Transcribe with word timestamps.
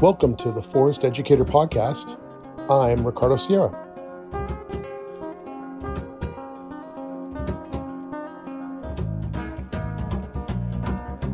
Welcome 0.00 0.34
to 0.36 0.50
the 0.50 0.62
Forest 0.62 1.04
Educator 1.04 1.44
Podcast. 1.44 2.18
I'm 2.70 3.06
Ricardo 3.06 3.36
Sierra. 3.36 3.68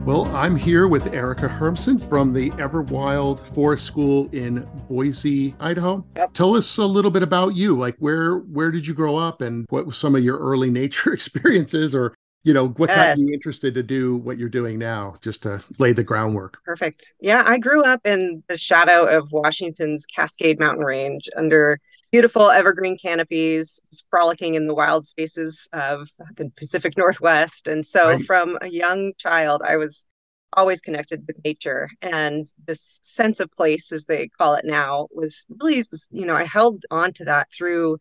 Well, 0.04 0.26
I'm 0.34 0.56
here 0.56 0.88
with 0.88 1.06
Erica 1.14 1.46
Hermsen 1.46 2.02
from 2.02 2.32
the 2.32 2.50
Everwild 2.50 3.46
Forest 3.54 3.86
School 3.86 4.28
in 4.32 4.68
Boise, 4.88 5.54
Idaho. 5.60 6.04
Yep. 6.16 6.32
Tell 6.32 6.56
us 6.56 6.76
a 6.78 6.86
little 6.86 7.12
bit 7.12 7.22
about 7.22 7.54
you. 7.54 7.78
Like 7.78 7.94
where 8.00 8.38
where 8.38 8.72
did 8.72 8.84
you 8.84 8.94
grow 8.94 9.14
up 9.14 9.42
and 9.42 9.66
what 9.70 9.86
was 9.86 9.96
some 9.96 10.16
of 10.16 10.24
your 10.24 10.38
early 10.38 10.70
nature 10.72 11.12
experiences 11.12 11.94
or 11.94 12.16
you 12.46 12.52
know 12.52 12.68
what 12.68 12.86
got 12.86 13.18
you 13.18 13.32
interested 13.32 13.74
to 13.74 13.82
do 13.82 14.18
what 14.18 14.38
you're 14.38 14.48
doing 14.48 14.78
now 14.78 15.16
just 15.20 15.42
to 15.42 15.60
lay 15.78 15.92
the 15.92 16.04
groundwork. 16.04 16.62
Perfect. 16.64 17.12
Yeah, 17.20 17.42
I 17.44 17.58
grew 17.58 17.84
up 17.84 18.06
in 18.06 18.44
the 18.48 18.56
shadow 18.56 19.04
of 19.04 19.32
Washington's 19.32 20.06
Cascade 20.06 20.60
Mountain 20.60 20.84
Range 20.84 21.28
under 21.36 21.80
beautiful 22.12 22.48
evergreen 22.48 22.96
canopies, 22.96 23.80
frolicking 24.10 24.54
in 24.54 24.68
the 24.68 24.74
wild 24.74 25.04
spaces 25.04 25.68
of 25.72 26.08
the 26.36 26.48
Pacific 26.56 26.96
Northwest. 26.96 27.66
And 27.66 27.84
so 27.84 28.10
Right. 28.10 28.22
from 28.22 28.56
a 28.62 28.68
young 28.68 29.12
child, 29.18 29.62
I 29.66 29.76
was 29.76 30.06
always 30.52 30.80
connected 30.80 31.24
with 31.26 31.36
nature. 31.44 31.90
And 32.00 32.46
this 32.64 33.00
sense 33.02 33.40
of 33.40 33.50
place, 33.50 33.90
as 33.90 34.06
they 34.06 34.28
call 34.28 34.54
it 34.54 34.64
now, 34.64 35.08
was 35.10 35.46
really, 35.60 35.78
was, 35.90 36.06
you 36.12 36.24
know, 36.24 36.36
I 36.36 36.44
held 36.44 36.84
on 36.92 37.12
to 37.14 37.24
that 37.24 37.48
through 37.52 37.98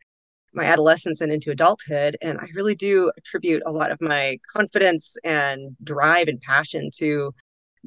my 0.55 0.65
adolescence 0.65 1.21
and 1.21 1.31
into 1.31 1.51
adulthood. 1.51 2.17
And 2.21 2.39
I 2.39 2.47
really 2.53 2.75
do 2.75 3.11
attribute 3.17 3.63
a 3.65 3.71
lot 3.71 3.91
of 3.91 4.01
my 4.01 4.39
confidence 4.55 5.17
and 5.23 5.75
drive 5.83 6.27
and 6.27 6.39
passion 6.41 6.89
to 6.97 7.33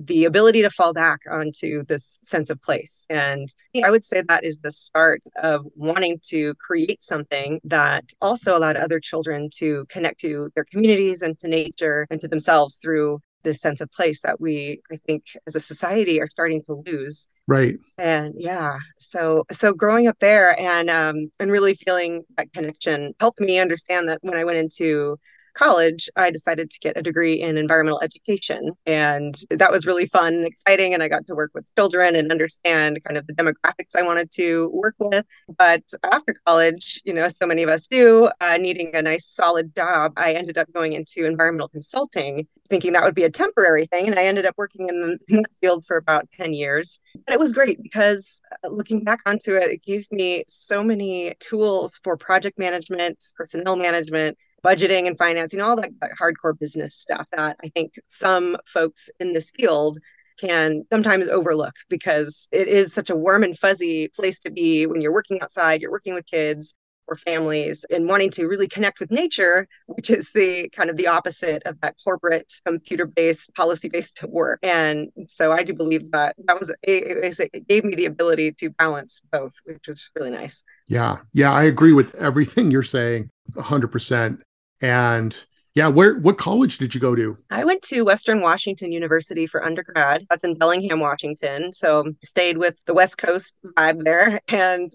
the 0.00 0.26
ability 0.26 0.62
to 0.62 0.70
fall 0.70 0.92
back 0.92 1.22
onto 1.28 1.82
this 1.84 2.20
sense 2.22 2.50
of 2.50 2.62
place. 2.62 3.04
And 3.10 3.52
I 3.82 3.90
would 3.90 4.04
say 4.04 4.22
that 4.22 4.44
is 4.44 4.60
the 4.60 4.70
start 4.70 5.22
of 5.42 5.66
wanting 5.74 6.20
to 6.28 6.54
create 6.54 7.02
something 7.02 7.60
that 7.64 8.04
also 8.20 8.56
allowed 8.56 8.76
other 8.76 9.00
children 9.00 9.50
to 9.56 9.86
connect 9.88 10.20
to 10.20 10.50
their 10.54 10.64
communities 10.64 11.22
and 11.22 11.36
to 11.40 11.48
nature 11.48 12.06
and 12.10 12.20
to 12.20 12.28
themselves 12.28 12.78
through 12.78 13.20
this 13.44 13.60
sense 13.60 13.80
of 13.80 13.90
place 13.92 14.22
that 14.22 14.40
we, 14.40 14.80
I 14.90 14.96
think, 14.96 15.24
as 15.46 15.54
a 15.54 15.60
society 15.60 16.20
are 16.20 16.26
starting 16.28 16.62
to 16.64 16.82
lose 16.86 17.28
Right. 17.46 17.76
and 17.96 18.34
yeah 18.36 18.76
so 18.98 19.44
so 19.50 19.72
growing 19.72 20.06
up 20.06 20.18
there 20.18 20.58
and 20.60 20.90
um 20.90 21.32
and 21.40 21.50
really 21.50 21.72
feeling 21.74 22.24
that 22.36 22.52
connection 22.52 23.14
helped 23.20 23.40
me 23.40 23.58
understand 23.58 24.06
that 24.08 24.18
when 24.20 24.36
i 24.36 24.44
went 24.44 24.58
into 24.58 25.18
college 25.58 26.08
i 26.16 26.30
decided 26.30 26.70
to 26.70 26.78
get 26.80 26.96
a 26.96 27.02
degree 27.02 27.34
in 27.34 27.56
environmental 27.56 28.00
education. 28.00 28.72
And 28.86 29.34
that 29.50 29.70
was 29.70 29.86
really 29.86 30.06
fun 30.06 30.34
and 30.34 30.46
exciting. 30.46 30.94
And 30.94 31.02
i 31.02 31.08
got 31.08 31.26
to 31.26 31.34
work 31.34 31.52
with 31.54 31.66
children 31.76 32.16
and 32.16 32.30
understand 32.30 33.02
kind 33.04 33.16
of 33.16 33.26
the 33.26 33.34
demographics 33.34 33.96
i 33.96 34.02
wanted 34.02 34.30
to 34.32 34.70
work 34.72 34.94
with. 34.98 35.24
But 35.56 35.82
after 36.02 36.34
college 36.46 37.00
you 37.04 37.14
know 37.14 37.28
so 37.28 37.46
many 37.46 37.62
of 37.62 37.70
us 37.70 37.86
do 37.86 38.30
uh, 38.40 38.56
needing 38.56 38.94
a 38.94 39.02
nice 39.02 39.26
solid 39.26 39.74
job 39.74 40.12
i 40.16 40.32
ended 40.32 40.58
up 40.58 40.72
going 40.72 40.92
into 40.92 41.24
environmental 41.24 41.68
consulting 41.68 42.46
thinking 42.68 42.92
that 42.92 43.04
would 43.04 43.14
be 43.14 43.24
a 43.24 43.30
temporary 43.30 43.86
thing. 43.86 44.06
And 44.06 44.18
i 44.18 44.24
ended 44.24 44.46
up 44.46 44.54
working 44.56 44.88
in, 44.88 45.18
the, 45.28 45.44
field 45.60 45.84
for 45.84 45.96
about 45.96 46.30
10 46.32 46.52
years. 46.52 47.00
But 47.26 47.34
it 47.34 47.40
was 47.40 47.52
great 47.52 47.82
because 47.82 48.40
uh, 48.64 48.68
looking 48.68 49.02
back 49.02 49.20
onto 49.26 49.56
it, 49.56 49.70
it 49.70 49.82
gave 49.82 50.10
me 50.12 50.44
so 50.46 50.82
many 50.82 51.34
tools 51.40 52.00
for 52.04 52.16
project 52.16 52.58
management, 52.58 53.24
personnel 53.36 53.76
management, 53.76 54.36
budgeting 54.64 55.06
and 55.06 55.18
financing, 55.18 55.60
all 55.60 55.76
that, 55.76 55.90
that 56.00 56.12
hardcore 56.20 56.58
business 56.58 56.94
stuff 56.94 57.26
that 57.32 57.56
I 57.62 57.68
think 57.68 57.94
some 58.08 58.56
folks 58.66 59.10
in 59.20 59.32
this 59.32 59.50
field 59.50 59.98
can 60.38 60.84
sometimes 60.90 61.28
overlook 61.28 61.74
because 61.88 62.48
it 62.52 62.68
is 62.68 62.92
such 62.92 63.10
a 63.10 63.16
warm 63.16 63.42
and 63.42 63.58
fuzzy 63.58 64.08
place 64.08 64.40
to 64.40 64.50
be 64.50 64.86
when 64.86 65.00
you're 65.00 65.12
working 65.12 65.40
outside, 65.42 65.80
you're 65.80 65.90
working 65.90 66.14
with 66.14 66.26
kids 66.26 66.74
or 67.08 67.16
families 67.16 67.84
and 67.90 68.06
wanting 68.06 68.30
to 68.30 68.46
really 68.46 68.68
connect 68.68 69.00
with 69.00 69.10
nature, 69.10 69.66
which 69.86 70.10
is 70.10 70.30
the 70.32 70.68
kind 70.68 70.90
of 70.90 70.96
the 70.96 71.06
opposite 71.06 71.62
of 71.64 71.80
that 71.80 71.96
corporate 72.04 72.52
computer 72.66 73.06
based, 73.06 73.54
policy 73.54 73.88
based 73.88 74.22
work. 74.28 74.60
And 74.62 75.08
so 75.26 75.50
I 75.50 75.62
do 75.62 75.72
believe 75.72 76.10
that 76.12 76.36
that 76.44 76.58
was, 76.58 76.70
it, 76.82 77.40
it 77.52 77.66
gave 77.66 77.84
me 77.84 77.94
the 77.94 78.04
ability 78.04 78.52
to 78.52 78.70
balance 78.70 79.20
both, 79.32 79.54
which 79.64 79.88
was 79.88 80.10
really 80.14 80.30
nice. 80.30 80.62
Yeah. 80.86 81.18
Yeah, 81.32 81.52
I 81.52 81.64
agree 81.64 81.92
with 81.92 82.14
everything 82.14 82.70
you're 82.70 82.82
saying 82.82 83.30
100%. 83.54 84.40
And 84.80 85.36
yeah, 85.74 85.88
where 85.88 86.18
what 86.18 86.38
college 86.38 86.78
did 86.78 86.94
you 86.94 87.00
go 87.00 87.14
to? 87.14 87.38
I 87.50 87.64
went 87.64 87.82
to 87.82 88.02
Western 88.02 88.40
Washington 88.40 88.90
University 88.90 89.46
for 89.46 89.64
undergrad. 89.64 90.26
That's 90.28 90.44
in 90.44 90.56
Bellingham, 90.56 91.00
Washington. 91.00 91.72
So 91.72 92.12
stayed 92.24 92.58
with 92.58 92.84
the 92.86 92.94
West 92.94 93.18
Coast 93.18 93.56
vibe 93.76 94.04
there 94.04 94.40
and 94.48 94.92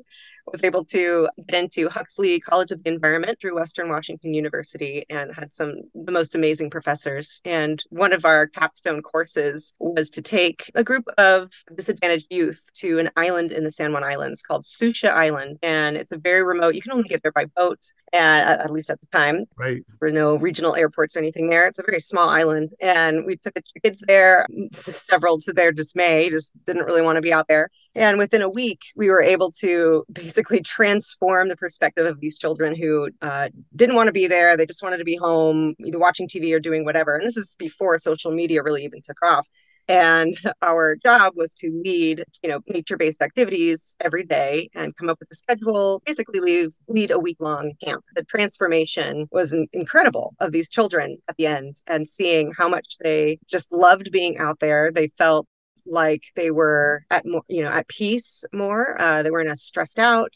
was 0.52 0.64
able 0.64 0.84
to 0.86 1.30
get 1.48 1.60
into 1.64 1.90
Huxley 1.90 2.40
College 2.40 2.72
of 2.72 2.84
the 2.84 2.90
Environment 2.90 3.38
through 3.40 3.56
Western 3.56 3.90
Washington 3.90 4.34
University 4.34 5.06
and 5.10 5.34
had 5.34 5.54
some 5.54 5.74
the 5.96 6.12
most 6.12 6.36
amazing 6.36 6.70
professors. 6.70 7.42
And 7.46 7.82
one 7.90 8.14
of 8.14 8.26
our 8.26 8.48
capstone 8.48 9.02
courses 9.02 9.74
was 9.80 10.10
to 10.12 10.22
take 10.22 10.70
a 10.76 10.84
group 10.84 11.06
of 11.18 11.52
disadvantaged 11.76 12.28
youth 12.30 12.70
to 12.76 13.00
an 13.00 13.10
island 13.16 13.52
in 13.52 13.64
the 13.64 13.72
San 13.72 13.94
Juan 13.94 14.04
Islands 14.04 14.42
called 14.42 14.66
Sucia 14.66 15.12
Island. 15.12 15.58
And 15.64 15.96
it's 15.98 16.12
a 16.12 16.18
very 16.18 16.44
remote, 16.44 16.76
you 16.76 16.82
can 16.82 16.92
only 16.92 17.08
get 17.08 17.24
there 17.24 17.32
by 17.32 17.46
boat, 17.46 17.80
uh, 18.14 18.18
and 18.18 18.62
at 18.62 18.72
least 18.72 18.90
at 18.90 19.00
the 19.02 19.08
time 19.08 19.46
Right. 19.58 19.84
there 20.00 20.10
were 20.10 20.12
no 20.12 20.36
regional 20.36 20.76
airports 20.76 21.16
or 21.16 21.20
anything 21.20 21.50
there. 21.50 21.68
It's 21.68 21.80
a 21.80 21.84
very 21.84 22.00
small 22.00 22.30
island. 22.30 22.74
And 22.82 23.26
we 23.26 23.38
took 23.38 23.54
the 23.54 23.64
kids 23.84 24.04
there, 24.08 24.46
several 24.74 25.40
to 25.40 25.54
their 25.54 25.72
dismay, 25.72 26.30
just 26.30 26.54
didn't 26.66 26.86
really 26.86 27.02
want 27.02 27.16
to 27.18 27.22
be 27.22 27.34
out 27.34 27.48
there. 27.48 27.70
And 27.96 28.18
within 28.18 28.42
a 28.42 28.50
week, 28.50 28.80
we 28.96 29.10
were 29.10 29.22
able 29.22 29.52
to 29.60 30.04
basically 30.12 30.62
transform 30.62 31.48
the 31.48 31.56
perspective 31.56 32.06
of 32.06 32.20
these 32.20 32.38
children 32.38 32.76
who 32.76 33.10
uh, 33.22 33.50
didn't 33.76 33.96
want 33.96 34.08
to 34.08 34.14
be 34.14 34.28
there. 34.28 34.58
They 34.58 34.66
just 34.66 34.82
wanted 34.82 34.98
to 34.98 35.04
be 35.04 35.16
home, 35.16 35.76
either 35.86 36.00
watching 36.00 36.28
TV 36.28 36.54
or 36.56 36.60
doing 36.60 36.86
whatever. 36.86 37.16
And 37.16 37.26
this 37.26 37.38
is 37.38 37.56
before 37.60 37.98
social 38.00 38.32
media 38.32 38.64
really 38.64 38.84
even 38.84 39.02
took 39.02 39.24
off. 39.24 39.48
And 39.88 40.34
our 40.62 40.96
job 40.96 41.34
was 41.36 41.54
to 41.56 41.82
lead, 41.84 42.24
you 42.42 42.50
know, 42.50 42.62
nature-based 42.68 43.22
activities 43.22 43.96
every 44.00 44.24
day 44.24 44.70
and 44.74 44.96
come 44.96 45.10
up 45.10 45.20
with 45.20 45.30
a 45.32 45.36
schedule, 45.36 46.02
basically 46.06 46.40
leave, 46.40 46.72
lead 46.88 47.12
a 47.12 47.20
week-long 47.20 47.74
camp. 47.84 48.04
The 48.16 48.24
transformation 48.24 49.28
was 49.32 49.56
incredible 49.74 50.36
of 50.40 50.52
these 50.52 50.70
children 50.70 51.18
at 51.28 51.38
the 51.38 51.48
end 51.48 51.82
and 51.88 52.10
seeing 52.10 52.54
how 52.58 52.68
much 52.68 52.98
they 53.02 53.40
just 53.48 53.72
loved 53.72 54.12
being 54.12 54.38
out 54.38 54.60
there. 54.60 54.92
They 54.92 55.10
felt 55.18 55.48
like 55.86 56.24
they 56.36 56.52
were 56.52 57.04
at 57.10 57.26
more, 57.26 57.44
you 57.48 57.62
know, 57.62 57.70
at 57.70 57.88
peace 57.88 58.44
more. 58.54 59.00
Uh, 59.02 59.24
they 59.24 59.32
weren't 59.32 59.50
as 59.50 59.62
stressed 59.62 60.00
out. 60.00 60.36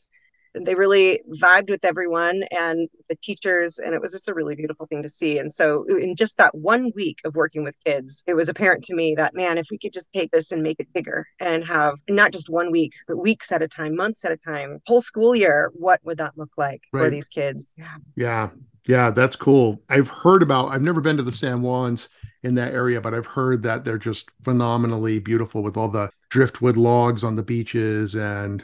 They 0.59 0.75
really 0.75 1.21
vibed 1.39 1.69
with 1.69 1.85
everyone 1.85 2.43
and 2.57 2.89
the 3.09 3.15
teachers, 3.21 3.77
and 3.77 3.93
it 3.93 4.01
was 4.01 4.11
just 4.11 4.29
a 4.29 4.33
really 4.33 4.55
beautiful 4.55 4.87
thing 4.87 5.03
to 5.03 5.09
see. 5.09 5.37
And 5.37 5.51
so, 5.51 5.83
in 5.83 6.15
just 6.15 6.37
that 6.37 6.55
one 6.55 6.91
week 6.95 7.19
of 7.25 7.35
working 7.35 7.63
with 7.63 7.75
kids, 7.85 8.23
it 8.25 8.33
was 8.33 8.49
apparent 8.49 8.83
to 8.85 8.95
me 8.95 9.13
that, 9.15 9.35
man, 9.35 9.57
if 9.57 9.67
we 9.69 9.77
could 9.77 9.93
just 9.93 10.11
take 10.13 10.31
this 10.31 10.51
and 10.51 10.63
make 10.63 10.79
it 10.79 10.91
bigger 10.93 11.25
and 11.39 11.63
have 11.65 11.99
not 12.09 12.31
just 12.31 12.49
one 12.49 12.71
week, 12.71 12.93
but 13.07 13.17
weeks 13.17 13.51
at 13.51 13.61
a 13.61 13.67
time, 13.67 13.95
months 13.95 14.25
at 14.25 14.31
a 14.31 14.37
time, 14.37 14.79
whole 14.87 15.01
school 15.01 15.35
year, 15.35 15.71
what 15.75 15.99
would 16.03 16.17
that 16.17 16.37
look 16.37 16.57
like 16.57 16.81
for 16.91 17.09
these 17.09 17.27
kids? 17.27 17.75
Yeah. 17.77 17.97
Yeah. 18.15 18.49
Yeah, 18.87 19.11
that's 19.11 19.35
cool. 19.35 19.81
I've 19.89 20.09
heard 20.09 20.41
about 20.41 20.69
I've 20.69 20.81
never 20.81 21.01
been 21.01 21.17
to 21.17 21.23
the 21.23 21.31
San 21.31 21.61
Juans 21.61 22.09
in 22.43 22.55
that 22.55 22.73
area, 22.73 23.01
but 23.01 23.13
I've 23.13 23.25
heard 23.25 23.63
that 23.63 23.83
they're 23.83 23.97
just 23.97 24.29
phenomenally 24.43 25.19
beautiful 25.19 25.61
with 25.61 25.75
all 25.75 25.89
the 25.89 26.09
driftwood 26.29 26.77
logs 26.77 27.23
on 27.23 27.35
the 27.35 27.43
beaches 27.43 28.15
and 28.15 28.63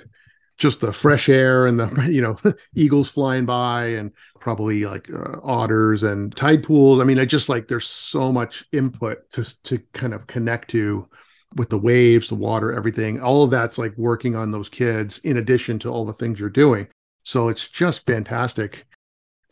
just 0.58 0.82
the 0.82 0.94
fresh 0.94 1.28
air 1.30 1.68
and 1.68 1.80
the 1.80 2.08
you 2.12 2.22
know 2.22 2.38
eagles 2.76 3.10
flying 3.10 3.46
by 3.46 3.88
and 3.88 4.12
probably 4.40 4.86
like 4.86 5.10
uh, 5.12 5.40
otters 5.44 6.04
and 6.04 6.36
tide 6.38 6.64
pools. 6.64 7.00
I 7.02 7.04
mean, 7.04 7.20
I 7.20 7.26
just 7.26 7.50
like 7.50 7.68
there's 7.68 7.88
so 7.88 8.32
much 8.32 8.64
input 8.72 9.30
to 9.32 9.64
to 9.64 9.80
kind 9.94 10.14
of 10.14 10.28
connect 10.28 10.70
to 10.72 11.08
with 11.56 11.70
the 11.70 11.78
waves, 11.78 12.30
the 12.30 12.36
water, 12.36 12.72
everything. 12.74 13.20
All 13.22 13.44
of 13.44 13.52
that's 13.52 13.78
like 13.78 13.94
working 13.98 14.36
on 14.36 14.52
those 14.52 14.70
kids 14.70 15.20
in 15.20 15.38
addition 15.38 15.80
to 15.80 15.90
all 15.90 16.06
the 16.06 16.14
things 16.14 16.40
you're 16.40 16.50
doing. 16.50 16.88
So 17.24 17.50
it's 17.50 17.68
just 17.68 18.06
fantastic 18.06 18.86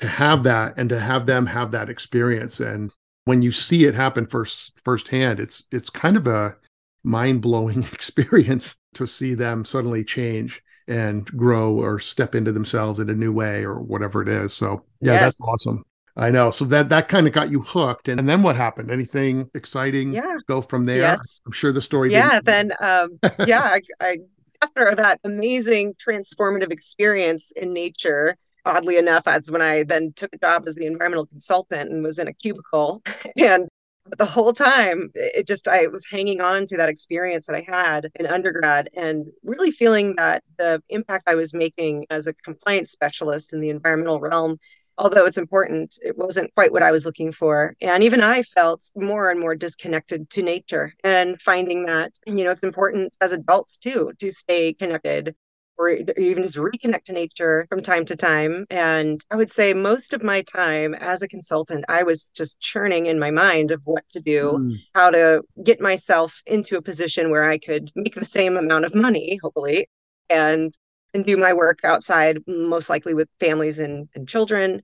to 0.01 0.07
have 0.07 0.43
that 0.43 0.73
and 0.77 0.89
to 0.89 0.99
have 0.99 1.25
them 1.25 1.45
have 1.45 1.71
that 1.71 1.89
experience. 1.89 2.59
And 2.59 2.91
when 3.25 3.41
you 3.41 3.51
see 3.51 3.85
it 3.85 3.95
happen 3.95 4.25
first 4.27 4.73
firsthand 4.83 5.39
it's 5.39 5.63
it's 5.71 5.89
kind 5.89 6.17
of 6.17 6.27
a 6.27 6.57
mind-blowing 7.03 7.83
experience 7.93 8.75
to 8.95 9.07
see 9.07 9.33
them 9.33 9.63
suddenly 9.65 10.03
change 10.03 10.61
and 10.87 11.25
grow 11.37 11.73
or 11.75 11.99
step 11.99 12.35
into 12.35 12.51
themselves 12.51 12.99
in 12.99 13.09
a 13.09 13.13
new 13.15 13.31
way 13.31 13.63
or 13.63 13.79
whatever 13.79 14.21
it 14.21 14.27
is. 14.27 14.53
So 14.53 14.83
yeah 15.01 15.19
that's 15.19 15.39
awesome. 15.41 15.83
I 16.17 16.29
know. 16.29 16.51
So 16.51 16.65
that 16.65 16.89
that 16.89 17.07
kind 17.07 17.25
of 17.25 17.31
got 17.33 17.49
you 17.49 17.61
hooked. 17.61 18.09
And, 18.09 18.19
and 18.19 18.27
then 18.27 18.43
what 18.43 18.57
happened? 18.57 18.91
Anything 18.91 19.49
exciting 19.53 20.13
Yeah. 20.13 20.37
go 20.47 20.61
from 20.61 20.83
there? 20.85 20.97
Yes. 20.97 21.41
i'm 21.45 21.53
sure 21.53 21.71
the 21.71 21.81
story 21.81 22.11
yeah 22.11 22.39
then 22.43 22.73
um 22.81 23.17
yeah 23.47 23.61
I, 23.63 23.81
I 24.01 24.17
after 24.61 24.93
that 24.95 25.19
amazing 25.23 25.93
transformative 25.95 26.71
experience 26.71 27.51
in 27.51 27.73
nature 27.73 28.35
oddly 28.65 28.97
enough 28.97 29.23
that's 29.23 29.51
when 29.51 29.61
i 29.61 29.83
then 29.83 30.11
took 30.15 30.33
a 30.33 30.37
job 30.37 30.63
as 30.67 30.75
the 30.75 30.85
environmental 30.85 31.25
consultant 31.25 31.91
and 31.91 32.03
was 32.03 32.19
in 32.19 32.27
a 32.27 32.33
cubicle 32.33 33.01
and 33.37 33.67
the 34.17 34.25
whole 34.25 34.51
time, 34.51 35.11
it 35.13 35.47
just, 35.47 35.67
I 35.67 35.87
was 35.87 36.05
hanging 36.09 36.41
on 36.41 36.65
to 36.67 36.77
that 36.77 36.89
experience 36.89 37.45
that 37.45 37.55
I 37.55 37.61
had 37.61 38.09
in 38.15 38.25
undergrad 38.25 38.89
and 38.95 39.27
really 39.43 39.71
feeling 39.71 40.15
that 40.15 40.43
the 40.57 40.81
impact 40.89 41.29
I 41.29 41.35
was 41.35 41.53
making 41.53 42.07
as 42.09 42.25
a 42.25 42.33
compliance 42.33 42.91
specialist 42.91 43.53
in 43.53 43.61
the 43.61 43.69
environmental 43.69 44.19
realm 44.19 44.57
although 44.97 45.25
it's 45.25 45.37
important, 45.37 45.97
it 46.03 46.15
wasn't 46.17 46.53
quite 46.53 46.71
what 46.71 46.83
I 46.83 46.91
was 46.91 47.05
looking 47.05 47.31
for. 47.31 47.75
And 47.81 48.03
even 48.03 48.21
I 48.21 48.43
felt 48.43 48.83
more 48.95 49.31
and 49.31 49.39
more 49.39 49.55
disconnected 49.55 50.29
to 50.29 50.43
nature 50.43 50.93
and 51.03 51.41
finding 51.41 51.85
that, 51.87 52.11
you 52.27 52.43
know, 52.43 52.51
it's 52.51 52.61
important 52.61 53.17
as 53.19 53.31
adults 53.31 53.77
too 53.77 54.11
to 54.19 54.31
stay 54.31 54.73
connected 54.73 55.35
or 55.81 55.89
even 56.17 56.43
just 56.43 56.57
reconnect 56.57 57.05
to 57.05 57.13
nature 57.13 57.65
from 57.69 57.81
time 57.81 58.05
to 58.05 58.15
time. 58.15 58.65
And 58.69 59.19
I 59.31 59.35
would 59.35 59.49
say 59.49 59.73
most 59.73 60.13
of 60.13 60.21
my 60.21 60.43
time 60.43 60.93
as 60.93 61.21
a 61.21 61.27
consultant, 61.27 61.85
I 61.89 62.03
was 62.03 62.29
just 62.29 62.59
churning 62.59 63.07
in 63.07 63.19
my 63.19 63.31
mind 63.31 63.71
of 63.71 63.81
what 63.85 64.07
to 64.09 64.19
do, 64.19 64.57
mm. 64.59 64.75
how 64.93 65.09
to 65.09 65.43
get 65.63 65.81
myself 65.81 66.41
into 66.45 66.77
a 66.77 66.81
position 66.81 67.31
where 67.31 67.49
I 67.49 67.57
could 67.57 67.91
make 67.95 68.13
the 68.13 68.25
same 68.25 68.57
amount 68.57 68.85
of 68.85 68.93
money, 68.93 69.39
hopefully, 69.41 69.87
and 70.29 70.71
and 71.13 71.25
do 71.25 71.35
my 71.35 71.51
work 71.51 71.79
outside, 71.83 72.37
most 72.47 72.89
likely 72.89 73.13
with 73.13 73.27
families 73.39 73.79
and, 73.79 74.07
and 74.15 74.29
children, 74.29 74.81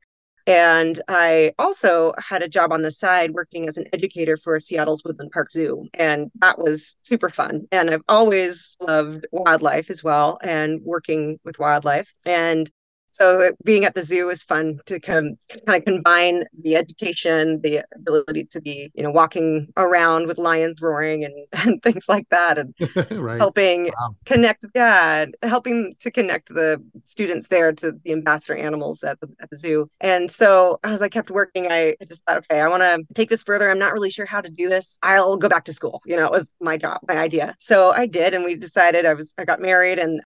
and 0.48 1.02
I 1.10 1.52
also 1.60 2.14
had 2.18 2.42
a 2.42 2.48
job 2.48 2.72
on 2.72 2.82
the 2.82 2.90
side 2.90 3.32
working 3.32 3.68
as 3.68 3.78
an 3.78 3.86
educator 3.92 4.38
for 4.38 4.58
Seattle's 4.62 5.04
Woodland 5.04 5.32
Park 5.32 5.52
Zoo. 5.52 5.86
And 5.94 6.32
that 6.36 6.58
was 6.58 6.96
super 7.04 7.28
fun. 7.28 7.68
And 7.70 7.90
I've 7.92 8.02
always 8.08 8.78
loved 8.80 9.28
wildlife 9.34 9.90
as 9.90 10.06
well 10.06 10.38
and 10.42 10.82
working 10.84 11.38
with 11.44 11.60
wildlife. 11.60 12.14
And 12.26 12.72
so 13.12 13.52
being 13.64 13.86
at 13.86 13.96
the 13.96 14.04
zoo 14.04 14.28
was 14.28 14.44
fun 14.44 14.80
to 14.86 15.00
come, 15.00 15.38
kind 15.66 15.80
of 15.80 15.86
combine 15.86 16.44
the 16.62 16.76
education, 16.76 17.62
the 17.62 17.84
ability 17.96 18.46
to 18.46 18.62
be, 18.62 18.92
you 18.94 19.04
know, 19.04 19.12
walking 19.12 19.68
around 19.76 20.28
with 20.28 20.38
lions 20.38 20.82
roaring 20.82 21.24
and, 21.24 21.34
and 21.66 21.82
things 21.82 22.08
like 22.08 22.30
that, 22.30 22.58
and 22.58 22.74
right. 23.12 23.40
helping 23.40 23.86
wow. 23.86 24.16
connect, 24.26 24.66
yeah, 24.76 25.26
helping 25.44 25.96
to 26.00 26.12
connect 26.12 26.50
the 26.50 26.82
students 27.04 27.48
there 27.48 27.72
to 27.74 27.94
the 28.04 28.12
ambassador 28.12 28.56
animals 28.56 29.04
at 29.04 29.20
the, 29.20 29.28
at 29.42 29.50
the 29.50 29.58
zoo. 29.58 29.90
And 30.00 30.30
so 30.30 30.80
as 30.84 31.02
I 31.02 31.10
kept 31.10 31.32
working, 31.32 31.72
I 31.72 31.96
just 32.08 32.24
thought, 32.24 32.38
okay, 32.38 32.62
I 32.62 32.68
want 32.68 32.84
to 32.84 33.14
take 33.14 33.30
this 33.30 33.44
further. 33.44 33.70
I'm 33.70 33.80
not 33.80 33.94
really 33.94 34.12
sure 34.12 34.26
how 34.26 34.42
to 34.42 34.50
do 34.50 34.70
this. 34.70 35.00
I'll 35.02 35.38
go 35.38 35.50
back 35.50 35.66
to 35.66 35.74
school. 35.74 36.02
You 36.06 36.16
know, 36.16 36.26
it 36.26 36.32
was 36.32 36.56
my 36.62 36.78
job, 36.78 37.00
my 37.08 37.18
idea. 37.18 37.56
So 37.60 37.92
I 37.92 38.06
did, 38.06 38.34
and 38.34 38.44
we 38.44 38.56
decided 38.56 39.06
I 39.06 39.14
was 39.14 39.34
I 39.38 39.46
got 39.46 39.62
married 39.62 40.00
and 40.00 40.22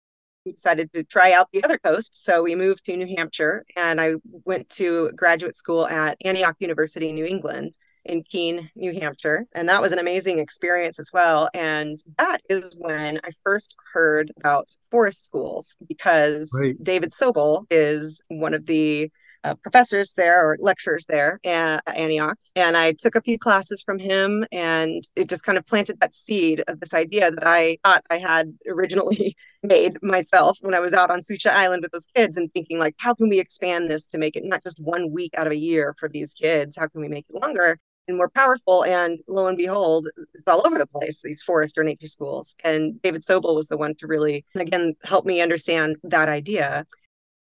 we 0.46 0.54
decided 0.54 0.92
to 0.94 1.04
try 1.04 1.34
out 1.34 1.50
the 1.52 1.64
other 1.64 1.78
coast. 1.78 2.24
So 2.24 2.44
we 2.44 2.56
moved 2.56 2.86
to 2.86 2.96
New 2.96 3.14
Hampshire 3.16 3.66
and 3.76 4.02
I 4.02 4.16
went 4.46 4.70
to 4.72 5.12
graduate 5.16 5.56
school 5.56 5.88
at 5.88 6.18
Antioch 6.24 6.56
University, 6.60 7.12
New 7.12 7.26
England 7.26 7.78
in 8.06 8.24
Keene, 8.24 8.70
New 8.76 8.94
Hampshire. 8.94 9.46
And 9.54 9.70
that 9.70 9.82
was 9.82 9.92
an 9.92 10.00
amazing 10.00 10.40
experience 10.40 11.00
as 11.00 11.12
well. 11.14 11.50
And 11.54 11.98
that 12.18 12.42
is 12.50 12.76
when 12.78 13.20
I 13.24 13.30
first 13.44 13.76
heard 13.94 14.32
about 14.38 14.70
forest 14.90 15.24
schools 15.24 15.78
because 15.88 16.52
right. 16.60 16.82
David 16.84 17.12
Sobel 17.12 17.66
is 17.70 18.22
one 18.30 18.54
of 18.54 18.66
the 18.66 19.12
uh, 19.44 19.56
professors 19.56 20.14
there 20.16 20.44
or 20.44 20.58
lecturers 20.60 21.06
there 21.08 21.40
at 21.44 21.82
Antioch. 21.88 22.38
And 22.56 22.78
I 22.78 22.94
took 22.94 23.16
a 23.16 23.22
few 23.22 23.38
classes 23.38 23.82
from 23.82 24.00
him, 24.00 24.46
and 24.52 25.04
it 25.16 25.30
just 25.30 25.44
kind 25.44 25.58
of 25.58 25.66
planted 25.66 26.00
that 26.00 26.14
seed 26.14 26.64
of 26.68 26.80
this 26.80 26.94
idea 26.94 27.32
that 27.32 27.48
I 27.48 27.78
thought 27.84 28.04
I 28.10 28.18
had 28.18 28.54
originally 28.68 29.36
made 29.64 29.98
myself 30.02 30.58
when 30.62 30.74
I 30.74 30.80
was 30.80 30.94
out 30.94 31.12
on 31.12 31.22
Sucia 31.22 31.54
Island 31.54 31.84
with 31.84 31.92
those 31.92 32.08
kids 32.16 32.38
and 32.38 32.52
thinking, 32.54 32.80
like, 32.80 32.96
how 32.98 33.14
can 33.14 33.30
we 33.30 33.40
expand 33.40 33.90
this 33.90 34.08
to 34.08 34.18
make 34.18 34.36
it 34.36 34.44
not 34.46 34.64
just 34.64 34.80
one 34.80 35.12
week 35.12 35.34
out 35.38 35.48
of 35.48 35.54
a 35.54 35.58
year 35.58 35.96
for 36.00 36.10
these 36.10 36.34
kids? 36.34 36.78
How 36.78 36.88
can 36.88 37.02
we 37.02 37.08
make 37.08 37.26
it 37.30 37.42
longer? 37.42 37.80
and 38.08 38.18
more 38.18 38.30
powerful. 38.30 38.84
And 38.84 39.20
lo 39.28 39.48
and 39.48 39.58
behold, 39.58 40.08
it's 40.34 40.48
all 40.48 40.66
over 40.66 40.78
the 40.78 40.88
place, 40.88 41.22
these 41.24 41.42
forest 41.42 41.78
or 41.78 41.84
nature 41.84 42.08
schools. 42.08 42.56
And 42.64 43.02
David 43.02 43.22
Sobel 43.22 43.56
was 43.56 43.68
the 43.68 43.78
one 43.78 43.96
to 43.96 44.08
really, 44.08 44.46
again, 44.56 44.96
help 45.04 45.26
me 45.26 45.42
understand 45.42 45.98
that 46.04 46.30
idea. 46.30 46.86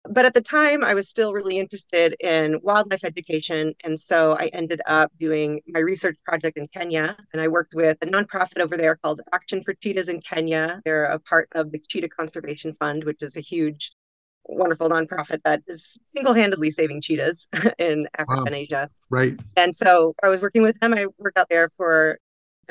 But 0.09 0.25
at 0.25 0.33
the 0.33 0.41
time, 0.41 0.83
I 0.83 0.93
was 0.93 1.07
still 1.07 1.33
really 1.33 1.59
interested 1.59 2.15
in 2.19 2.59
wildlife 2.63 3.03
education. 3.03 3.73
And 3.83 3.99
so 3.99 4.35
I 4.39 4.47
ended 4.47 4.81
up 4.87 5.11
doing 5.19 5.61
my 5.67 5.79
research 5.79 6.17
project 6.25 6.57
in 6.57 6.67
Kenya. 6.69 7.15
And 7.33 7.41
I 7.41 7.47
worked 7.47 7.75
with 7.75 7.97
a 8.01 8.07
nonprofit 8.07 8.61
over 8.61 8.77
there 8.77 8.95
called 8.95 9.21
Action 9.31 9.63
for 9.63 9.73
Cheetahs 9.75 10.09
in 10.09 10.21
Kenya. 10.21 10.81
They're 10.85 11.05
a 11.05 11.19
part 11.19 11.49
of 11.53 11.71
the 11.71 11.79
Cheetah 11.87 12.09
Conservation 12.09 12.73
Fund, 12.73 13.03
which 13.03 13.21
is 13.21 13.37
a 13.37 13.41
huge, 13.41 13.91
wonderful 14.45 14.89
nonprofit 14.89 15.41
that 15.45 15.61
is 15.67 15.97
single 16.05 16.33
handedly 16.33 16.71
saving 16.71 17.01
cheetahs 17.01 17.47
in 17.77 18.07
Africa 18.17 18.41
wow. 18.41 18.45
and 18.45 18.55
Asia. 18.55 18.89
Right. 19.11 19.39
And 19.55 19.75
so 19.75 20.15
I 20.23 20.29
was 20.29 20.41
working 20.41 20.63
with 20.63 20.79
them. 20.79 20.95
I 20.95 21.07
worked 21.19 21.37
out 21.37 21.49
there 21.49 21.69
for 21.77 22.17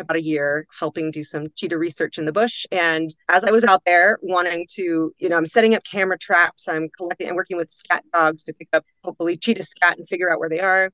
about 0.00 0.16
a 0.16 0.22
year 0.22 0.66
helping 0.78 1.10
do 1.10 1.22
some 1.22 1.48
cheetah 1.56 1.78
research 1.78 2.18
in 2.18 2.24
the 2.24 2.32
bush. 2.32 2.66
And 2.72 3.14
as 3.28 3.44
I 3.44 3.50
was 3.50 3.64
out 3.64 3.82
there 3.84 4.18
wanting 4.22 4.66
to, 4.72 5.12
you 5.18 5.28
know, 5.28 5.36
I'm 5.36 5.46
setting 5.46 5.74
up 5.74 5.84
camera 5.84 6.18
traps, 6.18 6.68
I'm 6.68 6.88
collecting 6.96 7.28
and 7.28 7.36
working 7.36 7.56
with 7.56 7.70
scat 7.70 8.04
dogs 8.12 8.42
to 8.44 8.52
pick 8.52 8.68
up 8.72 8.84
hopefully 9.04 9.36
cheetah 9.36 9.62
scat 9.62 9.98
and 9.98 10.08
figure 10.08 10.32
out 10.32 10.40
where 10.40 10.48
they 10.48 10.60
are. 10.60 10.90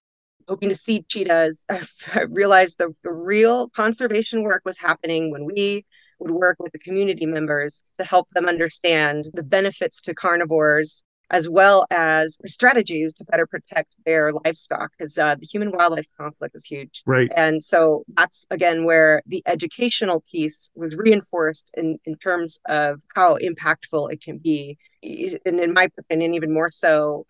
Hoping 0.49 0.69
to 0.69 0.75
see 0.75 1.03
cheetahs, 1.09 1.65
I 2.15 2.23
realized 2.29 2.79
the, 2.79 2.95
the 3.03 3.13
real 3.13 3.69
conservation 3.71 4.43
work 4.43 4.63
was 4.65 4.79
happening 4.79 5.31
when 5.31 5.45
we 5.45 5.85
would 6.19 6.31
work 6.31 6.57
with 6.61 6.73
the 6.73 6.79
community 6.79 7.27
members 7.27 7.83
to 7.97 8.05
help 8.05 8.29
them 8.31 8.47
understand 8.47 9.27
the 9.35 9.43
benefits 9.43 10.01
to 10.03 10.15
carnivores 10.15 11.05
as 11.31 11.49
well 11.49 11.87
as 11.91 12.39
strategies 12.47 13.13
to 13.15 13.25
better 13.25 13.47
protect 13.47 13.97
their 14.05 14.33
livestock 14.45 14.93
because 14.97 15.19
uh, 15.19 15.35
the 15.35 15.47
human 15.47 15.73
wildlife 15.73 16.07
conflict 16.17 16.55
is 16.55 16.65
huge. 16.65 17.03
Right. 17.07 17.31
And 17.37 17.63
so 17.63 18.05
that's 18.17 18.47
again 18.51 18.85
where 18.85 19.23
the 19.27 19.43
educational 19.47 20.23
piece 20.31 20.71
was 20.75 20.95
reinforced 20.97 21.73
in, 21.77 21.99
in 22.05 22.17
terms 22.17 22.59
of 22.67 23.03
how 23.15 23.39
impactful 23.39 24.13
it 24.13 24.23
can 24.23 24.39
be. 24.39 24.79
And 25.03 25.61
in 25.61 25.73
my 25.73 25.89
opinion, 25.99 26.35
even 26.35 26.53
more 26.53 26.71
so 26.71 27.27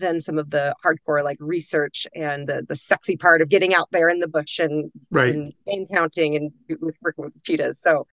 than 0.00 0.20
some 0.20 0.38
of 0.38 0.50
the 0.50 0.74
hardcore 0.84 1.22
like 1.22 1.36
research 1.38 2.06
and 2.14 2.48
the, 2.48 2.64
the 2.68 2.74
sexy 2.74 3.16
part 3.16 3.42
of 3.42 3.48
getting 3.48 3.74
out 3.74 3.88
there 3.92 4.08
in 4.08 4.20
the 4.20 4.28
bush 4.28 4.58
and, 4.58 4.90
right. 5.10 5.34
and 5.34 5.52
game 5.66 5.86
counting 5.92 6.34
and 6.34 6.50
with 6.80 6.96
working 7.02 7.24
with 7.24 7.40
cheetahs. 7.44 7.80
So 7.80 8.06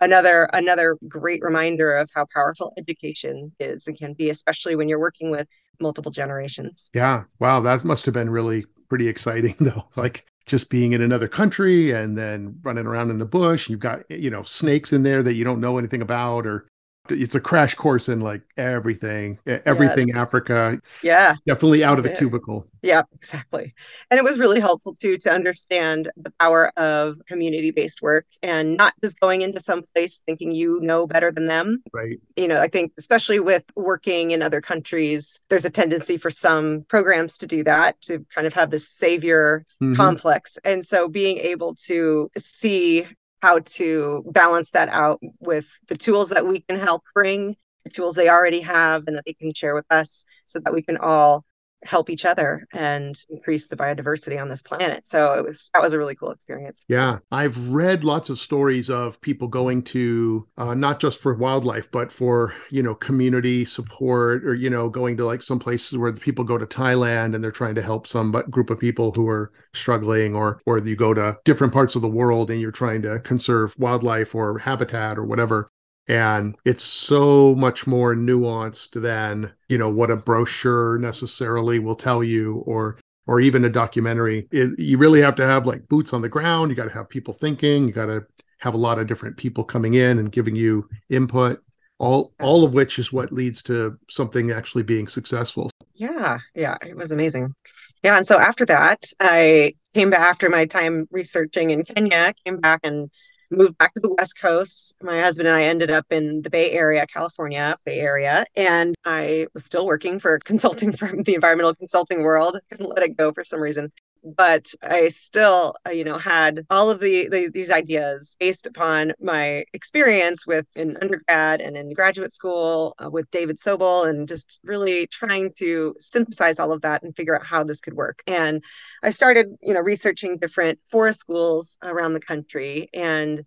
another 0.00 0.48
another 0.52 0.96
great 1.08 1.42
reminder 1.42 1.94
of 1.94 2.10
how 2.14 2.26
powerful 2.32 2.72
education 2.76 3.52
is 3.58 3.86
and 3.86 3.98
can 3.98 4.12
be 4.12 4.30
especially 4.30 4.76
when 4.76 4.88
you're 4.88 5.00
working 5.00 5.30
with 5.30 5.46
multiple 5.80 6.10
generations. 6.10 6.90
Yeah. 6.94 7.24
Wow. 7.38 7.60
That 7.60 7.84
must 7.84 8.04
have 8.06 8.14
been 8.14 8.30
really 8.30 8.64
pretty 8.88 9.08
exciting 9.08 9.54
though. 9.60 9.88
Like 9.96 10.26
just 10.46 10.70
being 10.70 10.92
in 10.92 11.02
another 11.02 11.28
country 11.28 11.90
and 11.90 12.16
then 12.16 12.56
running 12.62 12.86
around 12.86 13.10
in 13.10 13.18
the 13.18 13.26
bush 13.26 13.68
you've 13.68 13.80
got 13.80 14.08
you 14.08 14.30
know 14.30 14.44
snakes 14.44 14.92
in 14.92 15.02
there 15.02 15.20
that 15.20 15.34
you 15.34 15.42
don't 15.42 15.60
know 15.60 15.76
anything 15.76 16.00
about 16.00 16.46
or 16.46 16.68
it's 17.10 17.34
a 17.34 17.40
crash 17.40 17.74
course 17.74 18.08
in 18.08 18.20
like 18.20 18.42
everything 18.56 19.38
everything 19.46 20.08
yes. 20.08 20.16
africa. 20.16 20.80
Yeah. 21.02 21.34
Definitely 21.46 21.84
out 21.84 21.98
of 21.98 22.04
the 22.04 22.10
cubicle. 22.10 22.66
Yeah 22.82 23.02
exactly. 23.14 23.74
And 24.10 24.18
it 24.18 24.24
was 24.24 24.38
really 24.38 24.60
helpful 24.60 24.92
too 24.92 25.16
to 25.18 25.30
understand 25.32 26.10
the 26.16 26.32
power 26.38 26.72
of 26.78 27.16
community-based 27.26 28.02
work 28.02 28.26
and 28.42 28.76
not 28.76 28.94
just 29.02 29.20
going 29.20 29.42
into 29.42 29.60
some 29.60 29.82
place 29.94 30.22
thinking 30.24 30.52
you 30.52 30.80
know 30.80 31.06
better 31.06 31.32
than 31.32 31.46
them. 31.46 31.82
Right. 31.92 32.18
You 32.36 32.48
know 32.48 32.60
i 32.60 32.68
think 32.68 32.92
especially 32.98 33.40
with 33.40 33.64
working 33.76 34.30
in 34.30 34.42
other 34.42 34.60
countries 34.60 35.40
there's 35.48 35.64
a 35.64 35.70
tendency 35.70 36.16
for 36.16 36.30
some 36.30 36.84
programs 36.88 37.38
to 37.38 37.46
do 37.46 37.62
that 37.64 38.00
to 38.02 38.24
kind 38.34 38.46
of 38.46 38.52
have 38.54 38.70
this 38.70 38.88
savior 38.88 39.64
mm-hmm. 39.82 39.94
complex. 39.94 40.58
And 40.64 40.84
so 40.84 41.08
being 41.08 41.38
able 41.38 41.74
to 41.86 42.30
see 42.36 43.06
how 43.42 43.60
to 43.60 44.24
balance 44.30 44.70
that 44.70 44.88
out 44.88 45.20
with 45.40 45.66
the 45.88 45.96
tools 45.96 46.30
that 46.30 46.46
we 46.46 46.60
can 46.60 46.78
help 46.78 47.02
bring, 47.14 47.56
the 47.84 47.90
tools 47.90 48.16
they 48.16 48.28
already 48.28 48.60
have, 48.60 49.04
and 49.06 49.16
that 49.16 49.24
they 49.26 49.34
can 49.34 49.52
share 49.54 49.74
with 49.74 49.86
us 49.90 50.24
so 50.46 50.58
that 50.60 50.72
we 50.72 50.82
can 50.82 50.96
all 50.96 51.44
help 51.86 52.10
each 52.10 52.24
other 52.24 52.66
and 52.72 53.16
increase 53.30 53.66
the 53.66 53.76
biodiversity 53.76 54.40
on 54.40 54.48
this 54.48 54.62
planet. 54.62 55.06
So 55.06 55.32
it 55.34 55.44
was 55.44 55.70
that 55.74 55.82
was 55.82 55.92
a 55.92 55.98
really 55.98 56.14
cool 56.14 56.30
experience. 56.30 56.84
Yeah, 56.88 57.18
I've 57.30 57.72
read 57.72 58.04
lots 58.04 58.28
of 58.30 58.38
stories 58.38 58.90
of 58.90 59.20
people 59.20 59.48
going 59.48 59.82
to 59.84 60.46
uh, 60.58 60.74
not 60.74 61.00
just 61.00 61.20
for 61.20 61.34
wildlife, 61.34 61.90
but 61.90 62.12
for 62.12 62.54
you 62.70 62.82
know 62.82 62.94
community 62.94 63.64
support, 63.64 64.44
or 64.44 64.54
you 64.54 64.70
know 64.70 64.88
going 64.88 65.16
to 65.16 65.24
like 65.24 65.42
some 65.42 65.58
places 65.58 65.96
where 65.98 66.12
the 66.12 66.20
people 66.20 66.44
go 66.44 66.58
to 66.58 66.66
Thailand 66.66 67.34
and 67.34 67.42
they're 67.42 67.50
trying 67.50 67.74
to 67.76 67.82
help 67.82 68.06
some 68.06 68.32
group 68.50 68.70
of 68.70 68.78
people 68.78 69.12
who 69.12 69.28
are 69.28 69.52
struggling, 69.74 70.34
or 70.34 70.60
or 70.66 70.78
you 70.78 70.96
go 70.96 71.14
to 71.14 71.38
different 71.44 71.72
parts 71.72 71.96
of 71.96 72.02
the 72.02 72.08
world 72.08 72.50
and 72.50 72.60
you're 72.60 72.70
trying 72.70 73.02
to 73.02 73.20
conserve 73.20 73.74
wildlife 73.78 74.34
or 74.34 74.58
habitat 74.58 75.18
or 75.18 75.24
whatever 75.24 75.70
and 76.08 76.56
it's 76.64 76.84
so 76.84 77.54
much 77.54 77.86
more 77.86 78.14
nuanced 78.14 79.00
than 79.00 79.52
you 79.68 79.78
know 79.78 79.90
what 79.90 80.10
a 80.10 80.16
brochure 80.16 80.98
necessarily 80.98 81.78
will 81.78 81.94
tell 81.94 82.22
you 82.22 82.62
or 82.66 82.98
or 83.26 83.40
even 83.40 83.64
a 83.64 83.68
documentary. 83.68 84.46
It, 84.52 84.78
you 84.78 84.98
really 84.98 85.20
have 85.20 85.34
to 85.36 85.46
have 85.46 85.66
like 85.66 85.88
boots 85.88 86.12
on 86.12 86.22
the 86.22 86.28
ground. 86.28 86.70
You 86.70 86.76
got 86.76 86.84
to 86.84 86.94
have 86.94 87.08
people 87.08 87.34
thinking. 87.34 87.88
You 87.88 87.92
got 87.92 88.06
to 88.06 88.24
have 88.60 88.74
a 88.74 88.78
lot 88.78 88.98
of 88.98 89.08
different 89.08 89.36
people 89.36 89.64
coming 89.64 89.94
in 89.94 90.18
and 90.18 90.30
giving 90.30 90.54
you 90.56 90.88
input 91.10 91.62
all 91.98 92.34
all 92.40 92.62
of 92.62 92.74
which 92.74 92.98
is 92.98 93.12
what 93.12 93.32
leads 93.32 93.62
to 93.62 93.98
something 94.08 94.50
actually 94.50 94.82
being 94.82 95.08
successful. 95.08 95.70
Yeah 95.94 96.38
yeah 96.54 96.76
it 96.82 96.96
was 96.96 97.10
amazing. 97.10 97.54
Yeah. 98.02 98.16
And 98.16 98.26
so 98.26 98.38
after 98.38 98.64
that, 98.66 99.04
I 99.18 99.74
came 99.94 100.10
back 100.10 100.20
after 100.20 100.48
my 100.48 100.66
time 100.66 101.08
researching 101.10 101.70
in 101.70 101.82
Kenya, 101.82 102.34
came 102.44 102.58
back 102.58 102.80
and 102.84 103.10
moved 103.50 103.78
back 103.78 103.94
to 103.94 104.00
the 104.00 104.14
West 104.14 104.38
Coast. 104.38 104.94
My 105.02 105.20
husband 105.20 105.48
and 105.48 105.56
I 105.56 105.64
ended 105.64 105.90
up 105.90 106.06
in 106.10 106.42
the 106.42 106.50
Bay 106.50 106.72
Area, 106.72 107.06
California, 107.06 107.76
Bay 107.84 108.00
Area. 108.00 108.44
And 108.56 108.94
I 109.04 109.46
was 109.54 109.64
still 109.64 109.86
working 109.86 110.18
for 110.18 110.38
consulting 110.44 110.92
from 110.92 111.22
the 111.22 111.34
environmental 111.34 111.74
consulting 111.74 112.22
world. 112.22 112.58
Couldn't 112.70 112.88
let 112.88 113.02
it 113.02 113.16
go 113.16 113.32
for 113.32 113.44
some 113.44 113.60
reason 113.60 113.90
but 114.36 114.72
I 114.82 115.08
still, 115.08 115.74
uh, 115.86 115.90
you 115.90 116.04
know, 116.04 116.18
had 116.18 116.66
all 116.70 116.90
of 116.90 117.00
the, 117.00 117.28
the, 117.28 117.50
these 117.52 117.70
ideas 117.70 118.36
based 118.40 118.66
upon 118.66 119.12
my 119.20 119.64
experience 119.72 120.46
with 120.46 120.66
in 120.76 120.96
undergrad 121.00 121.60
and 121.60 121.76
in 121.76 121.92
graduate 121.92 122.32
school 122.32 122.94
uh, 123.02 123.08
with 123.08 123.30
David 123.30 123.58
Sobel, 123.58 124.08
and 124.08 124.26
just 124.26 124.60
really 124.64 125.06
trying 125.06 125.52
to 125.58 125.94
synthesize 125.98 126.58
all 126.58 126.72
of 126.72 126.82
that 126.82 127.02
and 127.02 127.14
figure 127.14 127.36
out 127.36 127.46
how 127.46 127.62
this 127.62 127.80
could 127.80 127.94
work. 127.94 128.22
And 128.26 128.62
I 129.02 129.10
started, 129.10 129.56
you 129.62 129.74
know, 129.74 129.80
researching 129.80 130.38
different 130.38 130.80
forest 130.84 131.20
schools 131.20 131.78
around 131.82 132.14
the 132.14 132.20
country 132.20 132.88
and 132.92 133.44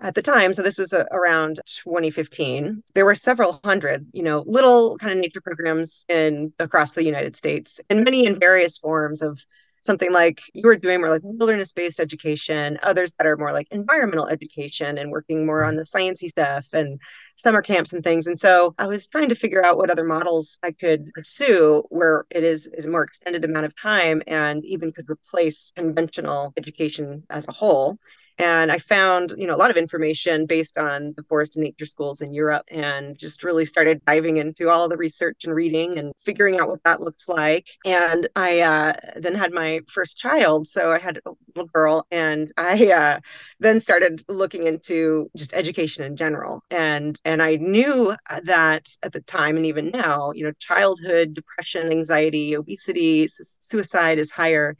at 0.00 0.14
the 0.14 0.22
time 0.22 0.52
so 0.52 0.62
this 0.62 0.78
was 0.78 0.92
uh, 0.92 1.04
around 1.10 1.56
2015 1.66 2.82
there 2.94 3.04
were 3.04 3.14
several 3.14 3.60
hundred 3.64 4.06
you 4.12 4.22
know 4.22 4.44
little 4.46 4.96
kind 4.98 5.12
of 5.12 5.18
nature 5.18 5.40
programs 5.40 6.04
in 6.08 6.52
across 6.58 6.92
the 6.92 7.04
united 7.04 7.34
states 7.34 7.80
and 7.90 8.04
many 8.04 8.26
in 8.26 8.38
various 8.38 8.78
forms 8.78 9.22
of 9.22 9.44
something 9.88 10.12
like 10.12 10.42
you 10.52 10.66
were 10.66 10.76
doing 10.76 11.00
more 11.00 11.08
like 11.08 11.22
wilderness 11.24 11.72
based 11.72 11.98
education, 11.98 12.78
others 12.82 13.14
that 13.14 13.26
are 13.26 13.38
more 13.38 13.54
like 13.54 13.66
environmental 13.70 14.28
education 14.28 14.98
and 14.98 15.10
working 15.10 15.46
more 15.46 15.64
on 15.64 15.76
the 15.76 15.84
sciencey 15.84 16.28
stuff 16.28 16.66
and 16.74 17.00
summer 17.36 17.62
camps 17.62 17.94
and 17.94 18.04
things. 18.04 18.26
And 18.26 18.38
so 18.38 18.74
I 18.78 18.86
was 18.86 19.06
trying 19.06 19.30
to 19.30 19.34
figure 19.34 19.64
out 19.64 19.78
what 19.78 19.90
other 19.90 20.04
models 20.04 20.58
I 20.62 20.72
could 20.72 21.08
pursue 21.14 21.84
where 21.88 22.26
it 22.28 22.44
is 22.44 22.68
a 22.76 22.86
more 22.86 23.02
extended 23.02 23.46
amount 23.46 23.64
of 23.64 23.74
time 23.80 24.22
and 24.26 24.62
even 24.66 24.92
could 24.92 25.08
replace 25.08 25.72
conventional 25.74 26.52
education 26.58 27.24
as 27.30 27.48
a 27.48 27.52
whole. 27.52 27.96
And 28.38 28.70
I 28.70 28.78
found, 28.78 29.34
you 29.36 29.46
know, 29.46 29.54
a 29.54 29.58
lot 29.58 29.70
of 29.70 29.76
information 29.76 30.46
based 30.46 30.78
on 30.78 31.12
the 31.16 31.24
forest 31.24 31.56
and 31.56 31.64
nature 31.64 31.86
schools 31.86 32.20
in 32.20 32.32
Europe 32.32 32.64
and 32.70 33.18
just 33.18 33.42
really 33.42 33.64
started 33.64 34.04
diving 34.04 34.36
into 34.36 34.68
all 34.68 34.88
the 34.88 34.96
research 34.96 35.44
and 35.44 35.54
reading 35.54 35.98
and 35.98 36.12
figuring 36.16 36.60
out 36.60 36.68
what 36.68 36.84
that 36.84 37.00
looks 37.00 37.28
like. 37.28 37.68
And 37.84 38.28
I 38.36 38.60
uh, 38.60 38.92
then 39.16 39.34
had 39.34 39.52
my 39.52 39.80
first 39.88 40.18
child. 40.18 40.68
So 40.68 40.92
I 40.92 40.98
had 40.98 41.18
a 41.26 41.30
little 41.56 41.68
girl 41.68 42.06
and 42.10 42.52
I 42.56 42.92
uh, 42.92 43.20
then 43.58 43.80
started 43.80 44.22
looking 44.28 44.66
into 44.66 45.30
just 45.36 45.52
education 45.52 46.04
in 46.04 46.16
general. 46.16 46.62
And, 46.70 47.18
and 47.24 47.42
I 47.42 47.56
knew 47.56 48.14
that 48.44 48.88
at 49.02 49.12
the 49.12 49.20
time 49.22 49.56
and 49.56 49.66
even 49.66 49.90
now, 49.90 50.32
you 50.32 50.44
know, 50.44 50.52
childhood 50.60 51.34
depression, 51.34 51.90
anxiety, 51.90 52.54
obesity, 52.54 53.26
suicide 53.28 54.18
is 54.18 54.30
higher 54.30 54.76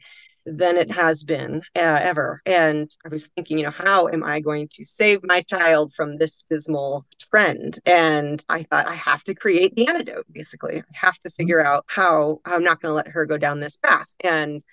than 0.57 0.77
it 0.77 0.91
has 0.91 1.23
been 1.23 1.61
uh, 1.75 1.99
ever. 2.01 2.41
And 2.45 2.89
I 3.05 3.09
was 3.09 3.27
thinking, 3.27 3.57
you 3.57 3.63
know, 3.63 3.71
how 3.71 4.07
am 4.07 4.23
I 4.23 4.39
going 4.39 4.67
to 4.73 4.85
save 4.85 5.19
my 5.23 5.41
child 5.41 5.93
from 5.93 6.17
this 6.17 6.43
dismal 6.43 7.05
trend? 7.19 7.79
And 7.85 8.43
I 8.49 8.63
thought 8.63 8.87
I 8.87 8.95
have 8.95 9.23
to 9.25 9.35
create 9.35 9.75
the 9.75 9.87
antidote, 9.87 10.25
basically. 10.31 10.77
I 10.79 10.83
have 10.93 11.17
to 11.19 11.29
mm-hmm. 11.29 11.35
figure 11.35 11.63
out 11.63 11.85
how 11.87 12.41
I'm 12.45 12.63
not 12.63 12.81
going 12.81 12.91
to 12.91 12.95
let 12.95 13.09
her 13.09 13.25
go 13.25 13.37
down 13.37 13.59
this 13.59 13.77
path. 13.77 14.07
And 14.21 14.63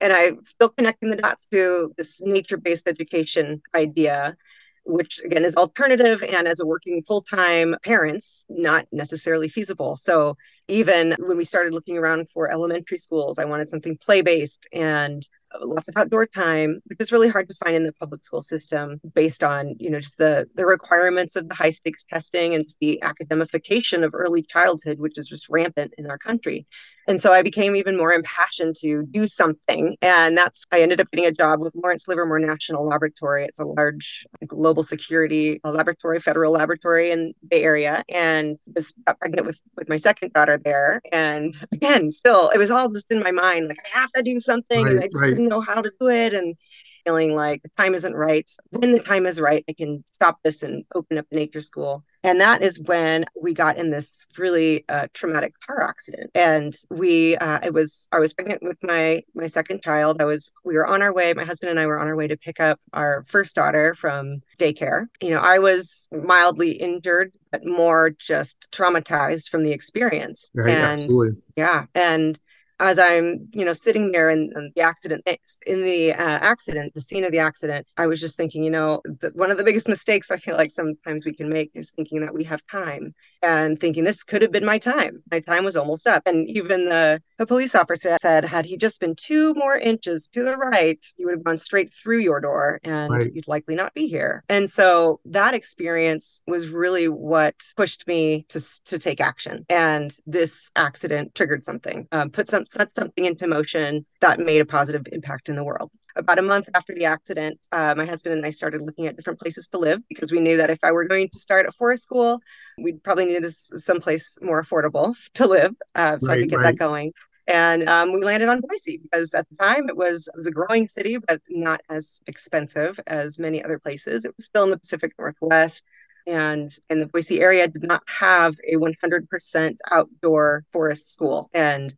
and 0.00 0.12
I'm 0.12 0.44
still 0.44 0.70
connecting 0.70 1.10
the 1.10 1.16
dots 1.16 1.46
to 1.52 1.92
this 1.96 2.20
nature-based 2.20 2.88
education 2.88 3.62
idea 3.74 4.36
which 4.84 5.20
again 5.24 5.44
is 5.44 5.56
alternative 5.56 6.24
and 6.24 6.48
as 6.48 6.58
a 6.58 6.66
working 6.66 7.04
full-time 7.04 7.76
parents 7.84 8.44
not 8.48 8.84
necessarily 8.90 9.48
feasible 9.48 9.96
so 9.96 10.36
even 10.68 11.14
when 11.18 11.36
we 11.36 11.44
started 11.44 11.74
looking 11.74 11.98
around 11.98 12.28
for 12.28 12.50
elementary 12.50 12.98
schools 12.98 13.38
i 13.38 13.44
wanted 13.44 13.68
something 13.68 13.96
play-based 13.96 14.68
and 14.72 15.28
lots 15.60 15.88
of 15.88 15.96
outdoor 15.96 16.26
time, 16.26 16.80
which 16.86 17.00
is 17.00 17.12
really 17.12 17.28
hard 17.28 17.48
to 17.48 17.54
find 17.54 17.76
in 17.76 17.84
the 17.84 17.92
public 17.92 18.24
school 18.24 18.42
system 18.42 19.00
based 19.14 19.44
on, 19.44 19.74
you 19.78 19.90
know, 19.90 20.00
just 20.00 20.18
the 20.18 20.48
the 20.54 20.66
requirements 20.66 21.36
of 21.36 21.48
the 21.48 21.54
high 21.54 21.70
stakes 21.70 22.04
testing 22.04 22.54
and 22.54 22.68
the 22.80 23.02
academification 23.02 24.04
of 24.04 24.14
early 24.14 24.42
childhood, 24.42 24.98
which 24.98 25.18
is 25.18 25.28
just 25.28 25.48
rampant 25.48 25.92
in 25.98 26.10
our 26.10 26.18
country. 26.18 26.66
And 27.08 27.20
so 27.20 27.32
I 27.32 27.42
became 27.42 27.74
even 27.74 27.96
more 27.96 28.12
impassioned 28.12 28.76
to 28.76 29.04
do 29.10 29.26
something. 29.26 29.96
And 30.00 30.38
that's, 30.38 30.64
I 30.70 30.80
ended 30.80 31.00
up 31.00 31.10
getting 31.10 31.26
a 31.26 31.32
job 31.32 31.60
with 31.60 31.74
Lawrence 31.74 32.06
Livermore 32.06 32.38
National 32.38 32.86
Laboratory. 32.86 33.44
It's 33.44 33.58
a 33.58 33.64
large 33.64 34.24
global 34.46 34.84
security 34.84 35.60
uh, 35.64 35.72
laboratory, 35.72 36.20
federal 36.20 36.52
laboratory 36.52 37.10
in 37.10 37.34
Bay 37.48 37.64
Area. 37.64 38.04
And 38.08 38.56
was 38.72 38.92
got 39.04 39.18
pregnant 39.18 39.48
with, 39.48 39.60
with 39.76 39.88
my 39.88 39.96
second 39.96 40.32
daughter 40.32 40.60
there. 40.64 41.00
And 41.10 41.56
again, 41.72 42.12
still, 42.12 42.50
it 42.50 42.58
was 42.58 42.70
all 42.70 42.88
just 42.88 43.10
in 43.10 43.18
my 43.18 43.32
mind, 43.32 43.66
like, 43.66 43.78
I 43.84 43.98
have 43.98 44.12
to 44.12 44.22
do 44.22 44.38
something. 44.38 44.84
Right, 44.84 44.92
and 44.92 45.00
I 45.00 45.06
just 45.08 45.22
right. 45.22 45.30
Didn't 45.42 45.50
know 45.50 45.60
how 45.60 45.82
to 45.82 45.90
do 46.00 46.08
it. 46.08 46.34
And 46.34 46.56
feeling 47.04 47.34
like 47.34 47.62
the 47.62 47.70
time 47.76 47.94
isn't 47.94 48.14
right. 48.14 48.50
When 48.70 48.92
the 48.92 49.00
time 49.00 49.26
is 49.26 49.40
right, 49.40 49.64
I 49.68 49.72
can 49.72 50.04
stop 50.06 50.38
this 50.42 50.62
and 50.62 50.84
open 50.94 51.18
up 51.18 51.26
a 51.30 51.34
nature 51.34 51.62
school. 51.62 52.04
And 52.24 52.40
that 52.40 52.62
is 52.62 52.78
when 52.78 53.24
we 53.40 53.52
got 53.52 53.76
in 53.76 53.90
this 53.90 54.28
really 54.38 54.84
uh, 54.88 55.08
traumatic 55.12 55.54
car 55.66 55.82
accident. 55.82 56.30
And 56.36 56.72
we, 56.90 57.36
uh, 57.36 57.58
it 57.64 57.74
was, 57.74 58.08
I 58.12 58.20
was 58.20 58.32
pregnant 58.32 58.62
with 58.62 58.78
my 58.82 59.22
my 59.34 59.48
second 59.48 59.82
child. 59.82 60.22
I 60.22 60.24
was, 60.24 60.52
we 60.64 60.74
were 60.74 60.86
on 60.86 61.02
our 61.02 61.12
way. 61.12 61.32
My 61.32 61.44
husband 61.44 61.70
and 61.70 61.80
I 61.80 61.86
were 61.86 61.98
on 61.98 62.06
our 62.06 62.14
way 62.14 62.28
to 62.28 62.36
pick 62.36 62.60
up 62.60 62.78
our 62.92 63.24
first 63.26 63.56
daughter 63.56 63.94
from 63.94 64.42
daycare. 64.60 65.06
You 65.20 65.30
know, 65.30 65.40
I 65.40 65.58
was 65.58 66.08
mildly 66.12 66.72
injured, 66.72 67.32
but 67.50 67.66
more 67.66 68.10
just 68.10 68.70
traumatized 68.70 69.48
from 69.48 69.64
the 69.64 69.72
experience. 69.72 70.50
Right, 70.54 70.70
and 70.70 71.00
absolutely. 71.00 71.42
yeah, 71.56 71.86
and 71.96 72.38
as 72.82 72.98
I'm, 72.98 73.48
you 73.52 73.64
know, 73.64 73.72
sitting 73.72 74.10
there 74.10 74.28
in, 74.28 74.50
in 74.56 74.72
the 74.74 74.82
accident, 74.82 75.22
in 75.66 75.82
the 75.82 76.12
uh, 76.12 76.16
accident, 76.16 76.94
the 76.94 77.00
scene 77.00 77.24
of 77.24 77.30
the 77.30 77.38
accident, 77.38 77.86
I 77.96 78.08
was 78.08 78.20
just 78.20 78.36
thinking, 78.36 78.64
you 78.64 78.70
know, 78.70 79.00
the, 79.04 79.30
one 79.34 79.52
of 79.52 79.56
the 79.56 79.62
biggest 79.62 79.88
mistakes 79.88 80.32
I 80.32 80.36
feel 80.36 80.56
like 80.56 80.72
sometimes 80.72 81.24
we 81.24 81.32
can 81.32 81.48
make 81.48 81.70
is 81.74 81.92
thinking 81.92 82.20
that 82.22 82.34
we 82.34 82.42
have 82.42 82.60
time 82.66 83.14
and 83.40 83.78
thinking 83.78 84.02
this 84.02 84.24
could 84.24 84.42
have 84.42 84.50
been 84.50 84.64
my 84.64 84.78
time. 84.78 85.22
My 85.30 85.38
time 85.38 85.64
was 85.64 85.76
almost 85.76 86.08
up. 86.08 86.24
And 86.26 86.48
even 86.48 86.88
the, 86.88 87.22
the 87.38 87.46
police 87.46 87.76
officer 87.76 88.16
said, 88.20 88.44
had 88.44 88.66
he 88.66 88.76
just 88.76 89.00
been 89.00 89.14
two 89.14 89.54
more 89.54 89.76
inches 89.76 90.26
to 90.32 90.42
the 90.42 90.56
right, 90.56 91.04
you 91.16 91.26
would 91.26 91.36
have 91.36 91.44
gone 91.44 91.58
straight 91.58 91.92
through 91.92 92.18
your 92.18 92.40
door 92.40 92.80
and 92.82 93.12
right. 93.12 93.32
you'd 93.32 93.46
likely 93.46 93.76
not 93.76 93.94
be 93.94 94.08
here. 94.08 94.42
And 94.48 94.68
so 94.68 95.20
that 95.26 95.54
experience 95.54 96.42
was 96.48 96.66
really 96.66 97.06
what 97.06 97.54
pushed 97.76 98.08
me 98.08 98.44
to, 98.48 98.60
to 98.86 98.98
take 98.98 99.20
action. 99.20 99.64
And 99.68 100.12
this 100.26 100.72
accident 100.74 101.36
triggered 101.36 101.64
something, 101.64 102.08
um, 102.10 102.30
put 102.30 102.48
some 102.48 102.64
set 102.72 102.94
something 102.94 103.24
into 103.24 103.46
motion 103.46 104.04
that 104.20 104.40
made 104.40 104.60
a 104.60 104.64
positive 104.64 105.06
impact 105.12 105.48
in 105.48 105.56
the 105.56 105.64
world. 105.64 105.90
About 106.16 106.38
a 106.38 106.42
month 106.42 106.68
after 106.74 106.94
the 106.94 107.04
accident, 107.04 107.58
uh, 107.72 107.94
my 107.96 108.04
husband 108.04 108.36
and 108.36 108.44
I 108.44 108.50
started 108.50 108.82
looking 108.82 109.06
at 109.06 109.16
different 109.16 109.40
places 109.40 109.68
to 109.68 109.78
live 109.78 110.00
because 110.08 110.30
we 110.30 110.40
knew 110.40 110.56
that 110.56 110.70
if 110.70 110.78
I 110.82 110.92
were 110.92 111.06
going 111.06 111.28
to 111.30 111.38
start 111.38 111.66
a 111.66 111.72
forest 111.72 112.02
school, 112.02 112.40
we'd 112.78 113.02
probably 113.02 113.26
need 113.26 113.44
a, 113.44 113.50
someplace 113.50 114.36
more 114.42 114.62
affordable 114.62 115.14
to 115.34 115.46
live 115.46 115.74
uh, 115.94 116.18
so 116.18 116.28
right, 116.28 116.38
I 116.38 116.40
could 116.40 116.50
get 116.50 116.56
right. 116.56 116.64
that 116.64 116.76
going. 116.76 117.12
And 117.48 117.88
um, 117.88 118.12
we 118.12 118.22
landed 118.22 118.48
on 118.48 118.60
Boise 118.60 118.98
because 118.98 119.34
at 119.34 119.48
the 119.48 119.56
time 119.56 119.88
it 119.88 119.96
was, 119.96 120.28
it 120.28 120.38
was 120.38 120.46
a 120.46 120.52
growing 120.52 120.86
city, 120.86 121.18
but 121.18 121.40
not 121.48 121.80
as 121.90 122.20
expensive 122.26 123.00
as 123.06 123.38
many 123.38 123.64
other 123.64 123.78
places. 123.78 124.24
It 124.24 124.32
was 124.36 124.46
still 124.46 124.64
in 124.64 124.70
the 124.70 124.78
Pacific 124.78 125.12
Northwest 125.18 125.84
and 126.26 126.72
in 126.88 127.00
the 127.00 127.06
Boise 127.06 127.40
area 127.40 127.68
did 127.68 127.82
not 127.82 128.02
have 128.06 128.56
a 128.66 128.76
100% 128.76 129.76
outdoor 129.90 130.64
forest 130.68 131.12
school 131.12 131.50
and 131.52 131.94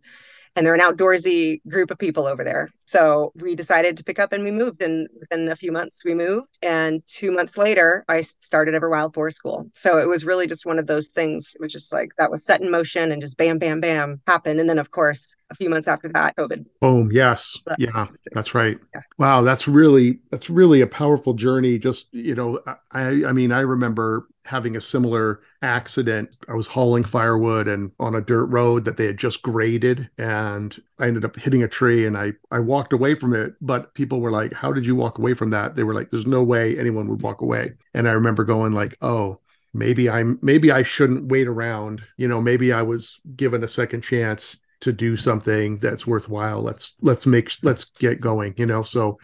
and 0.57 0.65
they're 0.65 0.75
an 0.75 0.81
outdoorsy 0.81 1.61
group 1.69 1.91
of 1.91 1.99
people 1.99 2.27
over 2.27 2.45
there. 2.45 2.71
So 2.87 3.33
we 3.37 3.55
decided 3.55 3.97
to 3.97 4.05
pick 4.05 4.19
up 4.19 4.33
and 4.33 4.45
we 4.45 4.51
moved. 4.51 4.83
And 4.83 5.09
within 5.19 5.49
a 5.49 5.57
few 5.57 5.73
months, 5.73 6.05
we 6.05 6.15
moved. 6.15 6.59
And 6.63 7.05
two 7.07 7.33
months 7.33 7.59
later, 7.59 8.05
I 8.09 8.21
started 8.21 8.75
Everwild 8.75 9.15
Forest 9.15 9.37
School. 9.37 9.69
So 9.75 9.99
it 9.99 10.09
was 10.09 10.25
really 10.25 10.47
just 10.47 10.67
one 10.67 10.79
of 10.79 10.87
those 10.87 11.09
things. 11.09 11.55
It 11.55 11.61
was 11.61 11.73
just 11.73 11.93
like 11.93 12.11
that 12.19 12.31
was 12.31 12.45
set 12.45 12.61
in 12.61 12.71
motion 12.71 13.11
and 13.11 13.21
just 13.21 13.37
bam, 13.37 13.59
bam, 13.59 13.81
bam 13.81 14.21
happened. 14.27 14.61
And 14.61 14.69
then, 14.69 14.79
of 14.79 14.91
course, 14.91 15.35
a 15.51 15.55
few 15.55 15.69
months 15.71 15.89
after 15.89 16.09
that, 16.09 16.37
COVID. 16.37 16.65
Boom. 16.81 17.11
Yes. 17.13 17.59
That's 17.67 17.81
yeah. 17.81 18.07
That's 18.33 18.55
right. 18.55 18.79
Yeah. 18.95 19.01
Wow. 19.19 19.43
That's 19.43 19.69
really, 19.69 20.21
that's 20.31 20.51
really 20.51 20.81
a 20.81 20.87
powerful 20.87 21.35
journey. 21.35 21.79
Just, 21.79 22.13
you 22.13 22.35
know, 22.35 22.61
I, 22.93 23.25
I 23.25 23.33
mean, 23.33 23.53
I 23.53 23.61
remember 23.61 24.29
having 24.45 24.77
a 24.77 24.81
similar 24.81 25.41
accident. 25.63 26.37
I 26.49 26.55
was 26.55 26.67
hauling 26.67 27.05
firewood 27.05 27.67
and 27.69 27.91
on 27.99 28.15
a 28.15 28.21
dirt 28.21 28.47
road 28.47 28.85
that 28.85 28.97
they 28.97 29.07
had 29.07 29.17
just 29.17 29.43
graded 29.43 30.11
and 30.19 30.77
I 30.99 31.07
ended 31.07 31.25
up 31.25 31.37
hitting 31.37 31.63
a 31.63 31.69
tree 31.69 32.07
and 32.07 32.17
I 32.17 32.33
I 32.51 32.59
walked 32.61 32.93
away 32.93 33.15
from 33.15 33.35
it, 33.35 33.55
but 33.61 33.95
people 33.95 34.21
were 34.21 34.31
like, 34.31 34.53
"How 34.53 34.73
did 34.73 34.85
you 34.85 34.95
walk 34.95 35.19
away 35.19 35.35
from 35.35 35.51
that?" 35.51 35.77
They 35.77 35.83
were 35.83 35.95
like, 35.95 36.11
"There's 36.11 36.27
no 36.27 36.43
way 36.43 36.79
anyone 36.79 37.09
would 37.09 37.23
walk 37.23 37.41
away." 37.41 37.73
And 37.95 38.07
I 38.07 38.13
remember 38.13 38.45
going 38.45 38.73
like, 38.73 38.97
"Oh, 39.01 39.41
maybe 39.73 40.09
I'm 40.11 40.39
maybe 40.43 40.71
I 40.71 40.83
shouldn't 40.83 41.29
wait 41.29 41.47
around. 41.49 42.03
You 42.17 42.29
know, 42.29 42.41
maybe 42.41 42.73
I 42.73 42.83
was 42.83 43.21
given 43.37 43.65
a 43.65 43.69
second 43.69 44.03
chance 44.03 44.59
to 44.85 44.93
do 44.93 45.17
something 45.17 45.79
that's 45.79 46.07
worthwhile. 46.07 46.62
Let's 46.62 46.97
let's 47.00 47.26
make 47.26 47.53
let's 47.62 47.85
get 47.85 48.21
going, 48.21 48.55
you 48.57 48.67
know." 48.67 48.83
So 48.83 49.19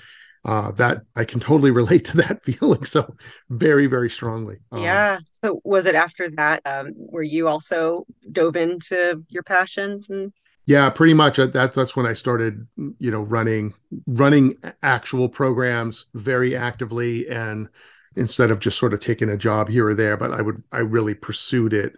uh, 0.44 0.72
that 0.72 1.02
I 1.16 1.24
can 1.24 1.40
totally 1.40 1.70
relate 1.82 2.04
to 2.06 2.16
that 2.18 2.44
feeling 2.44 2.84
so 2.84 3.16
very, 3.50 3.86
very 3.86 4.10
strongly. 4.10 4.58
Um, 4.72 4.82
yeah. 4.84 5.18
So 5.44 5.60
was 5.64 5.86
it 5.86 5.94
after 5.94 6.30
that 6.30 6.62
um, 6.64 6.88
where 6.96 7.22
you 7.22 7.48
also 7.48 8.06
dove 8.32 8.56
into 8.56 9.24
your 9.28 9.42
passions 9.42 10.10
and 10.10 10.32
Yeah, 10.66 10.88
pretty 10.90 11.14
much. 11.14 11.36
That's 11.38 11.74
that's 11.74 11.96
when 11.96 12.06
I 12.06 12.14
started, 12.14 12.66
you 12.98 13.10
know, 13.10 13.22
running 13.22 13.74
running 14.06 14.56
actual 14.82 15.28
programs 15.28 16.06
very 16.14 16.54
actively, 16.54 17.28
and 17.28 17.68
instead 18.16 18.50
of 18.50 18.60
just 18.60 18.78
sort 18.78 18.92
of 18.94 19.00
taking 19.00 19.30
a 19.30 19.36
job 19.36 19.68
here 19.68 19.88
or 19.88 19.94
there, 19.94 20.16
but 20.16 20.32
I 20.32 20.42
would 20.42 20.62
I 20.72 20.78
really 20.80 21.14
pursued 21.14 21.72
it. 21.72 21.96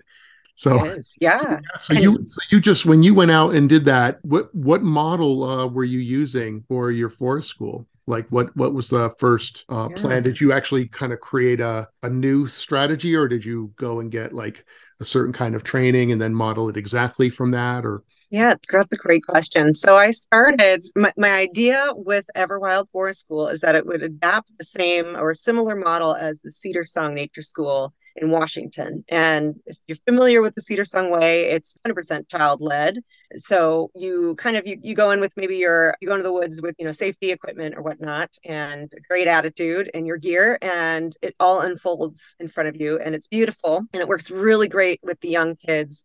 So 0.55 0.99
yeah. 1.21 1.37
So, 1.37 1.59
so 1.79 1.95
you 1.95 2.27
so 2.27 2.41
you 2.51 2.61
just 2.61 2.87
when 2.87 3.03
you 3.03 3.15
went 3.15 3.31
out 3.31 3.55
and 3.55 3.69
did 3.69 3.85
that, 3.87 4.19
what 4.23 4.55
what 4.55 4.83
model 4.83 5.45
uh, 5.45 5.67
were 5.67 5.85
you 5.85 6.01
using 6.01 6.65
for 6.69 6.91
your 6.91 7.09
forest 7.09 7.49
school? 7.49 7.87
like 8.07 8.27
what 8.31 8.55
what 8.57 8.75
was 8.75 8.89
the 8.89 9.15
first 9.19 9.65
uh, 9.69 9.89
yeah. 9.91 10.01
plan 10.01 10.23
did 10.23 10.41
you 10.41 10.53
actually 10.53 10.89
kind 10.89 11.13
of 11.13 11.21
create 11.21 11.61
a, 11.61 11.89
a 12.03 12.11
new 12.11 12.49
strategy 12.49 13.15
or 13.15 13.29
did 13.29 13.45
you 13.45 13.73
go 13.77 14.01
and 14.01 14.11
get 14.11 14.33
like 14.33 14.65
a 15.01 15.05
certain 15.05 15.33
kind 15.33 15.55
of 15.55 15.63
training 15.63 16.11
and 16.11 16.21
then 16.21 16.35
model 16.35 16.69
it 16.69 16.77
exactly 16.77 17.31
from 17.31 17.51
that 17.53 17.85
or 17.85 18.03
yeah, 18.31 18.55
that's 18.71 18.91
a 18.95 18.97
great 18.97 19.27
question. 19.27 19.75
So 19.75 19.95
I 19.95 20.11
started 20.11 20.87
my, 20.97 21.13
my 21.19 21.29
idea 21.29 21.93
with 21.95 22.25
Everwild 22.35 22.87
Forest 22.91 23.21
School 23.21 23.49
is 23.49 23.61
that 23.61 23.75
it 23.75 23.85
would 23.85 24.03
adapt 24.03 24.57
the 24.57 24.65
same 24.65 25.05
or 25.17 25.35
similar 25.35 25.77
model 25.77 26.15
as 26.15 26.41
the 26.41 26.49
Cedarsong 26.49 27.13
Nature 27.13 27.43
School 27.43 27.93
in 28.17 28.31
Washington. 28.31 29.05
And 29.09 29.57
if 29.67 29.79
you're 29.87 29.97
familiar 30.07 30.43
with 30.43 30.55
the 30.55 30.61
Cedarsong 30.61 31.11
Way, 31.11 31.51
it's 31.51 31.77
100% 31.87 32.29
child 32.29 32.61
led. 32.61 32.99
So 33.35 33.91
you 33.95 34.35
kind 34.37 34.57
of 34.57 34.67
you, 34.67 34.79
you 34.83 34.95
go 34.95 35.11
in 35.11 35.21
with 35.21 35.33
maybe 35.37 35.57
your 35.57 35.95
you 36.01 36.09
go 36.09 36.15
into 36.15 36.23
the 36.23 36.33
woods 36.33 36.61
with 36.61 36.75
you 36.79 36.85
know 36.85 36.93
safety 36.93 37.31
equipment 37.31 37.75
or 37.77 37.83
whatnot 37.83 38.31
and 38.45 38.93
great 39.09 39.27
attitude 39.27 39.91
and 39.95 40.07
your 40.07 40.19
gear 40.19 40.59
and 40.61 41.17
it 41.23 41.35
all 41.41 41.61
unfolds 41.61 42.37
in 42.41 42.49
front 42.49 42.69
of 42.69 42.81
you 42.81 42.99
and 42.99 43.15
it's 43.15 43.29
beautiful 43.29 43.87
and 43.93 44.03
it 44.03 44.09
works 44.09 44.31
really 44.31 44.69
great 44.69 45.01
with 45.03 45.19
the 45.21 45.29
young 45.29 45.57
kids 45.57 46.05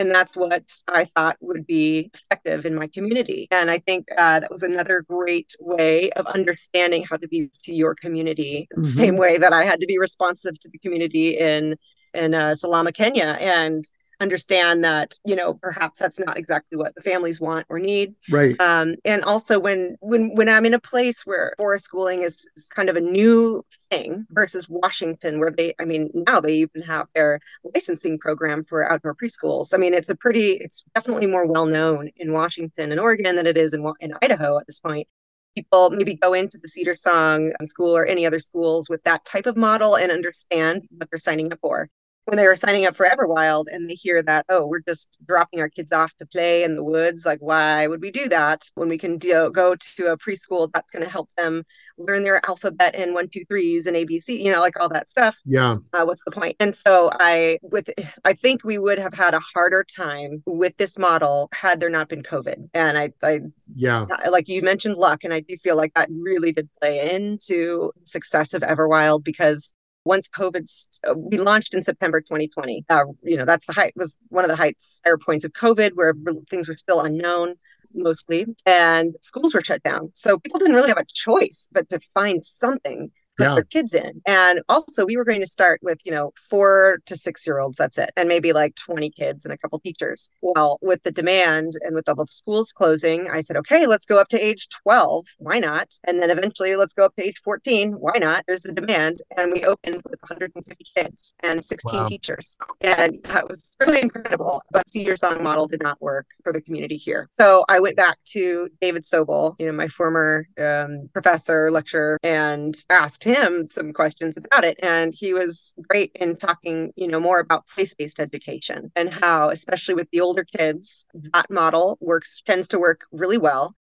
and 0.00 0.12
that's 0.12 0.34
what 0.34 0.72
I 0.88 1.04
thought 1.04 1.36
would 1.40 1.66
be 1.66 2.10
effective 2.14 2.64
in 2.64 2.74
my 2.74 2.88
community. 2.88 3.46
And 3.50 3.70
I 3.70 3.78
think 3.78 4.08
uh, 4.16 4.40
that 4.40 4.50
was 4.50 4.62
another 4.62 5.02
great 5.02 5.54
way 5.60 6.10
of 6.12 6.26
understanding 6.26 7.04
how 7.04 7.18
to 7.18 7.28
be 7.28 7.50
to 7.64 7.72
your 7.72 7.94
community, 7.94 8.66
mm-hmm. 8.72 8.82
same 8.82 9.16
way 9.16 9.36
that 9.36 9.52
I 9.52 9.64
had 9.64 9.78
to 9.80 9.86
be 9.86 9.98
responsive 9.98 10.58
to 10.60 10.68
the 10.70 10.78
community 10.78 11.38
in 11.38 11.76
in 12.12 12.34
uh, 12.34 12.54
Salama, 12.56 12.90
Kenya, 12.90 13.36
and 13.38 13.84
understand 14.20 14.84
that 14.84 15.14
you 15.24 15.34
know 15.34 15.54
perhaps 15.54 15.98
that's 15.98 16.18
not 16.20 16.36
exactly 16.36 16.76
what 16.76 16.94
the 16.94 17.00
families 17.00 17.40
want 17.40 17.66
or 17.68 17.78
need. 17.78 18.14
Right. 18.28 18.60
Um, 18.60 18.96
and 19.04 19.24
also 19.24 19.58
when 19.58 19.96
when 20.00 20.34
when 20.34 20.48
i'm 20.48 20.66
in 20.66 20.74
a 20.74 20.80
place 20.80 21.24
where 21.26 21.54
forest 21.56 21.86
schooling 21.86 22.22
is, 22.22 22.46
is 22.56 22.68
kind 22.68 22.88
of 22.88 22.96
a 22.96 23.00
new 23.00 23.64
thing 23.90 24.26
versus 24.30 24.68
washington 24.68 25.40
where 25.40 25.50
they 25.50 25.74
i 25.80 25.84
mean 25.84 26.10
now 26.14 26.40
they 26.40 26.54
even 26.54 26.82
have 26.82 27.08
their 27.14 27.40
licensing 27.74 28.18
program 28.18 28.62
for 28.62 28.90
outdoor 28.90 29.14
preschools. 29.14 29.74
I 29.74 29.78
mean 29.78 29.94
it's 29.94 30.08
a 30.08 30.16
pretty 30.16 30.52
it's 30.52 30.84
definitely 30.94 31.26
more 31.26 31.46
well 31.46 31.66
known 31.66 32.10
in 32.16 32.32
washington 32.32 32.92
and 32.92 33.00
oregon 33.00 33.36
than 33.36 33.46
it 33.46 33.56
is 33.56 33.74
in, 33.74 33.86
in 34.00 34.12
idaho 34.22 34.58
at 34.58 34.66
this 34.66 34.80
point. 34.80 35.08
People 35.56 35.90
maybe 35.90 36.14
go 36.14 36.32
into 36.32 36.58
the 36.58 36.68
Cedarsong 36.68 37.50
school 37.64 37.96
or 37.96 38.06
any 38.06 38.24
other 38.24 38.38
schools 38.38 38.88
with 38.88 39.02
that 39.02 39.24
type 39.24 39.46
of 39.46 39.56
model 39.56 39.96
and 39.96 40.12
understand 40.12 40.86
what 40.96 41.10
they're 41.10 41.18
signing 41.18 41.52
up 41.52 41.58
for 41.60 41.88
when 42.26 42.36
they 42.36 42.46
were 42.46 42.56
signing 42.56 42.86
up 42.86 42.94
for 42.94 43.06
Everwild 43.06 43.66
and 43.72 43.88
they 43.88 43.94
hear 43.94 44.22
that, 44.22 44.46
oh, 44.48 44.66
we're 44.66 44.80
just 44.80 45.18
dropping 45.26 45.60
our 45.60 45.68
kids 45.68 45.90
off 45.90 46.14
to 46.16 46.26
play 46.26 46.62
in 46.62 46.76
the 46.76 46.84
woods, 46.84 47.24
like, 47.26 47.40
why 47.40 47.86
would 47.86 48.00
we 48.00 48.10
do 48.10 48.28
that 48.28 48.62
when 48.74 48.88
we 48.88 48.98
can 48.98 49.18
do, 49.18 49.50
go 49.52 49.74
to 49.96 50.06
a 50.12 50.16
preschool 50.16 50.70
that's 50.72 50.92
going 50.92 51.04
to 51.04 51.10
help 51.10 51.30
them 51.36 51.64
learn 51.98 52.22
their 52.22 52.40
alphabet 52.48 52.94
and 52.94 53.14
one, 53.14 53.28
two, 53.28 53.44
threes 53.46 53.86
and 53.86 53.96
ABC, 53.96 54.38
you 54.38 54.52
know, 54.52 54.60
like 54.60 54.78
all 54.78 54.88
that 54.88 55.10
stuff. 55.10 55.38
Yeah. 55.44 55.78
Uh, 55.92 56.04
what's 56.04 56.22
the 56.24 56.30
point? 56.30 56.56
And 56.60 56.74
so 56.74 57.10
I, 57.18 57.58
with, 57.62 57.90
I 58.24 58.32
think 58.32 58.64
we 58.64 58.78
would 58.78 58.98
have 58.98 59.14
had 59.14 59.34
a 59.34 59.40
harder 59.40 59.84
time 59.84 60.42
with 60.46 60.76
this 60.76 60.98
model 60.98 61.48
had 61.52 61.80
there 61.80 61.90
not 61.90 62.08
been 62.08 62.22
COVID. 62.22 62.68
And 62.74 62.96
I, 62.96 63.10
I, 63.22 63.40
yeah, 63.74 64.06
like 64.30 64.48
you 64.48 64.62
mentioned 64.62 64.96
luck. 64.96 65.24
And 65.24 65.34
I 65.34 65.40
do 65.40 65.56
feel 65.56 65.76
like 65.76 65.94
that 65.94 66.08
really 66.10 66.52
did 66.52 66.68
play 66.80 67.14
into 67.14 67.92
success 68.04 68.54
of 68.54 68.62
Everwild 68.62 69.24
because 69.24 69.74
once 70.10 70.28
COVID, 70.28 70.64
uh, 71.08 71.14
we 71.14 71.38
launched 71.38 71.72
in 71.72 71.82
September 71.82 72.20
2020. 72.20 72.84
Uh, 72.88 73.04
you 73.22 73.36
know, 73.36 73.44
that's 73.44 73.66
the 73.66 73.72
height 73.72 73.92
was 73.94 74.18
one 74.28 74.44
of 74.44 74.50
the 74.50 74.56
heights, 74.56 75.00
higher 75.04 75.16
points 75.16 75.44
of 75.44 75.52
COVID, 75.52 75.92
where 75.94 76.12
things 76.50 76.66
were 76.66 76.76
still 76.76 77.00
unknown 77.00 77.54
mostly, 77.94 78.44
and 78.66 79.14
schools 79.22 79.54
were 79.54 79.62
shut 79.62 79.84
down. 79.84 80.10
So 80.14 80.36
people 80.36 80.58
didn't 80.58 80.74
really 80.74 80.88
have 80.88 80.98
a 80.98 81.04
choice 81.26 81.68
but 81.70 81.88
to 81.90 82.00
find 82.00 82.44
something 82.44 83.12
put 83.40 83.48
yeah. 83.48 83.54
their 83.54 83.64
kids 83.64 83.94
in. 83.94 84.20
And 84.26 84.60
also, 84.68 85.06
we 85.06 85.16
were 85.16 85.24
going 85.24 85.40
to 85.40 85.46
start 85.46 85.80
with, 85.82 85.98
you 86.04 86.12
know, 86.12 86.32
four 86.48 87.00
to 87.06 87.16
six 87.16 87.46
year 87.46 87.58
olds, 87.58 87.76
that's 87.76 87.98
it, 87.98 88.10
and 88.16 88.28
maybe 88.28 88.52
like 88.52 88.74
20 88.76 89.10
kids 89.10 89.44
and 89.44 89.52
a 89.52 89.58
couple 89.58 89.78
teachers. 89.78 90.30
Well, 90.42 90.78
with 90.82 91.02
the 91.02 91.10
demand 91.10 91.72
and 91.82 91.94
with 91.94 92.08
all 92.08 92.14
the 92.14 92.26
schools 92.26 92.72
closing, 92.72 93.30
I 93.30 93.40
said, 93.40 93.56
okay, 93.56 93.86
let's 93.86 94.06
go 94.06 94.20
up 94.20 94.28
to 94.28 94.38
age 94.38 94.68
12. 94.68 95.26
Why 95.38 95.58
not? 95.58 95.88
And 96.04 96.20
then 96.20 96.30
eventually, 96.30 96.76
let's 96.76 96.94
go 96.94 97.04
up 97.04 97.16
to 97.16 97.26
age 97.26 97.38
14. 97.44 97.92
Why 97.92 98.18
not? 98.18 98.44
There's 98.46 98.62
the 98.62 98.72
demand. 98.72 99.18
And 99.36 99.52
we 99.52 99.64
opened 99.64 100.02
with 100.08 100.20
150 100.20 100.84
kids 100.94 101.34
and 101.42 101.64
16 101.64 102.00
wow. 102.00 102.06
teachers. 102.06 102.58
And 102.80 103.18
that 103.24 103.48
was 103.48 103.76
really 103.80 104.02
incredible. 104.02 104.62
But 104.70 104.86
Cedarsong 104.86 105.42
model 105.42 105.66
did 105.66 105.82
not 105.82 106.00
work 106.00 106.26
for 106.44 106.52
the 106.52 106.60
community 106.60 106.96
here. 106.96 107.28
So 107.30 107.64
I 107.68 107.80
went 107.80 107.96
back 107.96 108.18
to 108.32 108.68
David 108.80 109.02
Sobel, 109.02 109.54
you 109.58 109.66
know, 109.66 109.72
my 109.72 109.88
former 109.88 110.46
um, 110.58 111.08
professor, 111.12 111.70
lecturer, 111.70 112.18
and 112.22 112.74
asked 112.90 113.24
him 113.34 113.68
some 113.68 113.92
questions 113.92 114.36
about 114.36 114.64
it. 114.64 114.78
And 114.82 115.14
he 115.14 115.32
was 115.32 115.74
great 115.88 116.12
in 116.14 116.36
talking, 116.36 116.92
you 116.96 117.08
know, 117.08 117.20
more 117.20 117.40
about 117.40 117.66
place-based 117.66 118.20
education 118.20 118.92
and 118.96 119.12
how, 119.12 119.50
especially 119.50 119.94
with 119.94 120.10
the 120.10 120.20
older 120.20 120.44
kids, 120.44 121.06
that 121.32 121.50
model 121.50 121.98
works, 122.00 122.42
tends 122.44 122.68
to 122.68 122.78
work 122.78 123.02
really 123.12 123.38
well. 123.38 123.74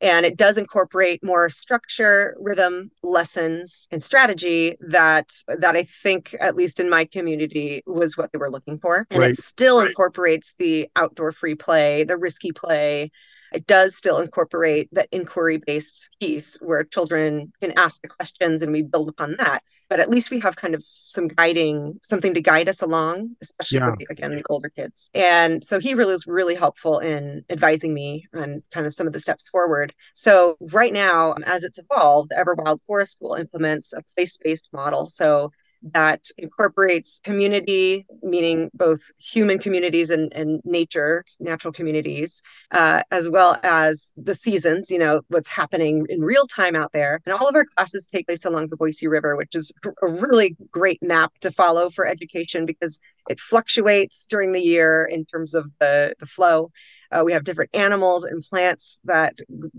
And 0.00 0.26
it 0.26 0.36
does 0.36 0.58
incorporate 0.58 1.24
more 1.24 1.48
structure, 1.48 2.36
rhythm, 2.38 2.90
lessons, 3.02 3.88
and 3.90 4.02
strategy 4.02 4.76
that 4.80 5.32
that 5.46 5.76
I 5.76 5.84
think, 5.84 6.34
at 6.40 6.56
least 6.56 6.80
in 6.80 6.90
my 6.90 7.06
community, 7.06 7.82
was 7.86 8.16
what 8.16 8.32
they 8.32 8.38
were 8.38 8.50
looking 8.50 8.76
for. 8.76 9.06
And 9.10 9.20
right. 9.20 9.30
it 9.30 9.38
still 9.38 9.78
right. 9.78 9.88
incorporates 9.88 10.56
the 10.58 10.88
outdoor 10.94 11.32
free 11.32 11.54
play, 11.54 12.04
the 12.04 12.18
risky 12.18 12.52
play, 12.52 13.12
it 13.54 13.66
does 13.66 13.94
still 13.94 14.18
incorporate 14.18 14.88
that 14.92 15.08
inquiry 15.12 15.58
based 15.64 16.14
piece 16.20 16.56
where 16.60 16.82
children 16.82 17.52
can 17.62 17.72
ask 17.78 18.02
the 18.02 18.08
questions 18.08 18.62
and 18.62 18.72
we 18.72 18.82
build 18.82 19.08
upon 19.08 19.36
that. 19.38 19.62
But 19.88 20.00
at 20.00 20.10
least 20.10 20.30
we 20.30 20.40
have 20.40 20.56
kind 20.56 20.74
of 20.74 20.82
some 20.84 21.28
guiding 21.28 22.00
something 22.02 22.34
to 22.34 22.40
guide 22.40 22.68
us 22.68 22.82
along 22.82 23.36
especially 23.40 23.78
yeah. 23.78 23.90
with 23.90 24.10
again 24.10 24.34
the 24.34 24.42
older 24.50 24.70
kids. 24.70 25.08
And 25.14 25.62
so 25.62 25.78
he 25.78 25.94
really 25.94 26.14
was 26.14 26.26
really 26.26 26.56
helpful 26.56 26.98
in 26.98 27.44
advising 27.48 27.94
me 27.94 28.26
on 28.34 28.62
kind 28.72 28.86
of 28.86 28.94
some 28.94 29.06
of 29.06 29.12
the 29.12 29.20
steps 29.20 29.48
forward. 29.48 29.94
So 30.14 30.56
right 30.72 30.92
now 30.92 31.34
as 31.46 31.62
it's 31.62 31.78
evolved 31.78 32.32
everwild 32.36 32.80
forest 32.88 33.12
school 33.12 33.34
implements 33.34 33.92
a 33.92 34.02
place-based 34.14 34.68
model. 34.72 35.08
So 35.08 35.52
that 35.92 36.24
incorporates 36.38 37.20
community, 37.22 38.06
meaning 38.22 38.70
both 38.74 39.00
human 39.18 39.58
communities 39.58 40.10
and, 40.10 40.32
and 40.32 40.60
nature, 40.64 41.24
natural 41.40 41.72
communities, 41.72 42.40
uh, 42.70 43.02
as 43.10 43.28
well 43.28 43.58
as 43.62 44.12
the 44.16 44.34
seasons, 44.34 44.90
you 44.90 44.98
know, 44.98 45.20
what's 45.28 45.48
happening 45.48 46.06
in 46.08 46.22
real 46.22 46.46
time 46.46 46.74
out 46.74 46.92
there. 46.92 47.20
And 47.26 47.34
all 47.34 47.48
of 47.48 47.54
our 47.54 47.64
classes 47.76 48.06
take 48.06 48.26
place 48.26 48.44
along 48.44 48.68
the 48.68 48.76
Boise 48.76 49.06
River, 49.06 49.36
which 49.36 49.54
is 49.54 49.72
a 50.02 50.08
really 50.08 50.56
great 50.70 51.02
map 51.02 51.32
to 51.40 51.50
follow 51.50 51.90
for 51.90 52.06
education 52.06 52.64
because 52.64 52.98
it 53.28 53.40
fluctuates 53.40 54.26
during 54.26 54.52
the 54.52 54.60
year 54.60 55.04
in 55.04 55.24
terms 55.24 55.54
of 55.54 55.70
the, 55.80 56.14
the 56.18 56.26
flow. 56.26 56.70
Uh, 57.10 57.22
we 57.24 57.32
have 57.32 57.44
different 57.44 57.70
animals 57.74 58.24
and 58.24 58.42
plants 58.42 59.00
that 59.04 59.38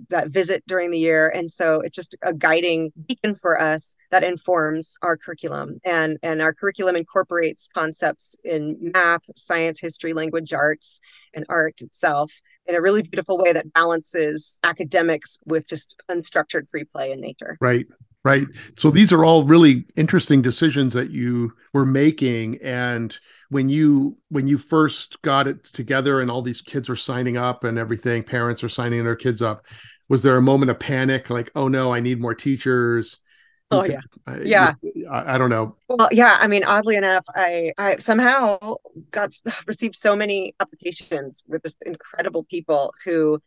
that 0.09 0.29
visit 0.29 0.63
during 0.67 0.89
the 0.89 0.99
year, 0.99 1.27
and 1.29 1.51
so 1.51 1.81
it's 1.81 1.95
just 1.95 2.15
a 2.21 2.33
guiding 2.33 2.93
beacon 3.07 3.35
for 3.35 3.59
us 3.59 3.97
that 4.11 4.23
informs 4.23 4.95
our 5.01 5.17
curriculum. 5.17 5.79
and 5.83 6.17
And 6.23 6.41
our 6.41 6.53
curriculum 6.53 6.95
incorporates 6.95 7.67
concepts 7.73 8.35
in 8.43 8.91
math, 8.93 9.23
science, 9.35 9.81
history, 9.81 10.13
language 10.13 10.53
arts, 10.53 11.01
and 11.33 11.45
art 11.49 11.81
itself 11.81 12.31
in 12.67 12.75
a 12.75 12.81
really 12.81 13.01
beautiful 13.01 13.37
way 13.37 13.51
that 13.51 13.73
balances 13.73 14.59
academics 14.63 15.37
with 15.45 15.67
just 15.67 16.01
unstructured 16.09 16.69
free 16.69 16.85
play 16.85 17.11
in 17.11 17.19
nature. 17.19 17.57
Right 17.59 17.85
right 18.23 18.47
so 18.75 18.89
these 18.89 19.13
are 19.13 19.23
all 19.23 19.43
really 19.43 19.85
interesting 19.95 20.41
decisions 20.41 20.93
that 20.93 21.11
you 21.11 21.53
were 21.73 21.85
making 21.85 22.57
and 22.63 23.17
when 23.49 23.69
you 23.69 24.17
when 24.29 24.47
you 24.47 24.57
first 24.57 25.21
got 25.21 25.47
it 25.47 25.63
together 25.65 26.21
and 26.21 26.31
all 26.31 26.41
these 26.41 26.61
kids 26.61 26.89
are 26.89 26.95
signing 26.95 27.37
up 27.37 27.63
and 27.63 27.77
everything 27.77 28.23
parents 28.23 28.63
are 28.63 28.69
signing 28.69 29.03
their 29.03 29.15
kids 29.15 29.41
up 29.41 29.65
was 30.09 30.23
there 30.23 30.37
a 30.37 30.41
moment 30.41 30.71
of 30.71 30.79
panic 30.79 31.29
like 31.29 31.51
oh 31.55 31.67
no 31.67 31.93
i 31.93 31.99
need 31.99 32.19
more 32.19 32.35
teachers? 32.35 33.19
Oh 33.71 33.83
yeah. 33.83 33.99
Uh, 34.27 34.39
yeah. 34.43 34.73
I, 35.11 35.35
I, 35.35 35.37
don't 35.37 35.49
know 35.49 35.75
Well, 35.87 36.09
yeah, 36.11 36.37
I 36.39 36.47
mean, 36.47 36.63
oddly 36.63 36.95
enough, 36.95 37.25
I, 37.35 37.71
I 37.77 37.97
somehow 37.97 38.75
got 39.11 39.31
received 39.67 39.95
so 39.95 40.15
many 40.15 40.55
applications 40.59 41.43
with 41.47 41.63
just 41.63 41.83
incredible 41.85 42.43
people 42.43 42.91
who 43.03 43.39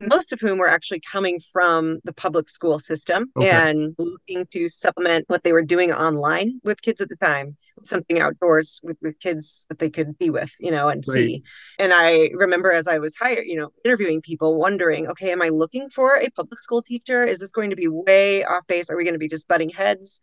most 0.00 0.32
of 0.32 0.40
whom 0.40 0.56
were 0.56 0.68
actually 0.68 1.00
coming 1.00 1.38
from 1.52 1.98
the 2.04 2.12
public 2.12 2.48
school 2.48 2.78
system 2.78 3.30
okay. 3.36 3.50
and 3.50 3.94
looking 3.98 4.46
to 4.46 4.70
supplement 4.70 5.24
what 5.28 5.44
they 5.44 5.52
were 5.52 5.62
doing 5.62 5.92
online 5.92 6.60
with 6.64 6.80
kids 6.80 7.02
at 7.02 7.10
the 7.10 7.16
time, 7.16 7.56
something 7.82 8.20
outdoors 8.20 8.80
with, 8.82 8.96
with 9.02 9.18
kids 9.20 9.66
that 9.68 9.78
they 9.78 9.90
could 9.90 10.16
be 10.16 10.30
with, 10.30 10.54
you 10.58 10.70
know, 10.70 10.88
and 10.88 11.04
right. 11.06 11.14
see. 11.14 11.42
And 11.78 11.92
I 11.92 12.30
remember 12.34 12.72
as 12.72 12.88
I 12.88 12.98
was 12.98 13.16
hired, 13.16 13.44
you 13.46 13.56
know, 13.56 13.70
interviewing 13.84 14.22
people, 14.22 14.56
wondering, 14.56 15.08
okay, 15.08 15.30
am 15.30 15.42
I 15.42 15.50
looking 15.50 15.90
for 15.90 16.16
a 16.16 16.30
public 16.30 16.60
school 16.60 16.80
teacher? 16.80 17.24
Is 17.24 17.40
this 17.40 17.52
going 17.52 17.70
to 17.70 17.76
be 17.76 17.88
way 17.88 18.44
off 18.44 18.66
base? 18.66 18.88
Are 18.88 18.96
we 18.96 19.04
going 19.04 19.14
to 19.14 19.18
be 19.18 19.28
just 19.28 19.46
butting 19.46 19.68
heads? 19.68 20.20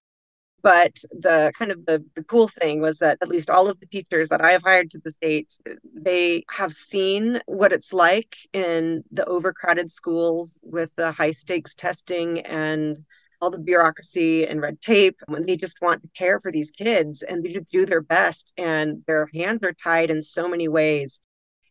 But 0.63 0.95
the 1.11 1.51
kind 1.57 1.71
of 1.71 1.85
the, 1.85 2.03
the 2.15 2.23
cool 2.23 2.47
thing 2.47 2.81
was 2.81 2.97
that 2.99 3.17
at 3.21 3.27
least 3.27 3.49
all 3.49 3.69
of 3.69 3.79
the 3.79 3.85
teachers 3.85 4.29
that 4.29 4.41
i 4.41 4.51
have 4.51 4.63
hired 4.63 4.89
to 4.89 4.99
the 5.03 5.11
states 5.11 5.59
they 5.93 6.43
have 6.49 6.73
seen 6.73 7.39
what 7.45 7.73
it's 7.73 7.93
like 7.93 8.35
in 8.53 9.03
the 9.11 9.25
overcrowded 9.25 9.91
schools 9.91 10.59
with 10.63 10.91
the 10.95 11.11
high 11.11 11.31
stakes 11.31 11.75
testing 11.75 12.39
and 12.39 12.97
all 13.41 13.51
the 13.51 13.59
bureaucracy 13.59 14.47
and 14.47 14.61
red 14.61 14.79
tape 14.79 15.17
when 15.27 15.45
they 15.45 15.57
just 15.57 15.81
want 15.81 16.01
to 16.01 16.09
care 16.17 16.39
for 16.39 16.51
these 16.51 16.71
kids 16.71 17.21
and 17.23 17.43
they 17.43 17.53
do 17.71 17.85
their 17.85 18.01
best 18.01 18.53
and 18.57 19.03
their 19.05 19.27
hands 19.33 19.61
are 19.63 19.73
tied 19.73 20.09
in 20.09 20.21
so 20.21 20.47
many 20.47 20.69
ways 20.69 21.19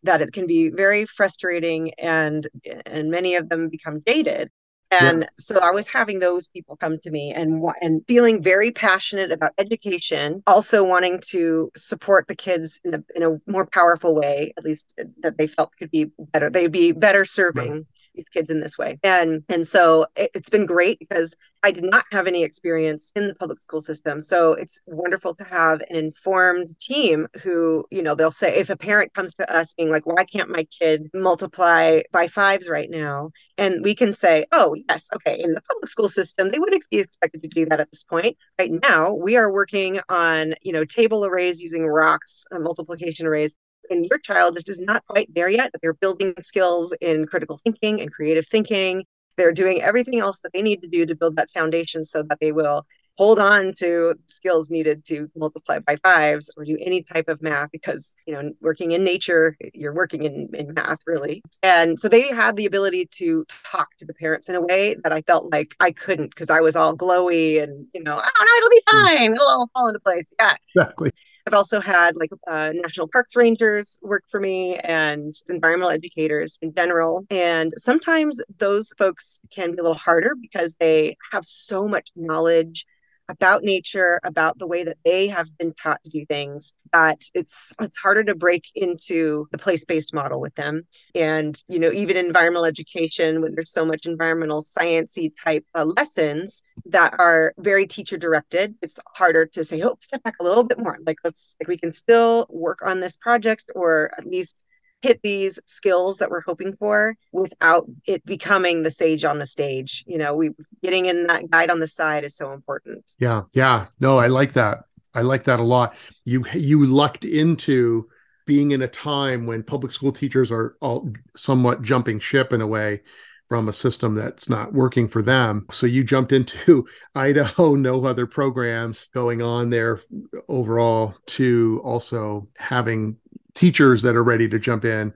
that 0.03 0.21
it 0.21 0.31
can 0.33 0.45
be 0.45 0.69
very 0.69 1.05
frustrating 1.05 1.91
and 1.95 2.47
and 2.85 3.09
many 3.09 3.35
of 3.35 3.49
them 3.49 3.69
become 3.69 4.03
jaded 4.05 4.51
and 4.99 5.21
yeah. 5.21 5.27
so 5.37 5.59
I 5.59 5.71
was 5.71 5.87
having 5.87 6.19
those 6.19 6.47
people 6.47 6.75
come 6.75 6.97
to 6.99 7.11
me 7.11 7.31
and 7.31 7.63
and 7.81 8.01
feeling 8.07 8.41
very 8.41 8.71
passionate 8.71 9.31
about 9.31 9.51
education, 9.57 10.43
also 10.47 10.83
wanting 10.83 11.19
to 11.29 11.71
support 11.75 12.27
the 12.27 12.35
kids 12.35 12.79
in 12.83 12.93
a, 12.95 13.03
in 13.15 13.23
a 13.23 13.51
more 13.51 13.65
powerful 13.65 14.15
way, 14.15 14.53
at 14.57 14.63
least 14.63 14.93
uh, 14.99 15.05
that 15.21 15.37
they 15.37 15.47
felt 15.47 15.71
could 15.77 15.91
be 15.91 16.11
better. 16.19 16.49
They'd 16.49 16.71
be 16.71 16.91
better 16.91 17.25
serving. 17.25 17.71
Right 17.71 17.85
these 18.13 18.29
kids 18.29 18.51
in 18.51 18.59
this 18.59 18.77
way. 18.77 18.99
And 19.03 19.43
and 19.49 19.67
so 19.67 20.07
it, 20.15 20.31
has 20.33 20.49
been 20.49 20.65
great 20.65 20.99
because 20.99 21.35
I 21.63 21.71
did 21.71 21.85
not 21.85 22.05
have 22.11 22.27
any 22.27 22.43
experience 22.43 23.11
in 23.15 23.27
the 23.27 23.35
public 23.35 23.61
school 23.61 23.81
system. 23.81 24.21
So 24.21 24.53
it's 24.53 24.81
wonderful 24.85 25.33
to 25.35 25.43
have 25.45 25.81
an 25.89 25.95
informed 25.95 26.77
team 26.79 27.27
who, 27.41 27.85
you 27.89 28.01
know, 28.01 28.15
they'll 28.15 28.31
say 28.31 28.55
if 28.55 28.69
a 28.69 28.75
parent 28.75 29.13
comes 29.13 29.33
to 29.35 29.53
us 29.53 29.73
being 29.73 29.89
like, 29.89 30.05
why 30.05 30.25
can't 30.25 30.49
my 30.49 30.65
kid 30.77 31.09
multiply 31.13 32.01
by 32.11 32.27
fives 32.27 32.69
right 32.69 32.89
now? 32.89 33.31
And 33.57 33.83
we 33.83 33.95
can 33.95 34.11
say, 34.11 34.45
oh, 34.51 34.75
yes, 34.89 35.07
okay, 35.15 35.39
in 35.41 35.53
the 35.53 35.61
public 35.61 35.89
school 35.89 36.09
system, 36.09 36.49
they 36.49 36.59
would 36.59 36.73
be 36.91 36.99
expected 36.99 37.41
to 37.41 37.47
do 37.47 37.65
that 37.67 37.79
at 37.79 37.91
this 37.91 38.03
point. 38.03 38.37
Right 38.59 38.71
now, 38.71 39.13
we 39.13 39.37
are 39.37 39.51
working 39.51 40.01
on, 40.09 40.55
you 40.61 40.73
know, 40.73 40.83
table 40.83 41.25
arrays 41.25 41.61
using 41.61 41.87
rocks, 41.87 42.45
uh, 42.51 42.59
multiplication 42.59 43.25
arrays 43.25 43.55
and 43.89 44.05
your 44.05 44.19
child 44.19 44.55
just 44.55 44.69
is 44.69 44.81
not 44.81 45.05
quite 45.07 45.33
there 45.33 45.49
yet. 45.49 45.71
They're 45.81 45.93
building 45.93 46.33
skills 46.41 46.93
in 47.01 47.25
critical 47.25 47.59
thinking 47.63 48.01
and 48.01 48.11
creative 48.11 48.47
thinking. 48.47 49.05
They're 49.35 49.51
doing 49.51 49.81
everything 49.81 50.19
else 50.19 50.39
that 50.41 50.53
they 50.53 50.61
need 50.61 50.81
to 50.83 50.89
do 50.89 51.05
to 51.05 51.15
build 51.15 51.35
that 51.37 51.51
foundation 51.51 52.03
so 52.03 52.23
that 52.23 52.39
they 52.39 52.51
will 52.51 52.85
hold 53.17 53.39
on 53.39 53.73
to 53.77 54.15
skills 54.27 54.69
needed 54.69 55.05
to 55.05 55.29
multiply 55.35 55.79
by 55.79 55.95
fives 55.97 56.49
or 56.57 56.65
do 56.65 56.77
any 56.81 57.03
type 57.03 57.27
of 57.27 57.41
math 57.41 57.69
because 57.71 58.15
you 58.25 58.33
know 58.33 58.51
working 58.61 58.91
in 58.91 59.03
nature 59.03 59.55
you're 59.73 59.93
working 59.93 60.23
in, 60.23 60.49
in 60.53 60.73
math 60.73 60.99
really 61.05 61.43
and 61.61 61.99
so 61.99 62.07
they 62.07 62.27
had 62.29 62.55
the 62.55 62.65
ability 62.65 63.07
to 63.11 63.45
talk 63.71 63.89
to 63.97 64.05
the 64.05 64.13
parents 64.15 64.49
in 64.49 64.55
a 64.55 64.61
way 64.61 64.95
that 65.03 65.13
i 65.13 65.21
felt 65.21 65.51
like 65.51 65.75
i 65.79 65.91
couldn't 65.91 66.29
because 66.29 66.49
i 66.49 66.59
was 66.59 66.75
all 66.75 66.95
glowy 66.95 67.61
and 67.61 67.85
you 67.93 68.01
know 68.01 68.19
oh 68.19 68.45
no 68.45 68.57
it'll 68.57 68.69
be 68.69 68.81
hmm. 68.87 69.05
fine 69.05 69.33
it'll 69.33 69.47
all 69.47 69.69
fall 69.73 69.87
into 69.87 69.99
place 69.99 70.33
yeah 70.39 70.55
exactly 70.75 71.11
I've 71.45 71.53
also 71.53 71.81
had 71.81 72.15
like 72.15 72.29
uh, 72.47 72.71
national 72.73 73.09
parks 73.09 73.35
rangers 73.35 73.99
work 74.01 74.23
for 74.29 74.39
me 74.39 74.77
and 74.77 75.33
environmental 75.49 75.91
educators 75.91 76.57
in 76.61 76.73
general. 76.73 77.25
And 77.29 77.71
sometimes 77.77 78.41
those 78.59 78.93
folks 78.97 79.41
can 79.53 79.71
be 79.71 79.77
a 79.77 79.83
little 79.83 79.97
harder 79.97 80.35
because 80.39 80.75
they 80.79 81.17
have 81.31 81.43
so 81.45 81.87
much 81.87 82.09
knowledge 82.15 82.85
about 83.33 83.63
nature, 83.63 84.19
about 84.23 84.59
the 84.59 84.67
way 84.67 84.83
that 84.83 84.97
they 85.03 85.27
have 85.27 85.49
been 85.57 85.73
taught 85.73 86.03
to 86.03 86.09
do 86.09 86.25
things, 86.25 86.73
that 86.91 87.19
it's 87.33 87.73
it's 87.81 87.97
harder 87.97 88.23
to 88.23 88.35
break 88.35 88.65
into 88.75 89.47
the 89.51 89.57
place-based 89.57 90.13
model 90.13 90.39
with 90.39 90.55
them. 90.55 90.83
And 91.15 91.61
you 91.67 91.79
know, 91.79 91.91
even 91.91 92.15
environmental 92.15 92.65
education, 92.65 93.41
when 93.41 93.55
there's 93.55 93.71
so 93.71 93.85
much 93.85 94.05
environmental 94.05 94.61
sciencey 94.61 95.31
type 95.43 95.65
uh, 95.73 95.85
lessons 95.85 96.61
that 96.85 97.15
are 97.19 97.53
very 97.57 97.87
teacher 97.87 98.17
directed, 98.17 98.75
it's 98.81 98.99
harder 99.15 99.45
to 99.47 99.63
say, 99.63 99.81
"Oh, 99.81 99.95
step 99.99 100.23
back 100.23 100.35
a 100.39 100.43
little 100.43 100.63
bit 100.63 100.79
more." 100.79 100.97
Like 101.05 101.17
let's 101.23 101.55
like 101.59 101.67
we 101.67 101.77
can 101.77 101.93
still 101.93 102.45
work 102.49 102.79
on 102.85 102.99
this 102.99 103.17
project, 103.17 103.71
or 103.75 104.11
at 104.17 104.25
least 104.25 104.65
hit 105.03 105.21
these 105.21 105.59
skills 105.65 106.17
that 106.17 106.31
we're 106.31 106.41
hoping 106.41 106.73
for 106.77 107.15
without 107.33 107.85
it 108.07 108.25
becoming 108.25 108.83
the 108.83 108.89
sage 108.89 109.25
on 109.25 109.37
the 109.37 109.45
stage. 109.45 110.03
You 110.07 110.17
know, 110.17 110.33
we 110.33 110.51
getting 110.81 111.07
in 111.07 111.27
that 111.27 111.51
guide 111.51 111.69
on 111.69 111.79
the 111.79 111.87
side 111.87 112.23
is 112.23 112.35
so 112.35 112.53
important. 112.53 113.11
Yeah. 113.19 113.43
Yeah. 113.51 113.87
No, 113.99 114.17
I 114.17 114.27
like 114.27 114.53
that. 114.53 114.85
I 115.13 115.21
like 115.21 115.43
that 115.43 115.59
a 115.59 115.63
lot. 115.63 115.93
You 116.23 116.45
you 116.53 116.85
lucked 116.85 117.25
into 117.25 118.09
being 118.45 118.71
in 118.71 118.81
a 118.81 118.87
time 118.87 119.45
when 119.45 119.61
public 119.61 119.91
school 119.91 120.11
teachers 120.11 120.51
are 120.51 120.75
all 120.81 121.11
somewhat 121.35 121.81
jumping 121.81 122.19
ship 122.19 122.53
in 122.53 122.61
a 122.61 122.67
way 122.67 123.01
from 123.47 123.67
a 123.67 123.73
system 123.73 124.15
that's 124.15 124.49
not 124.49 124.73
working 124.73 125.07
for 125.07 125.21
them. 125.21 125.65
So 125.71 125.85
you 125.85 126.03
jumped 126.03 126.31
into 126.31 126.87
Idaho, 127.15 127.75
no 127.75 128.05
other 128.05 128.25
programs 128.25 129.09
going 129.13 129.41
on 129.41 129.69
there 129.69 129.99
overall, 130.47 131.15
to 131.27 131.81
also 131.83 132.47
having 132.57 133.17
teachers 133.55 134.01
that 134.01 134.15
are 134.15 134.23
ready 134.23 134.47
to 134.49 134.59
jump 134.59 134.85
in 134.85 135.13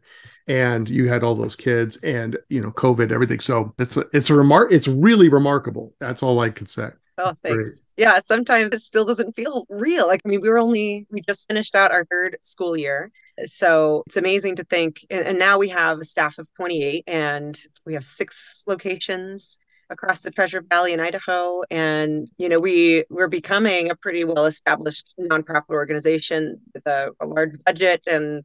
and 0.48 0.90
you 0.90 1.08
had 1.10 1.24
all 1.24 1.36
those 1.36 1.56
kids 1.56 1.98
and 1.98 2.38
you 2.50 2.62
know 2.62 2.72
covid 2.72 3.12
everything. 3.12 3.40
So 3.40 3.74
it's 3.78 3.98
a, 3.98 4.06
it's 4.14 4.30
a 4.30 4.36
remark 4.36 4.72
it's 4.72 4.88
really 4.88 5.30
remarkable. 5.30 5.94
That's 6.00 6.24
all 6.24 6.40
i 6.40 6.50
could 6.50 6.70
say. 6.70 6.90
Oh 7.18 7.34
thanks 7.44 7.56
Great. 7.56 8.06
yeah 8.06 8.20
sometimes 8.20 8.74
it 8.74 8.82
still 8.82 9.06
doesn't 9.06 9.36
feel 9.36 9.66
real. 9.70 10.08
Like 10.08 10.22
i 10.26 10.30
mean 10.30 10.42
we 10.42 10.50
were 10.50 10.60
only 10.60 11.08
we 11.12 11.22
just 11.22 11.48
finished 11.48 11.76
out 11.76 11.92
our 11.92 12.06
third 12.06 12.38
school 12.42 12.78
year. 12.78 13.12
So 13.46 14.04
it's 14.08 14.18
amazing 14.18 14.56
to 14.58 14.64
think 14.64 15.06
and, 15.10 15.26
and 15.26 15.40
now 15.40 15.58
we 15.58 15.70
have 15.70 16.00
a 16.00 16.06
staff 16.06 16.38
of 16.38 16.52
28 16.56 17.04
and 17.08 17.60
we 17.86 17.94
have 17.94 18.04
six 18.04 18.64
locations 18.68 19.58
across 19.90 20.22
the 20.22 20.32
Treasure 20.32 20.64
Valley 20.70 20.94
in 20.94 21.00
Idaho. 21.00 21.64
And, 21.70 22.30
you 22.38 22.50
know, 22.50 22.60
we 22.60 23.06
we're 23.10 23.28
becoming 23.28 23.90
a 23.90 23.96
pretty 23.96 24.24
well 24.24 24.46
established 24.46 25.16
nonprofit 25.20 25.70
organization 25.70 26.60
with 26.74 26.86
a, 26.88 27.12
a 27.20 27.26
large 27.26 27.52
budget 27.66 28.02
and, 28.08 28.44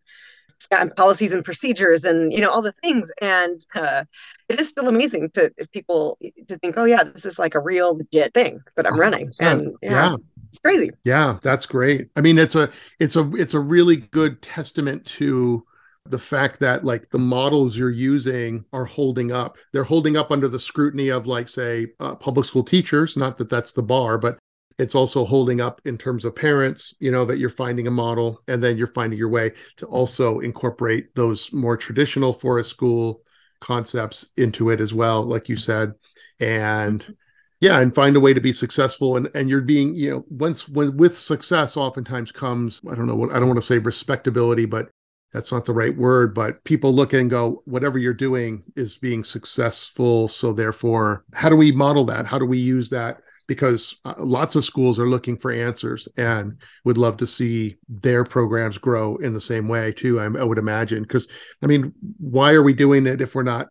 and 0.70 0.94
policies 0.94 1.32
and 1.32 1.44
procedures 1.44 2.04
and 2.04 2.32
you 2.32 2.40
know 2.40 2.50
all 2.50 2.62
the 2.62 2.72
things. 2.72 3.10
And 3.20 3.64
uh, 3.74 4.04
it 4.48 4.60
is 4.60 4.68
still 4.68 4.88
amazing 4.88 5.30
to 5.30 5.52
if 5.56 5.70
people 5.72 6.18
to 6.48 6.56
think 6.58 6.74
oh 6.76 6.84
yeah 6.84 7.02
this 7.04 7.24
is 7.24 7.38
like 7.38 7.54
a 7.54 7.60
real 7.60 7.96
legit 7.96 8.32
thing 8.34 8.60
that 8.76 8.86
i'm 8.86 8.98
running. 8.98 9.32
And 9.40 9.74
yeah, 9.82 9.90
yeah. 10.10 10.16
it's 10.50 10.58
crazy. 10.60 10.90
Yeah 11.04 11.38
that's 11.42 11.66
great. 11.66 12.10
I 12.16 12.20
mean 12.20 12.38
it's 12.38 12.54
a 12.54 12.70
it's 13.00 13.16
a 13.16 13.28
it's 13.34 13.54
a 13.54 13.60
really 13.60 13.96
good 13.96 14.40
testament 14.40 15.04
to 15.06 15.64
the 16.06 16.18
fact 16.18 16.60
that 16.60 16.84
like 16.84 17.08
the 17.10 17.18
models 17.18 17.76
you're 17.76 17.90
using 17.90 18.64
are 18.72 18.84
holding 18.84 19.32
up. 19.32 19.56
They're 19.72 19.84
holding 19.84 20.16
up 20.16 20.30
under 20.30 20.48
the 20.48 20.58
scrutiny 20.58 21.08
of 21.08 21.26
like 21.26 21.48
say 21.48 21.88
uh, 22.00 22.16
public 22.16 22.46
school 22.46 22.64
teachers 22.64 23.16
not 23.16 23.38
that 23.38 23.48
that's 23.48 23.72
the 23.72 23.82
bar 23.82 24.18
but 24.18 24.38
it's 24.78 24.94
also 24.94 25.24
holding 25.24 25.60
up 25.60 25.80
in 25.84 25.96
terms 25.98 26.24
of 26.24 26.34
parents 26.34 26.94
you 26.98 27.10
know 27.10 27.24
that 27.24 27.38
you're 27.38 27.48
finding 27.48 27.86
a 27.86 27.90
model 27.90 28.42
and 28.48 28.62
then 28.62 28.76
you're 28.76 28.86
finding 28.88 29.18
your 29.18 29.28
way 29.28 29.52
to 29.76 29.86
also 29.86 30.40
incorporate 30.40 31.14
those 31.14 31.52
more 31.52 31.76
traditional 31.76 32.32
forest 32.32 32.70
school 32.70 33.22
concepts 33.60 34.30
into 34.36 34.70
it 34.70 34.80
as 34.80 34.92
well 34.92 35.22
like 35.22 35.48
you 35.48 35.56
said. 35.56 35.92
And 36.40 37.16
yeah 37.60 37.78
and 37.78 37.94
find 37.94 38.16
a 38.16 38.20
way 38.20 38.34
to 38.34 38.40
be 38.40 38.52
successful 38.52 39.16
and 39.16 39.30
and 39.34 39.48
you're 39.48 39.60
being 39.60 39.94
you 39.94 40.10
know 40.10 40.24
once 40.28 40.68
when 40.68 40.96
with 40.96 41.16
success 41.16 41.76
oftentimes 41.76 42.32
comes 42.32 42.80
i 42.90 42.94
don't 42.94 43.06
know 43.06 43.14
what 43.14 43.30
i 43.30 43.38
don't 43.38 43.46
want 43.46 43.56
to 43.56 43.62
say 43.62 43.78
respectability 43.78 44.66
but 44.66 44.90
that's 45.32 45.52
not 45.52 45.64
the 45.64 45.72
right 45.72 45.96
word, 45.96 46.34
but 46.34 46.62
people 46.64 46.92
look 46.94 47.12
and 47.12 47.30
go, 47.30 47.62
whatever 47.64 47.98
you're 47.98 48.12
doing 48.12 48.62
is 48.76 48.98
being 48.98 49.24
successful. 49.24 50.28
So, 50.28 50.52
therefore, 50.52 51.24
how 51.32 51.48
do 51.48 51.56
we 51.56 51.72
model 51.72 52.04
that? 52.06 52.26
How 52.26 52.38
do 52.38 52.46
we 52.46 52.58
use 52.58 52.90
that? 52.90 53.18
Because 53.48 53.96
uh, 54.04 54.14
lots 54.18 54.56
of 54.56 54.64
schools 54.64 54.98
are 54.98 55.08
looking 55.08 55.36
for 55.36 55.50
answers 55.50 56.06
and 56.16 56.56
would 56.84 56.98
love 56.98 57.16
to 57.16 57.26
see 57.26 57.76
their 57.88 58.24
programs 58.24 58.78
grow 58.78 59.16
in 59.16 59.34
the 59.34 59.40
same 59.40 59.68
way, 59.68 59.92
too. 59.92 60.20
I, 60.20 60.24
I 60.24 60.44
would 60.44 60.58
imagine. 60.58 61.02
Because, 61.02 61.26
I 61.62 61.66
mean, 61.66 61.92
why 62.18 62.52
are 62.52 62.62
we 62.62 62.72
doing 62.72 63.06
it 63.06 63.20
if 63.20 63.34
we're 63.34 63.42
not 63.42 63.68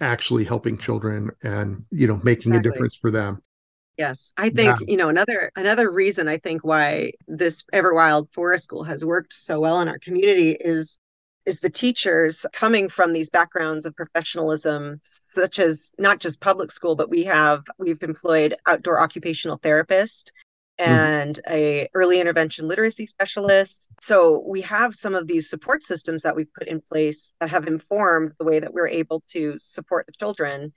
actually 0.00 0.44
helping 0.44 0.78
children 0.78 1.30
and, 1.42 1.84
you 1.90 2.06
know, 2.06 2.20
making 2.24 2.52
exactly. 2.52 2.58
a 2.58 2.72
difference 2.72 2.96
for 2.96 3.10
them? 3.10 3.42
Yes, 3.96 4.34
I 4.36 4.50
think 4.50 4.80
yeah. 4.80 4.86
you 4.88 4.96
know 4.96 5.08
another 5.08 5.52
another 5.54 5.90
reason 5.90 6.26
I 6.26 6.38
think 6.38 6.64
why 6.64 7.12
this 7.28 7.62
Everwild 7.72 8.32
Forest 8.32 8.64
School 8.64 8.82
has 8.84 9.04
worked 9.04 9.32
so 9.32 9.60
well 9.60 9.80
in 9.80 9.88
our 9.88 9.98
community 9.98 10.52
is 10.52 10.98
is 11.46 11.60
the 11.60 11.70
teachers 11.70 12.44
coming 12.52 12.88
from 12.88 13.12
these 13.12 13.30
backgrounds 13.30 13.84
of 13.86 13.94
professionalism 13.94 14.98
such 15.02 15.58
as 15.58 15.92
not 15.98 16.18
just 16.18 16.40
public 16.40 16.72
school 16.72 16.96
but 16.96 17.10
we 17.10 17.22
have 17.24 17.62
we've 17.78 18.02
employed 18.02 18.54
outdoor 18.66 18.98
occupational 18.98 19.58
therapists 19.58 20.30
mm-hmm. 20.80 20.90
and 20.90 21.40
mm-hmm. 21.46 21.54
a 21.54 21.88
early 21.94 22.20
intervention 22.20 22.68
literacy 22.68 23.06
specialist. 23.06 23.88
So 24.00 24.42
we 24.46 24.60
have 24.62 24.94
some 24.94 25.14
of 25.14 25.26
these 25.26 25.48
support 25.48 25.82
systems 25.82 26.22
that 26.22 26.36
we've 26.36 26.52
put 26.52 26.68
in 26.68 26.80
place 26.80 27.34
that 27.40 27.50
have 27.50 27.66
informed 27.66 28.32
the 28.38 28.44
way 28.44 28.60
that 28.60 28.74
we're 28.74 28.88
able 28.88 29.22
to 29.28 29.56
support 29.60 30.06
the 30.06 30.12
children 30.12 30.72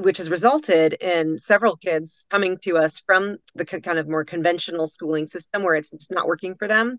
which 0.00 0.18
has 0.18 0.30
resulted 0.30 0.94
in 0.94 1.38
several 1.38 1.76
kids 1.76 2.26
coming 2.30 2.58
to 2.58 2.78
us 2.78 3.02
from 3.06 3.36
the 3.54 3.64
kind 3.64 3.98
of 3.98 4.08
more 4.08 4.24
conventional 4.24 4.86
schooling 4.86 5.26
system 5.26 5.62
where 5.62 5.74
it's 5.74 5.90
just 5.90 6.10
not 6.10 6.26
working 6.26 6.54
for 6.54 6.66
them. 6.66 6.98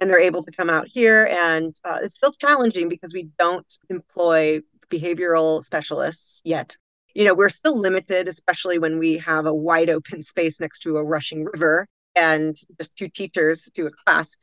And 0.00 0.10
they're 0.10 0.20
able 0.20 0.42
to 0.42 0.50
come 0.50 0.70
out 0.70 0.88
here 0.88 1.26
and 1.30 1.74
uh, 1.84 1.98
it's 2.02 2.16
still 2.16 2.32
challenging 2.32 2.88
because 2.88 3.14
we 3.14 3.28
don't 3.38 3.72
employ 3.90 4.60
behavioral 4.90 5.62
specialists 5.62 6.42
yet. 6.44 6.76
You 7.14 7.24
know 7.24 7.34
we're 7.34 7.48
still 7.48 7.78
limited 7.78 8.26
especially 8.26 8.78
when 8.78 8.98
we 8.98 9.18
have 9.18 9.46
a 9.46 9.54
wide 9.54 9.88
open 9.88 10.20
space 10.22 10.60
next 10.60 10.80
to 10.80 10.96
a 10.96 11.04
rushing 11.04 11.44
river 11.44 11.86
and 12.16 12.56
just 12.78 12.96
two 12.96 13.08
teachers 13.08 13.70
to 13.74 13.86
a 13.86 13.90
class 13.90 14.36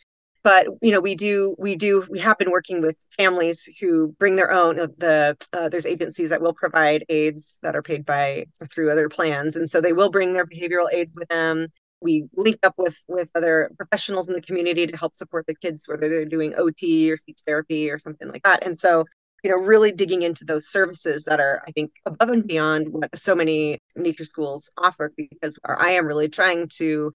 but 0.44 0.68
you 0.82 0.92
know 0.92 1.00
we 1.00 1.16
do 1.16 1.56
we 1.60 1.76
do 1.76 2.06
we 2.10 2.20
have 2.20 2.38
been 2.38 2.52
working 2.52 2.82
with 2.82 2.98
families 3.18 3.68
who 3.80 4.14
bring 4.20 4.36
their 4.36 4.52
own 4.52 4.80
uh, 4.80 4.88
the 4.98 5.38
uh, 5.54 5.70
there's 5.70 5.86
agencies 5.86 6.30
that 6.30 6.42
will 6.42 6.54
provide 6.54 7.04
aids 7.10 7.60
that 7.64 7.76
are 7.76 7.82
paid 7.82 8.06
by 8.06 8.46
through 8.70 8.92
other 8.92 9.10
plans 9.10 9.56
and 9.56 9.70
so 9.70 9.82
they 9.82 9.94
will 9.94 10.10
bring 10.10 10.34
their 10.34 10.46
behavioral 10.46 10.92
aids 10.94 11.12
with 11.16 11.28
them. 11.30 11.68
We 12.02 12.26
link 12.36 12.58
up 12.64 12.74
with 12.78 12.98
with 13.08 13.30
other 13.36 13.72
professionals 13.78 14.28
in 14.28 14.34
the 14.34 14.42
community 14.42 14.88
to 14.88 14.98
help 14.98 15.16
support 15.16 15.46
the 15.48 15.56
kids 15.56 15.84
whether 15.88 16.10
they're 16.10 16.26
doing 16.26 16.54
ot 16.54 17.12
or 17.12 17.18
speech 17.18 17.40
therapy 17.46 17.92
or 17.92 18.00
something 18.00 18.30
like 18.30 18.44
that 18.44 18.66
and 18.66 18.80
so 18.80 19.06
you 19.44 19.50
know 19.50 19.58
really 19.58 19.92
digging 19.92 20.22
into 20.22 20.46
those 20.46 20.68
services 20.68 21.26
that 21.26 21.40
are 21.40 21.64
i 21.68 21.72
think 21.72 21.92
above 22.06 22.30
and 22.30 22.48
beyond 22.48 22.90
what 22.90 23.16
so 23.18 23.36
many 23.36 23.80
nature 23.96 24.26
schools 24.26 24.72
offer 24.78 25.12
because 25.16 25.60
i 25.66 25.92
am 25.92 26.06
really 26.06 26.30
trying 26.30 26.68
to 26.68 27.12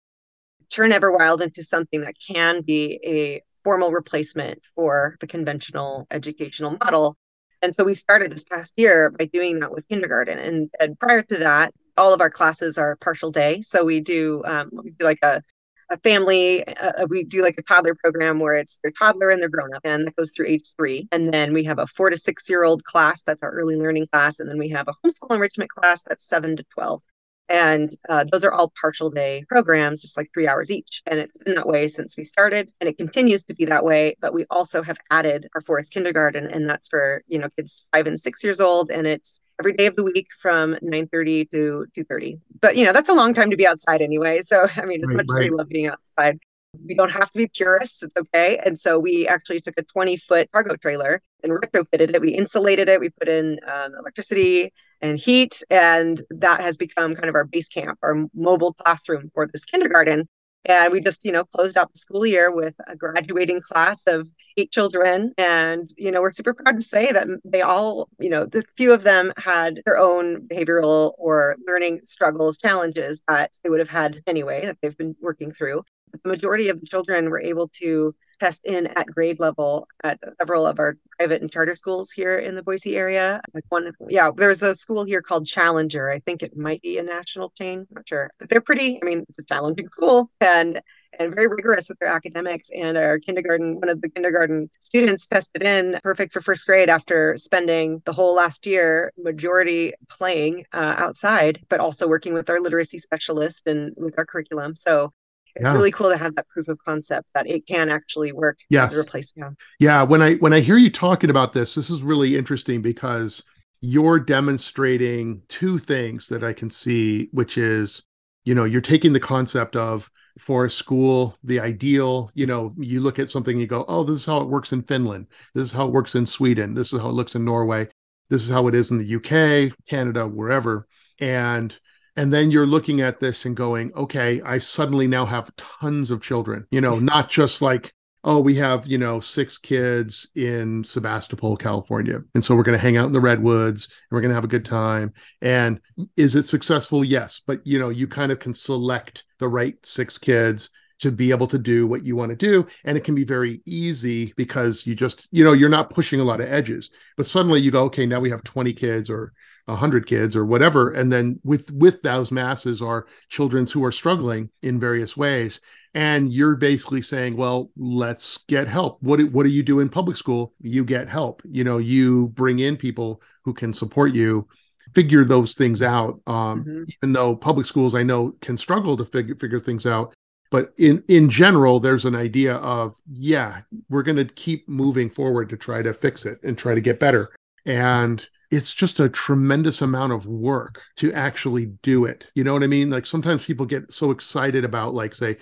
turn 0.77 0.91
Everwild 0.91 1.41
into 1.41 1.63
something 1.63 2.03
that 2.03 2.17
can 2.19 2.61
be 2.61 3.01
a 3.03 3.43
formal 3.65 3.91
replacement 3.91 4.61
for 4.75 5.17
the 5.21 5.27
conventional 5.27 6.07
educational 6.11 6.77
model. 6.85 7.17
And 7.63 7.75
so 7.75 7.83
we 7.83 7.95
started 7.95 8.31
this 8.31 8.45
past 8.45 8.75
year 8.77 9.11
by 9.11 9.25
doing 9.25 9.61
that 9.61 9.73
with 9.73 9.89
kindergarten. 9.89 10.39
And, 10.39 10.71
and 10.79 10.99
prior 11.01 11.23
to 11.23 11.39
that, 11.39 11.73
all 11.97 12.13
of 12.13 12.21
our 12.21 12.29
classes 12.29 12.77
are 12.77 12.97
partial 12.97 13.31
day. 13.31 13.63
So 13.63 13.85
we 13.85 14.01
do, 14.01 14.43
um, 14.45 14.69
we 14.71 14.91
do 14.91 15.07
like 15.07 15.19
a, 15.23 15.43
a 15.91 15.97
family, 16.01 16.63
uh, 16.67 17.07
we 17.09 17.25
do 17.25 17.43
like 17.43 17.57
a 17.57 17.63
toddler 17.63 17.95
program 17.95 18.39
where 18.39 18.57
it's 18.57 18.79
their 18.83 18.93
toddler 18.93 19.31
and 19.31 19.41
their 19.41 19.49
grown 19.49 19.73
up, 19.73 19.81
and 19.85 20.07
that 20.07 20.17
goes 20.17 20.33
through 20.33 20.49
age 20.49 20.75
three. 20.77 21.09
And 21.11 21.33
then 21.33 21.55
we 21.55 21.65
have 21.65 21.79
a 21.79 21.87
four 21.87 22.11
to 22.11 22.19
six 22.19 22.51
year 22.51 22.65
old 22.65 22.85
class, 22.85 23.23
that's 23.23 23.43
our 23.43 23.51
early 23.51 23.77
learning 23.77 24.09
class. 24.13 24.41
And 24.41 24.51
then 24.51 24.59
we 24.59 24.69
have 24.71 24.89
a 24.89 24.93
homeschool 24.93 25.35
enrichment 25.35 25.71
class 25.71 26.03
that's 26.03 26.29
seven 26.29 26.57
to 26.57 26.65
12. 26.75 27.01
And 27.49 27.95
uh, 28.09 28.25
those 28.31 28.43
are 28.43 28.53
all 28.53 28.73
partial 28.81 29.11
day 29.11 29.45
programs, 29.49 30.03
just 30.03 30.17
like 30.17 30.29
three 30.35 30.49
hours 30.49 30.71
each. 30.71 31.03
And 31.07 31.21
it's 31.21 31.39
been 31.39 31.55
that 31.55 31.69
way 31.69 31.87
since 31.87 32.17
we 32.17 32.25
started, 32.25 32.73
and 32.81 32.89
it 32.89 32.99
continues 32.99 33.45
to 33.45 33.55
be 33.55 33.65
that 33.67 33.85
way. 33.85 34.17
But 34.21 34.35
we 34.35 34.45
also 34.51 34.83
have 34.83 34.99
added 35.11 35.49
our 35.55 35.61
forest 35.61 35.93
kindergarten, 35.93 36.47
and 36.47 36.69
that's 36.69 36.89
for 36.89 37.23
you 37.29 37.39
know 37.39 37.49
kids 37.57 37.87
five 37.93 38.07
and 38.07 38.19
six 38.19 38.43
years 38.43 38.61
old, 38.61 38.91
and 38.91 39.07
it's 39.07 39.41
every 39.61 39.73
day 39.73 39.87
of 39.87 39.97
the 39.97 40.05
week 40.05 40.29
from 40.39 40.77
9:30 40.83 41.51
to 41.51 41.87
2:30. 41.95 42.41
But 42.61 42.77
you 42.77 42.85
know 42.85 42.93
that's 42.93 43.09
a 43.09 43.15
long 43.15 43.33
time 43.33 43.51
to 43.51 43.57
be 43.57 43.67
outside 43.67 44.03
anyway. 44.03 44.41
So 44.47 44.69
I 44.77 44.85
mean, 44.85 45.03
as 45.03 45.09
right, 45.09 45.17
much 45.17 45.27
right. 45.31 45.45
as 45.45 45.51
we 45.51 45.57
love 45.57 45.69
being 45.69 45.87
outside, 45.87 46.39
we 46.85 46.95
don't 46.95 47.11
have 47.11 47.31
to 47.33 47.39
be 47.39 47.49
purists. 47.49 48.03
It's 48.03 48.17
okay. 48.17 48.59
And 48.65 48.79
so 48.79 48.99
we 48.99 49.27
actually 49.27 49.61
took 49.61 49.75
a 49.77 49.83
20 49.83 50.17
foot 50.17 50.51
cargo 50.53 50.77
trailer 50.77 51.21
and 51.43 51.53
retrofitted 51.53 52.15
it. 52.15 52.21
We 52.21 52.31
insulated 52.31 52.89
it. 52.89 53.01
We 53.01 53.11
put 53.11 53.29
in 53.29 53.59
um, 53.67 53.95
electricity 53.99 54.73
and 55.01 55.19
heat. 55.19 55.63
And 55.71 56.21
that 56.31 56.61
has 56.61 56.77
become 56.77 57.15
kind 57.15 57.29
of 57.29 57.35
our 57.35 57.45
base 57.45 57.69
camp, 57.69 57.99
our 58.03 58.27
mobile 58.35 58.75
classroom 58.75 59.31
for 59.35 59.47
this 59.47 59.65
kindergarten. 59.65 60.29
And 60.69 60.93
we 60.93 61.01
just, 61.01 61.25
you 61.25 61.31
know, 61.31 61.45
closed 61.45 61.77
out 61.77 61.93
the 61.93 61.99
school 61.99 62.27
year 62.27 62.53
with 62.53 62.75
a 62.89 62.97
graduating 62.97 63.61
class 63.61 64.07
of 64.09 64.29
eight 64.57 64.73
children. 64.73 65.33
And, 65.39 65.89
you 65.97 66.11
know, 66.11 66.21
we're 66.21 66.33
super 66.33 66.55
proud 66.55 66.75
to 66.75 66.81
say 66.81 67.13
that 67.13 67.29
they 67.45 67.63
all, 67.63 68.09
you 68.19 68.29
know, 68.29 68.47
the 68.47 68.65
few 68.77 68.93
of 68.93 69.05
them 69.05 69.33
had 69.37 69.81
their 69.87 69.97
own 69.97 70.49
behavioral 70.49 71.13
or 71.19 71.55
learning 71.69 72.01
struggles, 72.03 72.59
challenges 72.59 73.23
that 73.29 73.53
they 73.63 73.71
would 73.71 73.79
have 73.79 73.89
had 73.89 74.19
anyway 74.27 74.63
that 74.67 74.79
they've 74.83 74.97
been 74.97 75.15
working 75.21 75.53
through 75.53 75.83
the 76.23 76.29
majority 76.29 76.69
of 76.69 76.81
the 76.81 76.87
children 76.87 77.31
were 77.31 77.41
able 77.41 77.69
to 77.81 78.15
test 78.39 78.65
in 78.65 78.87
at 78.89 79.07
grade 79.07 79.41
level 79.41 79.89
at 80.05 80.19
several 80.39 80.67
of 80.67 80.79
our 80.79 80.97
private 81.19 81.41
and 81.41 81.51
charter 81.51 81.75
schools 81.75 82.11
here 82.11 82.37
in 82.37 82.55
the 82.55 82.63
Boise 82.63 82.97
area. 82.97 83.41
Like 83.55 83.65
one, 83.71 83.93
yeah, 84.09 84.31
there's 84.35 84.63
a 84.63 84.75
school 84.75 85.05
here 85.05 85.23
called 85.23 85.47
Challenger. 85.47 86.11
I 86.11 86.19
think 86.21 86.43
it 86.43 86.57
might 86.57 86.83
be 86.83 86.99
a 86.99 87.03
national 87.03 87.51
chain. 87.51 87.81
I'm 87.81 87.87
not 87.91 88.09
sure, 88.09 88.31
but 88.39 88.49
they're 88.49 88.61
pretty. 88.61 89.01
I 89.03 89.07
mean, 89.07 89.25
it's 89.29 89.39
a 89.39 89.45
challenging 89.45 89.89
school 89.93 90.31
and 90.41 90.81
and 91.19 91.35
very 91.35 91.47
rigorous 91.47 91.89
with 91.89 91.99
their 91.99 92.11
academics. 92.11 92.69
And 92.77 92.99
our 92.99 93.19
kindergarten, 93.19 93.77
one 93.77 93.89
of 93.89 94.03
the 94.03 94.11
kindergarten 94.11 94.69
students 94.81 95.27
tested 95.27 95.63
in 95.63 95.99
perfect 96.03 96.33
for 96.33 96.43
first 96.43 96.67
grade 96.67 96.91
after 96.91 97.39
spending 97.39 98.03
the 98.05 98.13
whole 98.13 98.35
last 98.35 98.67
year 98.67 99.13
majority 99.17 99.95
playing 100.11 100.67
uh, 100.75 100.95
outside, 100.99 101.65
but 101.71 101.81
also 101.81 102.07
working 102.07 102.35
with 102.35 102.51
our 102.51 102.61
literacy 102.61 102.99
specialist 102.99 103.67
and 103.67 103.95
with 103.97 104.19
our 104.19 104.27
curriculum. 104.27 104.77
So 104.77 105.13
it's 105.57 105.69
yeah. 105.69 105.75
really 105.75 105.91
cool 105.91 106.11
to 106.11 106.17
have 106.17 106.35
that 106.37 106.49
proof 106.49 106.69
of 106.69 106.79
concept 106.85 107.31
that 107.35 107.49
it 107.49 107.67
can 107.67 107.89
actually 107.89 108.33
work 108.33 108.59
yes. 108.69 108.91
as 108.91 108.99
a 108.99 109.01
replacement. 109.01 109.57
Yeah, 109.81 110.03
when 110.03 110.23
I 110.23 110.35
when 110.35 110.53
I 110.53 110.61
hear 110.61 110.77
you 110.77 110.91
talking 110.91 111.31
about 111.31 111.53
this, 111.53 111.75
this 111.75 111.91
is 111.91 112.03
really 112.03 112.37
interesting 112.37 112.83
because 112.83 113.43
you're 113.81 114.21
demonstrating 114.21 115.43
two 115.49 115.79
things 115.79 116.29
that 116.29 116.45
I 116.45 116.53
can 116.53 116.71
see, 116.71 117.29
which 117.33 117.59
is, 117.59 118.03
you 118.45 118.55
know, 118.55 118.65
you're 118.65 118.81
taking 118.81 119.13
the 119.13 119.21
concept 119.21 119.77
of 119.77 120.11
forest 120.39 120.77
school, 120.77 121.37
the 121.43 121.61
ideal, 121.61 122.31
you 122.35 122.47
know, 122.47 122.75
you 122.79 123.01
look 123.01 123.19
at 123.19 123.31
something, 123.31 123.59
you 123.59 123.67
go, 123.67 123.85
oh, 123.89 124.05
this 124.05 124.17
is 124.17 124.27
how 124.27 124.41
it 124.41 124.49
works 124.49 124.73
in 124.73 124.83
Finland. 124.83 125.27
This 125.55 125.67
is 125.67 125.73
how 125.73 125.87
it 125.87 125.93
works 125.93 126.15
in 126.15 126.27
Sweden. 126.27 126.75
This 126.75 126.93
is 126.93 127.01
how 127.01 127.09
it 127.09 127.15
looks 127.15 127.35
in 127.35 127.45
Norway. 127.45 127.89
This 128.29 128.43
is 128.43 128.51
how 128.51 128.67
it 128.67 128.75
is 128.75 128.91
in 128.91 128.99
the 128.99 129.17
UK, 129.17 129.73
Canada, 129.89 130.27
wherever. 130.27 130.87
And 131.19 131.77
and 132.17 132.33
then 132.33 132.51
you're 132.51 132.67
looking 132.67 133.01
at 133.01 133.21
this 133.21 133.45
and 133.45 133.57
going 133.57 133.93
okay 133.95 134.41
i 134.43 134.59
suddenly 134.59 135.07
now 135.07 135.25
have 135.25 135.55
tons 135.57 136.11
of 136.11 136.23
children. 136.23 136.67
You 136.71 136.81
know 136.81 136.97
mm-hmm. 136.97 137.05
not 137.05 137.31
just 137.31 137.63
like 137.63 137.93
oh 138.25 138.41
we 138.41 138.55
have 138.57 138.87
you 138.87 138.99
know 138.99 139.21
six 139.21 139.59
kids 139.59 140.29
in 140.35 140.83
sebastopol 140.83 141.57
california 141.57 142.21
and 142.35 142.45
so 142.45 142.57
we're 142.57 142.63
going 142.63 142.77
to 142.77 142.83
hang 142.83 142.97
out 142.97 143.07
in 143.07 143.13
the 143.13 143.21
redwoods 143.21 143.87
and 143.87 144.17
we're 144.17 144.21
going 144.21 144.31
to 144.31 144.35
have 144.35 144.45
a 144.45 144.49
good 144.49 144.65
time. 144.65 145.13
And 145.43 145.81
is 146.17 146.35
it 146.35 146.45
successful? 146.45 147.05
Yes 147.05 147.41
but 147.47 147.65
you 147.67 147.79
know 147.79 147.91
you 147.91 148.09
kind 148.09 148.33
of 148.33 148.39
can 148.39 148.55
select 148.55 149.25
the 149.39 149.49
right 149.49 149.75
six 149.85 150.19
kids 150.19 150.71
to 150.99 151.13
be 151.13 151.31
able 151.31 151.47
to 151.47 151.59
do 151.59 151.87
what 151.87 152.05
you 152.05 152.17
want 152.17 152.31
to 152.31 152.37
do 152.37 152.67
and 152.85 152.97
it 152.97 153.05
can 153.05 153.15
be 153.15 153.25
very 153.25 153.61
easy 153.67 154.33
because 154.37 154.87
you 154.87 154.95
just 154.95 155.29
you 155.31 155.45
know 155.45 155.53
you're 155.53 155.69
not 155.69 155.91
pushing 155.91 156.21
a 156.21 156.25
lot 156.25 156.41
of 156.41 156.49
edges. 156.51 156.91
But 157.17 157.27
suddenly 157.27 157.61
you 157.61 157.71
go 157.71 157.85
okay 157.85 158.07
now 158.07 158.21
we 158.21 158.31
have 158.31 158.43
20 158.45 158.73
kids 158.73 159.11
or 159.11 159.33
100 159.67 160.07
kids 160.07 160.37
or 160.37 160.45
whatever. 160.45 160.93
And 160.93 161.13
then 161.13 161.41
with 161.45 161.73
with 161.73 162.03
those 162.03 162.31
masses 162.33 162.81
are 162.81 163.07
children 163.29 163.67
who 163.67 163.85
are 163.85 163.93
struggling 163.93 164.51
in 164.63 164.81
various 164.81 165.17
ways. 165.17 165.61
And 165.95 166.33
you're 166.33 166.57
basically 166.57 167.03
saying 167.03 167.37
well 167.37 167.71
let's 167.77 168.39
get 168.49 168.69
help. 168.69 169.03
What 169.03 169.23
what 169.33 169.45
do 169.45 169.51
you 169.51 169.63
do 169.63 169.81
in 169.81 169.89
public 169.89 170.17
school? 170.17 170.55
You 170.61 170.85
get 170.85 171.09
help. 171.09 171.43
You 171.45 171.65
know 171.65 171.79
you 171.79 172.29
bring 172.29 172.61
in 172.61 172.77
people 172.77 173.23
who 173.45 173.53
can 173.53 173.75
support 173.75 174.13
you. 174.13 174.49
Figure 174.95 175.25
those 175.25 175.55
things 175.55 175.83
out. 175.83 176.21
Um, 176.27 176.65
mm-hmm. 176.65 176.85
even 176.97 177.13
though 177.13 177.37
public 177.37 177.67
schools 177.67 177.95
i 177.95 178.03
know 178.03 178.33
can 178.41 178.57
struggle 178.57 178.97
to 178.97 179.05
figure 179.05 179.35
figure 179.35 179.61
things 179.61 179.85
out. 179.85 180.15
But 180.53 180.73
in 180.79 181.03
in 181.09 181.29
general 181.29 181.81
there's 181.81 182.05
an 182.05 182.15
idea 182.15 182.55
of 182.57 182.95
yeah 183.11 183.63
we're 183.89 184.05
going 184.05 184.17
to 184.17 184.33
keep 184.33 184.69
moving 184.69 185.11
forward 185.11 185.49
to 185.49 185.57
try 185.57 185.83
to 185.83 185.93
fix 185.93 186.25
it 186.25 186.39
and 186.45 186.57
try 186.57 186.77
to 186.77 186.81
get 186.81 187.01
better. 187.01 187.31
And 187.65 188.25
it's 188.51 188.73
just 188.73 189.01
a 189.01 189.09
tremendous 189.09 189.83
amount 189.83 190.13
of 190.13 190.27
work 190.27 190.83
to 190.97 191.13
actually 191.13 191.67
do 191.83 192.05
it. 192.05 192.27
You 192.35 192.45
know 192.45 192.53
what 192.53 192.63
I 192.63 192.69
mean? 192.69 192.91
Like 192.91 193.07
sometimes 193.07 193.45
people 193.45 193.67
get 193.67 193.93
so 193.93 194.11
excited 194.11 194.65
about, 194.65 194.95
like, 194.95 195.15
say, 195.15 195.37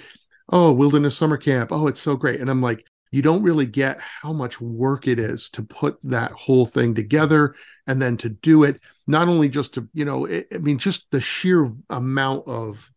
oh, 0.50 0.72
wilderness 0.72 1.16
summer 1.16 1.36
camp. 1.36 1.70
Oh, 1.72 1.86
it's 1.86 2.00
so 2.00 2.16
great. 2.16 2.40
And 2.40 2.50
I'm 2.50 2.62
like, 2.62 2.86
you 3.10 3.22
don't 3.22 3.42
really 3.42 3.66
get 3.66 4.00
how 4.00 4.32
much 4.32 4.60
work 4.60 5.06
it 5.06 5.20
is 5.20 5.48
to 5.50 5.62
put 5.62 5.98
that 6.02 6.32
whole 6.32 6.66
thing 6.66 6.94
together 6.94 7.54
and 7.86 8.02
then 8.02 8.16
to 8.16 8.28
do 8.28 8.64
it, 8.64 8.80
not 9.06 9.28
only 9.28 9.48
just 9.48 9.74
to, 9.74 9.88
you 9.94 10.04
know, 10.04 10.24
it, 10.24 10.48
I 10.52 10.58
mean, 10.58 10.78
just 10.78 11.10
the 11.12 11.20
sheer 11.20 11.70
amount 11.90 12.48
of 12.48 12.90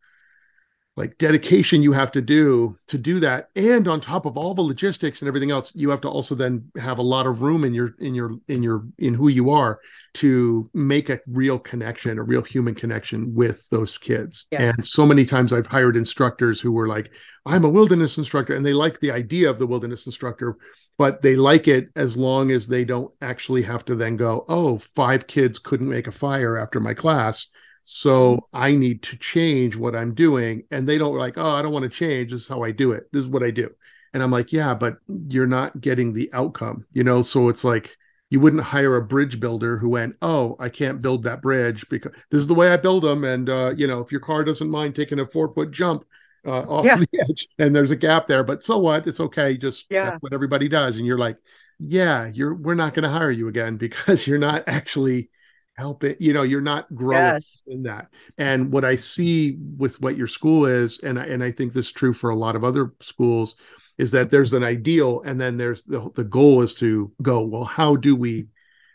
like 0.98 1.18
dedication 1.20 1.84
you 1.84 1.94
have 1.94 2.12
to 2.12 2.22
do 2.22 2.78
to 2.88 2.98
do 2.98 3.20
that. 3.20 3.50
And 3.56 3.88
on 3.88 4.02
top 4.02 4.26
of 4.26 4.36
all 4.36 4.54
the 4.56 4.64
logistics 4.64 5.22
and 5.22 5.28
everything 5.28 5.52
else 5.52 5.72
you 5.76 5.90
have 5.92 6.02
to 6.02 6.10
also 6.10 6.36
then 6.36 6.70
have 6.78 6.98
a 6.98 7.04
lot 7.04 7.28
of 7.28 7.42
room 7.44 7.64
in 7.64 7.74
your 7.74 7.96
in 8.00 8.14
your 8.16 8.32
in 8.48 8.64
your 8.64 8.84
in 8.98 9.14
who 9.14 9.30
you 9.30 9.52
are 9.52 9.80
to 10.16 10.70
make 10.74 11.10
a 11.10 11.20
real 11.28 11.60
connection 11.60 12.18
a 12.18 12.24
real 12.24 12.42
human 12.42 12.74
connection 12.74 13.34
with 13.34 13.70
those 13.70 13.98
kids. 13.98 14.46
Yes. 14.52 14.76
and 14.76 14.86
so 14.86 15.06
many 15.06 15.26
times 15.26 15.54
i've 15.54 15.68
hired 15.68 15.96
instructors 15.96 16.60
who 16.60 16.72
were 16.72 16.88
like 16.88 17.14
i'm 17.46 17.64
a 17.64 17.70
wilderness 17.70 18.18
instructor 18.18 18.56
and 18.56 18.66
they 18.66 18.74
like 18.74 19.00
the 19.00 19.12
idea 19.12 19.50
of 19.50 19.60
the 19.60 19.68
wilderness 19.68 20.06
instructor 20.08 20.58
but 20.98 21.22
they 21.22 21.36
like 21.36 21.68
it 21.68 21.90
as 21.96 22.18
long 22.18 22.50
as 22.50 22.68
they 22.68 22.84
don't 22.84 23.14
actually 23.22 23.62
have 23.62 23.86
to 23.86 23.96
then 23.96 24.18
go 24.18 24.46
oh 24.50 24.80
five 24.80 25.28
kids 25.28 25.60
couldn't 25.60 25.90
make 25.90 26.08
a 26.08 26.12
fire 26.12 26.58
after 26.58 26.80
my 26.80 26.94
class 26.94 27.48
So 27.90 28.42
I 28.54 28.74
need 28.74 29.02
to 29.04 29.18
change 29.18 29.78
what 29.78 29.96
I'm 29.96 30.14
doing. 30.14 30.64
And 30.72 30.86
they 30.86 30.98
don't 30.98 31.16
like, 31.16 31.38
oh, 31.38 31.52
I 31.52 31.62
don't 31.62 31.72
want 31.72 31.84
to 31.84 31.90
change. 31.90 32.32
This 32.32 32.42
is 32.42 32.48
how 32.50 32.62
I 32.62 32.72
do 32.72 32.92
it. 32.92 33.06
This 33.14 33.22
is 33.22 33.30
what 33.30 33.44
I 33.44 33.50
do. 33.50 33.70
And 34.14 34.22
I'm 34.22 34.30
like, 34.30 34.52
yeah, 34.52 34.74
but 34.74 34.98
you're 35.08 35.48
not 35.48 35.80
getting 35.80 36.12
the 36.12 36.30
outcome, 36.34 36.86
you 36.92 37.06
know? 37.06 37.22
So 37.22 37.48
it's 37.48 37.64
like, 37.64 37.96
you 38.30 38.42
wouldn't 38.42 38.62
hire 38.62 38.98
a 38.98 39.06
bridge 39.06 39.40
builder 39.40 39.78
who 39.78 39.88
went, 39.88 40.18
oh, 40.22 40.58
I 40.60 40.68
can't 40.68 41.02
build 41.02 41.24
that 41.24 41.42
bridge 41.42 41.88
because 41.90 42.12
this 42.30 42.40
is 42.40 42.48
the 42.48 42.54
way 42.54 42.68
I 42.68 42.76
build 42.76 43.04
them. 43.04 43.24
And, 43.24 43.50
uh, 43.50 43.74
you 43.78 43.88
know, 43.88 44.02
if 44.02 44.12
your 44.12 44.20
car 44.20 44.44
doesn't 44.44 44.70
mind 44.70 44.94
taking 44.94 45.20
a 45.20 45.26
four 45.26 45.54
foot 45.54 45.72
jump 45.72 46.04
uh, 46.46 46.64
off 46.64 46.84
yeah. 46.84 46.98
the 46.98 47.08
edge 47.30 47.48
and 47.58 47.74
there's 47.74 47.92
a 47.92 47.96
gap 47.96 48.28
there, 48.28 48.44
but 48.44 48.64
so 48.64 48.80
what? 48.80 49.08
It's 49.08 49.22
okay. 49.22 49.56
Just 49.56 49.86
yeah. 49.90 50.18
what 50.20 50.34
everybody 50.34 50.68
does. 50.68 50.98
And 50.98 51.08
you're 51.08 51.18
like, 51.18 51.38
yeah, 51.80 52.30
you're, 52.34 52.54
we're 52.54 52.76
not 52.76 52.94
going 52.94 53.04
to 53.04 53.10
hire 53.10 53.32
you 53.32 53.48
again 53.48 53.78
because 53.78 54.28
you're 54.28 54.38
not 54.38 54.66
actually 54.68 55.30
help 55.78 56.04
it 56.04 56.20
you 56.20 56.34
know 56.34 56.42
you're 56.42 56.60
not 56.60 56.94
growing 56.96 57.22
yes. 57.22 57.64
in 57.68 57.84
that 57.84 58.08
and 58.38 58.72
what 58.72 58.84
i 58.84 58.96
see 58.96 59.58
with 59.78 60.02
what 60.02 60.18
your 60.18 60.28
school 60.28 60.66
is 60.66 61.00
and 61.04 61.20
I, 61.20 61.26
and 61.26 61.44
I 61.44 61.52
think 61.52 61.72
this 61.72 61.88
is 61.88 61.92
true 61.92 62.14
for 62.14 62.32
a 62.32 62.36
lot 62.36 62.56
of 62.56 62.64
other 62.64 62.94
schools 63.00 63.56
is 63.98 64.12
that 64.12 64.30
there's 64.30 64.54
an 64.54 64.64
ideal 64.64 65.22
and 65.22 65.40
then 65.40 65.58
there's 65.58 65.84
the, 65.84 66.10
the 66.16 66.24
goal 66.24 66.62
is 66.62 66.74
to 66.76 67.12
go 67.22 67.44
well 67.44 67.64
how 67.64 67.96
do 67.96 68.16
we 68.16 68.48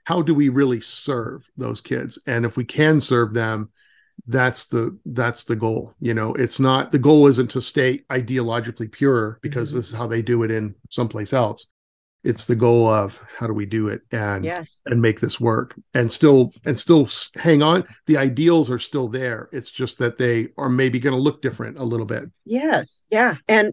how 0.04 0.22
do 0.22 0.34
we 0.34 0.48
really 0.48 0.80
serve 0.80 1.48
those 1.56 1.80
kids 1.80 2.18
and 2.26 2.44
if 2.44 2.56
we 2.56 2.64
can 2.64 3.00
serve 3.00 3.32
them 3.32 3.70
that's 4.26 4.66
the 4.66 4.98
that's 5.06 5.44
the 5.44 5.56
goal 5.56 5.94
you 6.00 6.14
know 6.14 6.34
it's 6.34 6.58
not 6.58 6.90
the 6.90 6.98
goal 6.98 7.28
isn't 7.28 7.50
to 7.50 7.60
stay 7.60 8.00
ideologically 8.10 8.90
pure 8.90 9.38
because 9.40 9.70
mm-hmm. 9.70 9.78
this 9.78 9.88
is 9.88 9.96
how 9.96 10.06
they 10.06 10.22
do 10.22 10.42
it 10.42 10.50
in 10.50 10.74
someplace 10.90 11.32
else 11.32 11.66
it's 12.24 12.46
the 12.46 12.56
goal 12.56 12.88
of 12.88 13.22
how 13.36 13.46
do 13.46 13.52
we 13.52 13.66
do 13.66 13.88
it 13.88 14.02
and 14.12 14.44
yes. 14.44 14.82
and 14.86 15.02
make 15.02 15.20
this 15.20 15.40
work 15.40 15.74
and 15.94 16.10
still 16.10 16.52
and 16.64 16.78
still 16.78 17.08
hang 17.36 17.62
on. 17.62 17.84
The 18.06 18.16
ideals 18.16 18.70
are 18.70 18.78
still 18.78 19.08
there. 19.08 19.48
It's 19.52 19.70
just 19.70 19.98
that 19.98 20.18
they 20.18 20.48
are 20.56 20.68
maybe 20.68 21.00
going 21.00 21.16
to 21.16 21.20
look 21.20 21.42
different 21.42 21.78
a 21.78 21.84
little 21.84 22.06
bit. 22.06 22.24
Yes. 22.44 23.06
Yeah. 23.10 23.36
And 23.48 23.72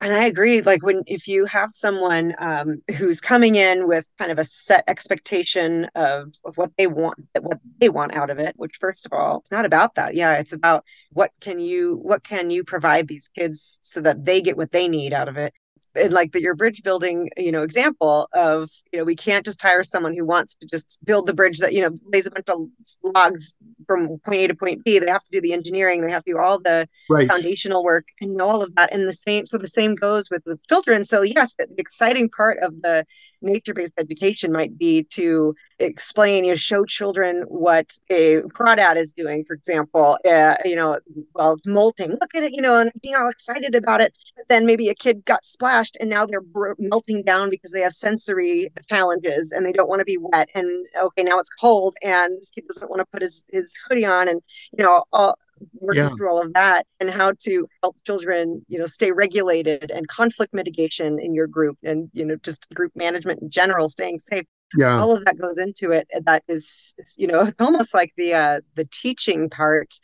and 0.00 0.12
i 0.12 0.24
agree 0.24 0.62
like 0.62 0.82
when 0.82 1.02
if 1.06 1.26
you 1.26 1.44
have 1.44 1.70
someone 1.72 2.34
um, 2.38 2.82
who's 2.96 3.20
coming 3.20 3.56
in 3.56 3.86
with 3.86 4.06
kind 4.18 4.30
of 4.30 4.38
a 4.38 4.44
set 4.44 4.84
expectation 4.86 5.88
of, 5.94 6.32
of 6.44 6.56
what 6.56 6.70
they 6.76 6.86
want 6.86 7.16
what 7.40 7.58
they 7.78 7.88
want 7.88 8.14
out 8.14 8.30
of 8.30 8.38
it 8.38 8.54
which 8.56 8.76
first 8.80 9.06
of 9.06 9.12
all 9.12 9.38
it's 9.38 9.50
not 9.50 9.64
about 9.64 9.94
that. 9.96 10.14
Yeah 10.14 10.34
it's 10.34 10.52
about 10.52 10.84
what 11.12 11.32
can 11.40 11.58
you 11.58 11.98
what 12.02 12.22
can 12.22 12.50
you 12.50 12.64
provide 12.64 13.08
these 13.08 13.28
kids 13.28 13.78
so 13.82 14.00
that 14.00 14.24
they 14.24 14.40
get 14.40 14.56
what 14.56 14.72
they 14.72 14.88
need 14.88 15.12
out 15.12 15.28
of 15.28 15.36
it 15.36 15.52
in 15.94 16.12
like 16.12 16.32
the, 16.32 16.42
your 16.42 16.54
bridge 16.54 16.82
building 16.82 17.30
you 17.36 17.52
know 17.52 17.62
example 17.62 18.28
of 18.32 18.70
you 18.92 18.98
know 18.98 19.04
we 19.04 19.16
can't 19.16 19.44
just 19.44 19.60
hire 19.60 19.82
someone 19.82 20.14
who 20.14 20.24
wants 20.24 20.54
to 20.54 20.66
just 20.66 20.98
build 21.04 21.26
the 21.26 21.34
bridge 21.34 21.58
that 21.58 21.72
you 21.72 21.82
know 21.82 21.90
lays 22.12 22.26
a 22.26 22.30
bunch 22.30 22.48
of 22.48 22.68
logs 23.14 23.56
from 23.86 24.18
point 24.18 24.42
a 24.42 24.48
to 24.48 24.54
point 24.54 24.84
b. 24.84 24.98
They 24.98 25.10
have 25.10 25.24
to 25.24 25.30
do 25.30 25.40
the 25.40 25.52
engineering. 25.52 26.00
They 26.00 26.10
have 26.10 26.24
to 26.24 26.32
do 26.32 26.38
all 26.38 26.60
the 26.60 26.88
right. 27.08 27.28
foundational 27.28 27.84
work 27.84 28.06
and 28.20 28.40
all 28.40 28.62
of 28.62 28.74
that. 28.76 28.92
And 28.92 29.06
the 29.06 29.12
same 29.12 29.46
so 29.46 29.58
the 29.58 29.68
same 29.68 29.94
goes 29.94 30.30
with 30.30 30.42
with 30.46 30.64
children. 30.66 31.04
So 31.04 31.22
yes 31.22 31.54
the, 31.54 31.66
the 31.66 31.80
exciting 31.80 32.28
part 32.28 32.58
of 32.58 32.82
the 32.82 33.06
nature-based 33.40 33.94
education 33.98 34.52
might 34.52 34.76
be 34.76 35.04
to 35.04 35.54
explain 35.80 36.44
you 36.44 36.52
know 36.52 36.56
show 36.56 36.84
children 36.84 37.42
what 37.48 37.92
a 38.10 38.38
crawdad 38.54 38.96
is 38.96 39.12
doing 39.12 39.44
for 39.44 39.54
example 39.54 40.18
uh, 40.28 40.56
you 40.64 40.74
know 40.74 40.98
while 41.32 41.52
it's 41.52 41.66
molting. 41.66 42.10
Look 42.10 42.34
at 42.34 42.42
it 42.42 42.52
you 42.52 42.62
know 42.62 42.76
and 42.76 42.92
being 43.02 43.14
all 43.14 43.28
excited 43.28 43.74
about 43.74 44.00
it. 44.00 44.12
Then 44.48 44.66
maybe 44.66 44.88
a 44.88 44.94
kid 44.94 45.24
got 45.24 45.44
splashed 45.44 45.96
and 46.00 46.10
now 46.10 46.26
they're 46.26 46.40
br- 46.40 46.72
melting 46.78 47.22
down 47.22 47.50
because 47.50 47.70
they 47.70 47.80
have 47.80 47.94
sensory 47.94 48.70
challenges 48.88 49.52
and 49.52 49.64
they 49.64 49.72
don't 49.72 49.88
want 49.88 50.00
to 50.00 50.04
be 50.04 50.18
wet 50.18 50.48
and 50.54 50.86
okay 51.00 51.22
now 51.22 51.38
it's 51.38 51.50
cold 51.50 51.96
and 52.02 52.36
this 52.38 52.50
kid 52.50 52.64
doesn't 52.68 52.90
want 52.90 53.00
to 53.00 53.06
put 53.06 53.22
his, 53.22 53.44
his 53.48 53.76
hoodie 53.86 54.04
on 54.04 54.28
and 54.28 54.40
you 54.76 54.84
know 54.84 55.04
all, 55.12 55.38
working 55.74 56.02
yeah. 56.02 56.10
through 56.10 56.28
all 56.28 56.40
of 56.40 56.52
that 56.54 56.86
and 57.00 57.10
how 57.10 57.32
to 57.40 57.66
help 57.82 57.96
children 58.04 58.64
you 58.68 58.78
know 58.78 58.86
stay 58.86 59.12
regulated 59.12 59.90
and 59.90 60.08
conflict 60.08 60.54
mitigation 60.54 61.18
in 61.18 61.34
your 61.34 61.46
group 61.46 61.76
and 61.82 62.10
you 62.12 62.24
know 62.24 62.36
just 62.42 62.68
group 62.74 62.92
management 62.94 63.42
in 63.42 63.50
general 63.50 63.88
staying 63.88 64.18
safe 64.18 64.44
yeah 64.76 64.98
all 64.98 65.14
of 65.14 65.24
that 65.24 65.38
goes 65.38 65.58
into 65.58 65.90
it 65.90 66.06
and 66.12 66.24
that 66.24 66.42
is 66.48 66.94
you 67.16 67.26
know 67.26 67.40
it's 67.46 67.60
almost 67.60 67.94
like 67.94 68.12
the 68.16 68.34
uh 68.34 68.60
the 68.74 68.86
teaching 68.86 69.48
part 69.48 69.94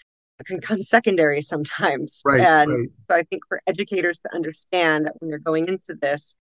can 0.46 0.60
come 0.60 0.82
secondary 0.82 1.40
sometimes 1.40 2.20
right, 2.24 2.40
and 2.40 2.70
right. 2.70 2.88
so 3.10 3.16
i 3.16 3.22
think 3.22 3.42
for 3.48 3.60
educators 3.66 4.18
to 4.18 4.34
understand 4.34 5.06
that 5.06 5.14
when 5.20 5.28
they're 5.28 5.38
going 5.38 5.68
into 5.68 5.94
this 6.00 6.36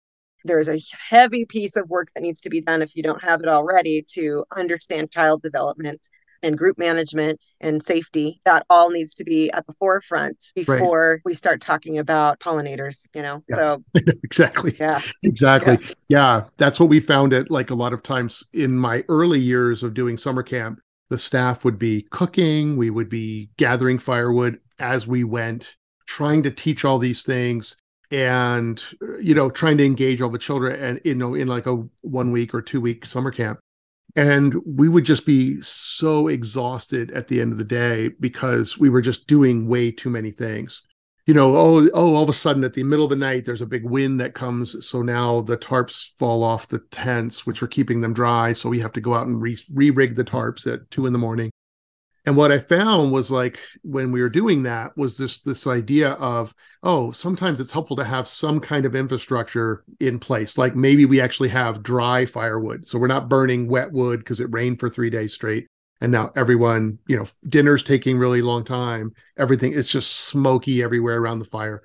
there's 0.46 0.68
a 0.68 0.80
heavy 1.10 1.46
piece 1.46 1.78
of 1.78 1.90
work 1.90 2.10
that 2.14 2.22
needs 2.22 2.42
to 2.42 2.50
be 2.50 2.60
done 2.60 2.82
if 2.82 2.96
you 2.96 3.04
don't 3.04 3.24
have 3.24 3.42
it 3.42 3.48
already 3.48 4.04
to 4.10 4.44
understand 4.56 5.12
child 5.12 5.42
development 5.42 6.10
and 6.44 6.58
group 6.58 6.78
management 6.78 7.40
and 7.62 7.82
safety 7.82 8.40
that 8.46 8.66
all 8.70 8.90
needs 8.90 9.14
to 9.16 9.24
be 9.24 9.52
at 9.52 9.66
the 9.66 9.74
forefront 9.74 10.52
before 10.56 11.14
right. 11.14 11.22
we 11.26 11.34
start 11.34 11.62
talking 11.62 11.98
about 11.98 12.40
pollinators 12.40 13.10
you 13.16 13.22
know 13.22 13.44
yeah. 13.50 13.56
so 13.56 13.84
exactly 14.24 14.76
yeah 14.80 15.02
exactly 15.24 15.78
yeah. 15.82 15.94
yeah 16.10 16.44
that's 16.58 16.80
what 16.80 16.90
we 16.90 17.00
found 17.00 17.34
it 17.34 17.50
like 17.50 17.70
a 17.70 17.76
lot 17.76 17.94
of 17.94 18.04
times 18.04 18.44
in 18.54 18.78
my 18.78 19.04
early 19.10 19.40
years 19.40 19.82
of 19.82 19.94
doing 19.94 20.18
summer 20.18 20.44
camp 20.44 20.80
the 21.10 21.18
staff 21.18 21.66
would 21.66 21.80
be 21.80 22.06
cooking 22.12 22.78
we 22.78 22.90
would 22.90 23.10
be 23.10 23.50
gathering 23.58 23.98
firewood 23.98 24.60
as 24.80 25.08
we 25.08 25.24
went 25.24 25.76
trying 26.06 26.44
to 26.44 26.52
teach 26.52 26.84
all 26.84 27.00
these 27.00 27.24
things 27.24 27.78
and 28.12 28.84
uh, 29.02 29.18
you 29.18 29.34
know 29.34 29.50
trying 29.50 29.78
to 29.78 29.86
engage 29.86 30.22
all 30.22 30.30
the 30.30 30.38
children 30.38 30.80
and 30.80 31.02
you 31.04 31.16
know 31.16 31.34
in 31.34 31.48
like 31.48 31.66
a 31.66 31.84
one 32.02 32.32
week 32.32 32.54
or 32.54 32.62
two 32.62 32.80
week 32.80 33.06
summer 33.06 33.32
camp 33.32 33.60
and 34.16 34.56
we 34.66 34.90
would 34.90 35.06
just 35.06 35.26
be 35.26 35.60
so 35.62 36.28
exhausted 36.28 37.12
at 37.12 37.28
the 37.28 37.42
end 37.42 37.52
of 37.52 37.58
the 37.58 37.64
day 37.64 38.10
because 38.20 38.78
we 38.78 38.90
were 38.90 39.02
just 39.02 39.28
doing 39.28 39.68
way 39.68 39.92
too 39.92 40.10
many 40.10 40.32
things. 40.32 40.82
You 41.26 41.34
know 41.34 41.56
oh 41.56 41.90
oh 41.94 42.16
all 42.16 42.24
of 42.24 42.30
a 42.30 42.34
sudden 42.34 42.66
at 42.66 42.74
the 42.74 42.84
middle 42.84 43.06
of 43.06 43.10
the 43.10 43.16
night 43.16 43.46
there's 43.46 43.62
a 43.62 43.66
big 43.66 43.86
wind 43.86 44.20
that 44.20 44.34
comes. 44.34 44.86
So 44.86 45.02
now 45.02 45.42
the 45.42 45.58
tarps 45.58 46.10
fall 46.20 46.44
off 46.44 46.68
the 46.68 46.80
tents 46.92 47.46
which 47.46 47.64
are 47.64 47.68
keeping 47.68 48.02
them 48.02 48.14
dry. 48.14 48.54
So 48.54 48.70
we 48.70 48.80
have 48.82 48.94
to 48.94 49.02
go 49.02 49.14
out 49.14 49.28
and 49.28 49.42
re 49.42 49.58
rig 49.70 50.16
the 50.16 50.26
tarps 50.26 50.72
at 50.72 50.90
two 50.92 51.06
in 51.06 51.14
the 51.14 51.20
morning 51.20 51.50
and 52.26 52.36
what 52.38 52.52
i 52.52 52.60
found 52.60 53.12
was 53.12 53.32
like 53.32 53.60
when 53.84 54.12
we 54.12 54.22
were 54.22 54.30
doing 54.30 54.64
that 54.64 54.96
was 54.98 55.18
this 55.18 55.40
this 55.42 55.68
idea 55.68 56.12
of 56.14 56.54
oh 56.84 57.12
sometimes 57.12 57.60
it's 57.60 57.72
helpful 57.72 57.96
to 57.96 58.04
have 58.04 58.28
some 58.28 58.60
kind 58.60 58.86
of 58.86 58.96
infrastructure 58.96 59.84
in 60.00 60.20
place. 60.20 60.58
Like 60.58 60.76
maybe 60.76 61.06
we 61.06 61.22
actually 61.22 61.50
have 61.50 61.84
dry 61.84 62.26
firewood. 62.26 62.88
So 62.88 63.00
we're 63.00 63.08
not 63.08 63.30
burning 63.30 63.68
wet 63.68 63.92
wood 63.92 64.20
because 64.20 64.40
it 64.40 64.52
rained 64.52 64.80
for 64.80 64.90
three 64.90 65.10
days 65.10 65.34
straight. 65.34 65.68
And 66.02 66.12
now 66.12 66.32
everyone 66.36 67.00
you 67.08 67.18
know 67.18 67.26
dinner's 67.48 67.84
taking 67.84 68.18
really 68.18 68.42
long 68.42 68.64
time. 68.64 69.14
Everything 69.38 69.74
it's 69.74 69.92
just 69.92 70.12
smoky 70.12 70.84
everywhere 70.84 71.18
around 71.18 71.40
the 71.40 71.46
fire. 71.46 71.84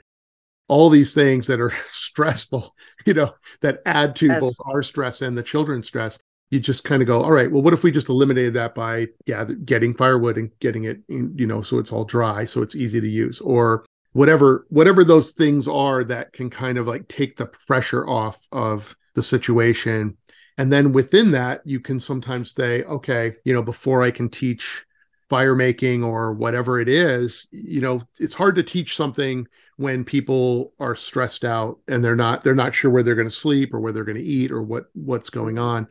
All 0.67 0.91
these 0.91 1.15
things 1.15 1.47
that 1.47 1.61
are 1.61 1.73
stressful 1.91 2.75
you 3.07 3.15
know 3.15 3.35
that 3.61 3.81
add 3.87 4.17
to 4.17 4.27
yes. 4.27 4.41
both 4.41 4.57
our 4.67 4.83
stress 4.83 5.23
and 5.23 5.39
the 5.39 5.43
children's 5.43 5.87
stress 5.87 6.19
you 6.51 6.61
just 6.61 6.85
kind 6.85 7.03
of 7.03 7.09
go, 7.09 7.23
all 7.23 7.33
right, 7.33 7.51
well, 7.51 7.63
what 7.63 7.75
if 7.75 7.83
we 7.83 7.91
just 7.91 8.09
eliminated 8.09 8.55
that 8.55 8.75
by 8.75 9.07
yeah, 9.27 9.45
getting 9.65 9.93
firewood 9.93 10.39
and 10.39 10.51
getting 10.61 10.85
it, 10.85 11.01
in, 11.09 11.35
you 11.37 11.47
know, 11.47 11.63
so 11.63 11.79
it's 11.79 11.93
all 11.93 12.05
dry, 12.05 12.47
so 12.47 12.63
it's 12.63 12.77
easy 12.77 13.01
to 13.01 13.09
use, 13.09 13.41
or 13.41 13.85
whatever, 14.13 14.67
whatever 14.71 15.05
those 15.05 15.33
things 15.33 15.69
are 15.69 16.03
that 16.05 16.33
can 16.33 16.49
kind 16.49 16.79
of 16.79 16.87
like 16.87 17.07
take 17.09 17.37
the 17.37 17.47
pressure 17.47 18.09
off 18.09 18.47
of 18.51 18.97
the 19.15 19.23
situation. 19.23 20.17
And 20.57 20.73
then 20.73 20.93
within 20.93 21.33
that, 21.33 21.61
you 21.65 21.81
can 21.81 22.01
sometimes 22.01 22.53
say, 22.53 22.83
okay, 22.85 23.35
you 23.45 23.53
know, 23.53 23.63
before 23.63 24.03
I 24.03 24.11
can 24.11 24.29
teach 24.29 24.85
fire 25.29 25.55
making 25.55 26.03
or 26.03 26.33
whatever 26.33 26.81
it 26.81 26.89
is, 26.89 27.47
you 27.51 27.83
know, 27.83 28.03
it's 28.19 28.35
hard 28.35 28.55
to 28.57 28.63
teach 28.63 28.97
something 28.97 29.47
when 29.77 30.05
people 30.05 30.73
are 30.81 30.97
stressed 30.97 31.45
out 31.45 31.79
and 31.87 32.05
they're 32.05 32.17
not 32.17 32.43
they're 32.43 32.55
not 32.55 32.75
sure 32.75 32.91
where 32.91 33.03
they're 33.03 33.15
going 33.15 33.29
to 33.29 33.35
sleep 33.35 33.73
or 33.73 33.79
where 33.79 33.93
they're 33.93 34.05
going 34.05 34.17
to 34.17 34.25
eat 34.25 34.51
or 34.51 34.63
what 34.63 34.87
what's 34.95 35.31
going 35.31 35.59
on 35.59 35.87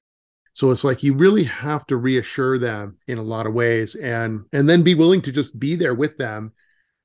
so 0.58 0.72
it's 0.72 0.84
like 0.84 1.04
you 1.04 1.14
really 1.14 1.44
have 1.44 1.86
to 1.86 1.98
reassure 1.98 2.58
them 2.58 2.98
in 3.08 3.20
a 3.20 3.24
lot 3.24 3.46
of 3.46 3.54
ways 3.54 3.94
and 3.94 4.44
and 4.54 4.68
then 4.68 4.82
be 4.82 4.96
willing 4.96 5.22
to 5.22 5.32
just 5.32 5.60
be 5.60 5.76
there 5.76 5.94
with 5.94 6.18
them 6.18 6.52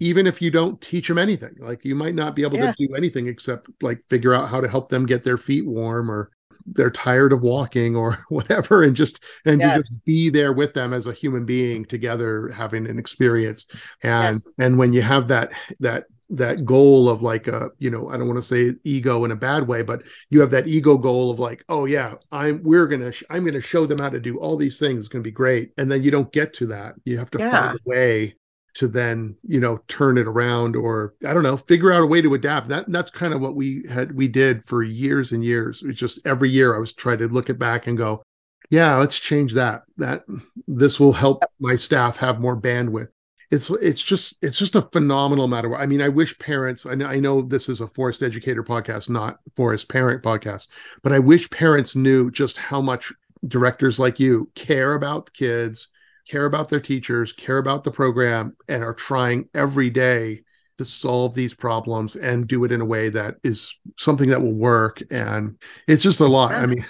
even 0.01 0.27
if 0.27 0.41
you 0.41 0.51
don't 0.51 0.81
teach 0.81 1.07
them 1.07 1.19
anything. 1.19 1.55
Like 1.59 1.85
you 1.85 1.95
might 1.95 2.15
not 2.15 2.35
be 2.35 2.45
able 2.45 2.57
yeah. 2.57 2.73
to 2.73 2.89
do 2.89 2.95
anything 2.95 3.29
except 3.29 3.69
like 3.83 4.03
figure 4.09 4.33
out 4.33 4.49
how 4.49 4.63
to 4.63 4.69
help 4.69 4.89
them 4.89 5.05
get 5.05 5.23
their 5.23 5.37
feet 5.37 5.67
warm 5.67 6.11
or 6.11 6.31
they're 6.65 6.91
tired 6.91 7.31
of 7.31 7.43
walking 7.43 7.95
or 7.95 8.17
whatever 8.31 8.85
and 8.85 8.97
just 8.97 9.23
and 9.45 9.61
yes. 9.61 9.77
you 9.77 9.83
just 9.83 10.05
be 10.07 10.31
there 10.31 10.55
with 10.55 10.73
them 10.73 10.95
as 10.95 11.07
a 11.07 11.13
human 11.13 11.45
being 11.45 11.85
together 11.85 12.49
having 12.49 12.87
an 12.87 12.99
experience 12.99 13.67
and 14.03 14.37
yes. 14.37 14.55
and 14.59 14.79
when 14.79 14.95
you 14.95 15.03
have 15.03 15.29
that 15.29 15.53
that 15.79 16.07
that 16.33 16.65
goal 16.65 17.09
of 17.09 17.23
like 17.23 17.47
a 17.47 17.71
you 17.79 17.91
know 17.91 18.09
i 18.09 18.17
don't 18.17 18.27
want 18.27 18.39
to 18.39 18.43
say 18.43 18.75
ego 18.85 19.25
in 19.25 19.33
a 19.33 19.37
bad 19.37 19.69
way 19.69 19.83
but 19.83 20.03
you 20.31 20.41
have 20.41 20.51
that 20.51 20.67
ego 20.67 20.97
goal 20.97 21.31
of 21.31 21.39
like 21.39 21.63
oh 21.69 21.85
yeah 21.85 22.15
i'm 22.31 22.63
we're 22.63 22.87
gonna 22.87 23.13
sh- 23.13 23.23
i'm 23.29 23.45
gonna 23.45 23.61
show 23.61 23.85
them 23.85 23.99
how 23.99 24.09
to 24.09 24.19
do 24.19 24.39
all 24.39 24.57
these 24.57 24.79
things 24.79 25.01
it's 25.01 25.09
gonna 25.09 25.23
be 25.23 25.31
great 25.31 25.73
and 25.77 25.91
then 25.91 26.03
you 26.03 26.11
don't 26.11 26.33
get 26.33 26.53
to 26.55 26.67
that. 26.67 26.95
You 27.05 27.19
have 27.19 27.31
to 27.31 27.39
yeah. 27.39 27.51
find 27.51 27.79
a 27.79 27.89
way 27.89 28.37
to 28.75 28.89
then 28.89 29.37
you 29.47 29.61
know 29.61 29.79
turn 29.89 30.17
it 30.17 30.27
around 30.27 30.77
or 30.77 31.15
i 31.27 31.35
don't 31.35 31.43
know 31.43 31.59
figure 31.59 31.93
out 31.93 32.03
a 32.03 32.07
way 32.07 32.23
to 32.23 32.35
adapt. 32.35 32.69
That 32.69 32.91
that's 32.91 33.11
kind 33.11 33.35
of 33.35 33.41
what 33.41 33.55
we 33.55 33.85
had 33.91 34.13
we 34.13 34.29
did 34.29 34.67
for 34.67 34.83
years 34.83 35.33
and 35.33 35.45
years. 35.45 35.83
It's 35.85 35.99
just 35.99 36.27
every 36.27 36.49
year 36.51 36.75
i 36.75 36.79
was 36.79 36.93
trying 36.93 37.19
to 37.19 37.29
look 37.29 37.51
it 37.51 37.59
back 37.59 37.87
and 37.87 37.99
go 37.99 38.23
yeah 38.71 38.97
let's 38.97 39.19
change 39.19 39.55
that. 39.55 39.83
That 39.99 40.25
this 40.67 40.99
will 40.99 41.13
help 41.13 41.43
my 41.61 41.77
staff 41.77 42.17
have 42.17 42.41
more 42.41 42.59
bandwidth 42.59 43.09
it's 43.53 43.69
it's 43.69 44.03
just 44.03 44.39
it's 44.41 44.59
just 44.59 44.77
a 44.77 44.83
phenomenal 44.83 45.47
matter. 45.47 45.77
I 45.77 45.85
mean, 45.85 46.01
I 46.01 46.09
wish 46.09 46.37
parents. 46.39 46.87
I 46.87 46.95
know, 46.95 47.07
I 47.07 47.21
know 47.21 47.43
this 47.43 47.69
is 47.69 47.83
a 47.83 47.87
forest 47.87 48.23
educator 48.23 48.65
podcast, 48.65 49.11
not 49.11 49.41
forest 49.55 49.91
parent 49.91 50.23
podcast, 50.23 50.69
but 51.03 51.13
I 51.13 51.19
wish 51.19 51.51
parents 51.51 51.95
knew 51.95 52.31
just 52.31 52.57
how 52.57 52.81
much 52.81 53.13
directors 53.47 53.99
like 53.99 54.19
you 54.19 54.51
care 54.55 54.95
about 54.95 55.27
the 55.27 55.33
kids, 55.33 55.89
care 56.27 56.47
about 56.47 56.71
their 56.71 56.81
teachers, 56.81 57.35
care 57.35 57.59
about 57.59 57.85
the 57.85 57.91
program, 57.91 58.57
and 58.69 58.83
are 58.83 58.95
trying 58.95 59.51
every 59.53 59.91
day 59.91 60.45
to 60.79 60.87
solve 60.87 61.35
these 61.35 61.53
problems 61.53 62.17
and 62.17 62.49
do 62.49 62.65
it 62.65 62.73
in 62.73 62.81
a 62.81 62.87
way 62.87 63.11
that 63.11 63.37
is 63.45 63.77
something 63.99 64.31
that 64.31 64.41
will 64.41 64.55
work. 64.55 65.03
And 65.11 65.61
it's 65.87 66.03
just 66.03 66.21
a 66.21 66.27
lot. 66.27 66.53
Yeah. 66.53 66.59
I 66.63 66.67
mean, 66.67 66.87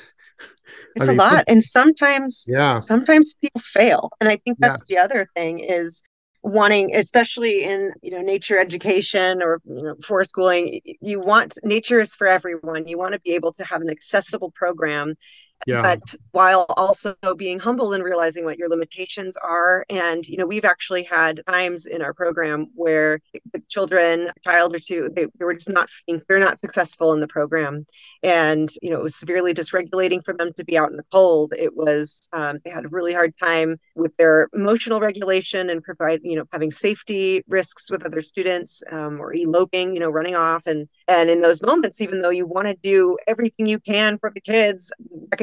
it's 0.94 1.08
I 1.08 1.12
mean, 1.12 1.18
a 1.18 1.22
lot. 1.24 1.44
And 1.48 1.60
sometimes, 1.60 2.44
yeah, 2.46 2.78
sometimes 2.78 3.34
people 3.40 3.60
fail. 3.60 4.10
And 4.20 4.28
I 4.28 4.36
think 4.36 4.58
that's 4.60 4.82
yes. 4.82 4.88
the 4.88 4.98
other 4.98 5.26
thing 5.34 5.58
is 5.58 6.04
wanting 6.43 6.95
especially 6.97 7.62
in 7.62 7.93
you 8.03 8.11
know 8.11 8.20
nature 8.20 8.59
education 8.59 9.43
or 9.43 9.61
you 9.64 9.82
know 9.82 9.95
forest 10.03 10.30
schooling 10.30 10.80
you 11.01 11.20
want 11.20 11.57
nature 11.62 12.01
is 12.01 12.16
for 12.16 12.26
everyone. 12.26 12.88
You 12.88 12.99
want 12.99 13.14
to 13.14 13.20
be 13.20 13.30
able 13.34 13.53
to 13.53 13.64
have 13.64 13.80
an 13.80 13.90
accessible 13.90 14.51
program 14.51 15.14
yeah. 15.66 15.82
but 15.82 16.14
while 16.32 16.66
also 16.76 17.14
being 17.36 17.58
humble 17.58 17.92
and 17.92 18.04
realizing 18.04 18.44
what 18.44 18.58
your 18.58 18.68
limitations 18.68 19.36
are 19.36 19.84
and 19.90 20.26
you 20.26 20.36
know 20.36 20.46
we've 20.46 20.64
actually 20.64 21.02
had 21.02 21.40
times 21.48 21.86
in 21.86 22.02
our 22.02 22.14
program 22.14 22.66
where 22.74 23.20
the 23.52 23.62
children 23.68 24.30
a 24.36 24.40
child 24.40 24.74
or 24.74 24.78
two 24.78 25.08
they, 25.14 25.26
they 25.38 25.44
were 25.44 25.54
just 25.54 25.70
not 25.70 25.88
they're 26.28 26.38
not 26.38 26.58
successful 26.58 27.12
in 27.12 27.20
the 27.20 27.28
program. 27.28 27.86
And 28.22 28.70
you 28.80 28.90
know 28.90 28.98
it 28.98 29.02
was 29.02 29.16
severely 29.16 29.54
dysregulating 29.54 30.24
for 30.24 30.34
them 30.34 30.52
to 30.54 30.64
be 30.64 30.78
out 30.78 30.90
in 30.90 30.96
the 30.96 31.04
cold. 31.10 31.54
It 31.58 31.76
was 31.76 32.28
um, 32.32 32.58
they 32.64 32.70
had 32.70 32.84
a 32.84 32.88
really 32.88 33.12
hard 33.12 33.36
time 33.36 33.78
with 33.94 34.14
their 34.16 34.48
emotional 34.52 35.00
regulation 35.00 35.70
and 35.70 35.82
provide 35.82 36.20
you 36.22 36.36
know 36.36 36.44
having 36.52 36.70
safety 36.70 37.42
risks 37.48 37.90
with 37.90 38.04
other 38.04 38.22
students 38.22 38.82
um, 38.90 39.20
or 39.20 39.34
eloping 39.34 39.94
you 39.94 40.00
know 40.00 40.10
running 40.10 40.34
off. 40.34 40.66
And 40.66 40.88
and 41.08 41.30
in 41.30 41.42
those 41.42 41.62
moments 41.62 42.00
even 42.00 42.22
though 42.22 42.30
you 42.30 42.46
want 42.46 42.68
to 42.68 42.74
do 42.82 43.16
everything 43.26 43.66
you 43.66 43.78
can 43.78 44.18
for 44.18 44.30
the 44.34 44.40
kids 44.40 44.92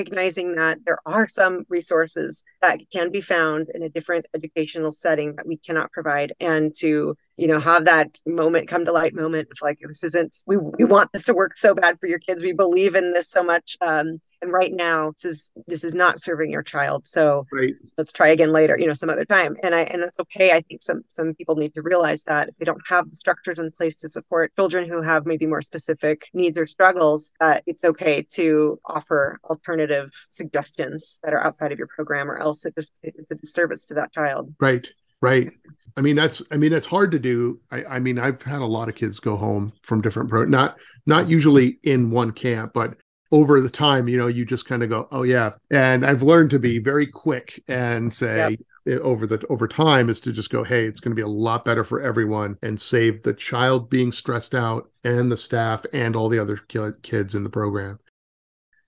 recognizing 0.09 0.55
that 0.55 0.79
there 0.85 0.97
are 1.05 1.27
some 1.27 1.65
resources 1.69 2.43
that 2.61 2.79
can 2.91 3.11
be 3.11 3.21
found 3.21 3.69
in 3.73 3.83
a 3.83 3.89
different 3.89 4.25
educational 4.33 4.91
setting 4.91 5.35
that 5.35 5.45
we 5.47 5.57
cannot 5.57 5.91
provide 5.91 6.33
and 6.39 6.73
to 6.75 7.15
you 7.39 7.47
know 7.47 7.59
have 7.59 7.85
that 7.85 8.17
moment 8.25 8.67
come 8.67 8.85
to 8.85 8.91
light 8.91 9.15
moment 9.15 9.47
of 9.51 9.57
like 9.61 9.79
this 9.79 10.03
isn't 10.03 10.37
we, 10.45 10.57
we 10.57 10.83
want 10.83 11.11
this 11.13 11.23
to 11.25 11.33
work 11.33 11.55
so 11.55 11.73
bad 11.73 11.99
for 11.99 12.07
your 12.07 12.19
kids. 12.19 12.43
We 12.43 12.53
believe 12.53 12.95
in 12.95 13.13
this 13.13 13.29
so 13.29 13.43
much 13.43 13.77
um, 13.81 14.19
and 14.41 14.51
right 14.51 14.73
now 14.73 15.11
this 15.11 15.25
is 15.25 15.51
this 15.67 15.83
is 15.83 15.95
not 15.95 16.19
serving 16.19 16.51
your 16.51 16.63
child. 16.63 17.07
So 17.07 17.45
right. 17.51 17.73
let's 17.97 18.11
try 18.11 18.27
again 18.29 18.51
later 18.51 18.77
you 18.77 18.87
know 18.87 18.93
some 18.93 19.09
other 19.09 19.25
time. 19.25 19.55
And 19.63 19.73
i 19.73 19.81
and 19.81 20.01
that's 20.01 20.19
okay. 20.19 20.51
I 20.51 20.61
think 20.61 20.83
some 20.83 21.03
some 21.07 21.33
people 21.33 21.55
need 21.55 21.73
to 21.75 21.81
realize 21.81 22.23
that 22.23 22.49
if 22.49 22.57
they 22.57 22.65
don't 22.65 22.85
have 22.87 23.09
the 23.09 23.15
structures 23.15 23.59
in 23.59 23.71
place 23.71 23.95
to 23.97 24.09
support 24.09 24.53
children 24.53 24.89
who 24.89 25.01
have 25.01 25.25
maybe 25.25 25.45
more 25.45 25.61
specific 25.61 26.29
needs 26.33 26.57
or 26.57 26.67
struggles 26.67 27.31
that 27.39 27.63
it's 27.65 27.83
okay 27.83 28.21
to 28.33 28.79
offer 28.85 29.37
alternative 29.49 30.09
suggestions 30.29 31.19
that 31.23 31.33
are 31.33 31.43
outside 31.43 31.71
of 31.71 31.77
your 31.77 31.87
program 31.87 32.29
or 32.29 32.37
else 32.37 32.65
it 32.65 32.75
just 32.75 32.99
it's 33.03 33.31
a 33.31 33.35
disservice 33.35 33.85
to 33.85 33.93
that 33.93 34.11
child. 34.11 34.53
Right. 34.59 34.89
Right 35.21 35.51
I 35.97 36.01
mean, 36.01 36.15
that's 36.15 36.41
I 36.51 36.57
mean, 36.57 36.71
that's 36.71 36.85
hard 36.85 37.11
to 37.11 37.19
do. 37.19 37.59
I, 37.71 37.83
I 37.85 37.99
mean, 37.99 38.17
I've 38.17 38.41
had 38.41 38.61
a 38.61 38.65
lot 38.65 38.89
of 38.89 38.95
kids 38.95 39.19
go 39.19 39.35
home 39.35 39.73
from 39.83 40.01
different 40.01 40.29
pro 40.29 40.45
not 40.45 40.79
not 41.05 41.29
usually 41.29 41.79
in 41.83 42.11
one 42.11 42.31
camp, 42.31 42.71
but 42.73 42.95
over 43.31 43.61
the 43.61 43.69
time, 43.69 44.07
you 44.07 44.17
know, 44.17 44.27
you 44.27 44.43
just 44.43 44.65
kind 44.65 44.81
of 44.81 44.89
go, 44.89 45.07
oh 45.11 45.23
yeah. 45.23 45.51
And 45.69 46.05
I've 46.05 46.23
learned 46.23 46.49
to 46.51 46.59
be 46.59 46.79
very 46.79 47.05
quick 47.05 47.61
and 47.67 48.13
say 48.13 48.57
yep. 48.85 49.01
over 49.01 49.27
the 49.27 49.45
over 49.49 49.67
time 49.67 50.09
is 50.09 50.19
to 50.21 50.31
just 50.31 50.49
go, 50.49 50.63
hey, 50.63 50.85
it's 50.85 50.99
going 50.99 51.11
to 51.11 51.15
be 51.15 51.21
a 51.21 51.27
lot 51.27 51.65
better 51.65 51.83
for 51.83 52.01
everyone 52.01 52.57
and 52.63 52.79
save 52.79 53.23
the 53.23 53.33
child 53.33 53.89
being 53.89 54.11
stressed 54.11 54.55
out 54.55 54.89
and 55.03 55.31
the 55.31 55.37
staff 55.37 55.85
and 55.93 56.15
all 56.15 56.29
the 56.29 56.39
other 56.39 56.57
kids 57.01 57.35
in 57.35 57.43
the 57.43 57.49
program 57.49 57.99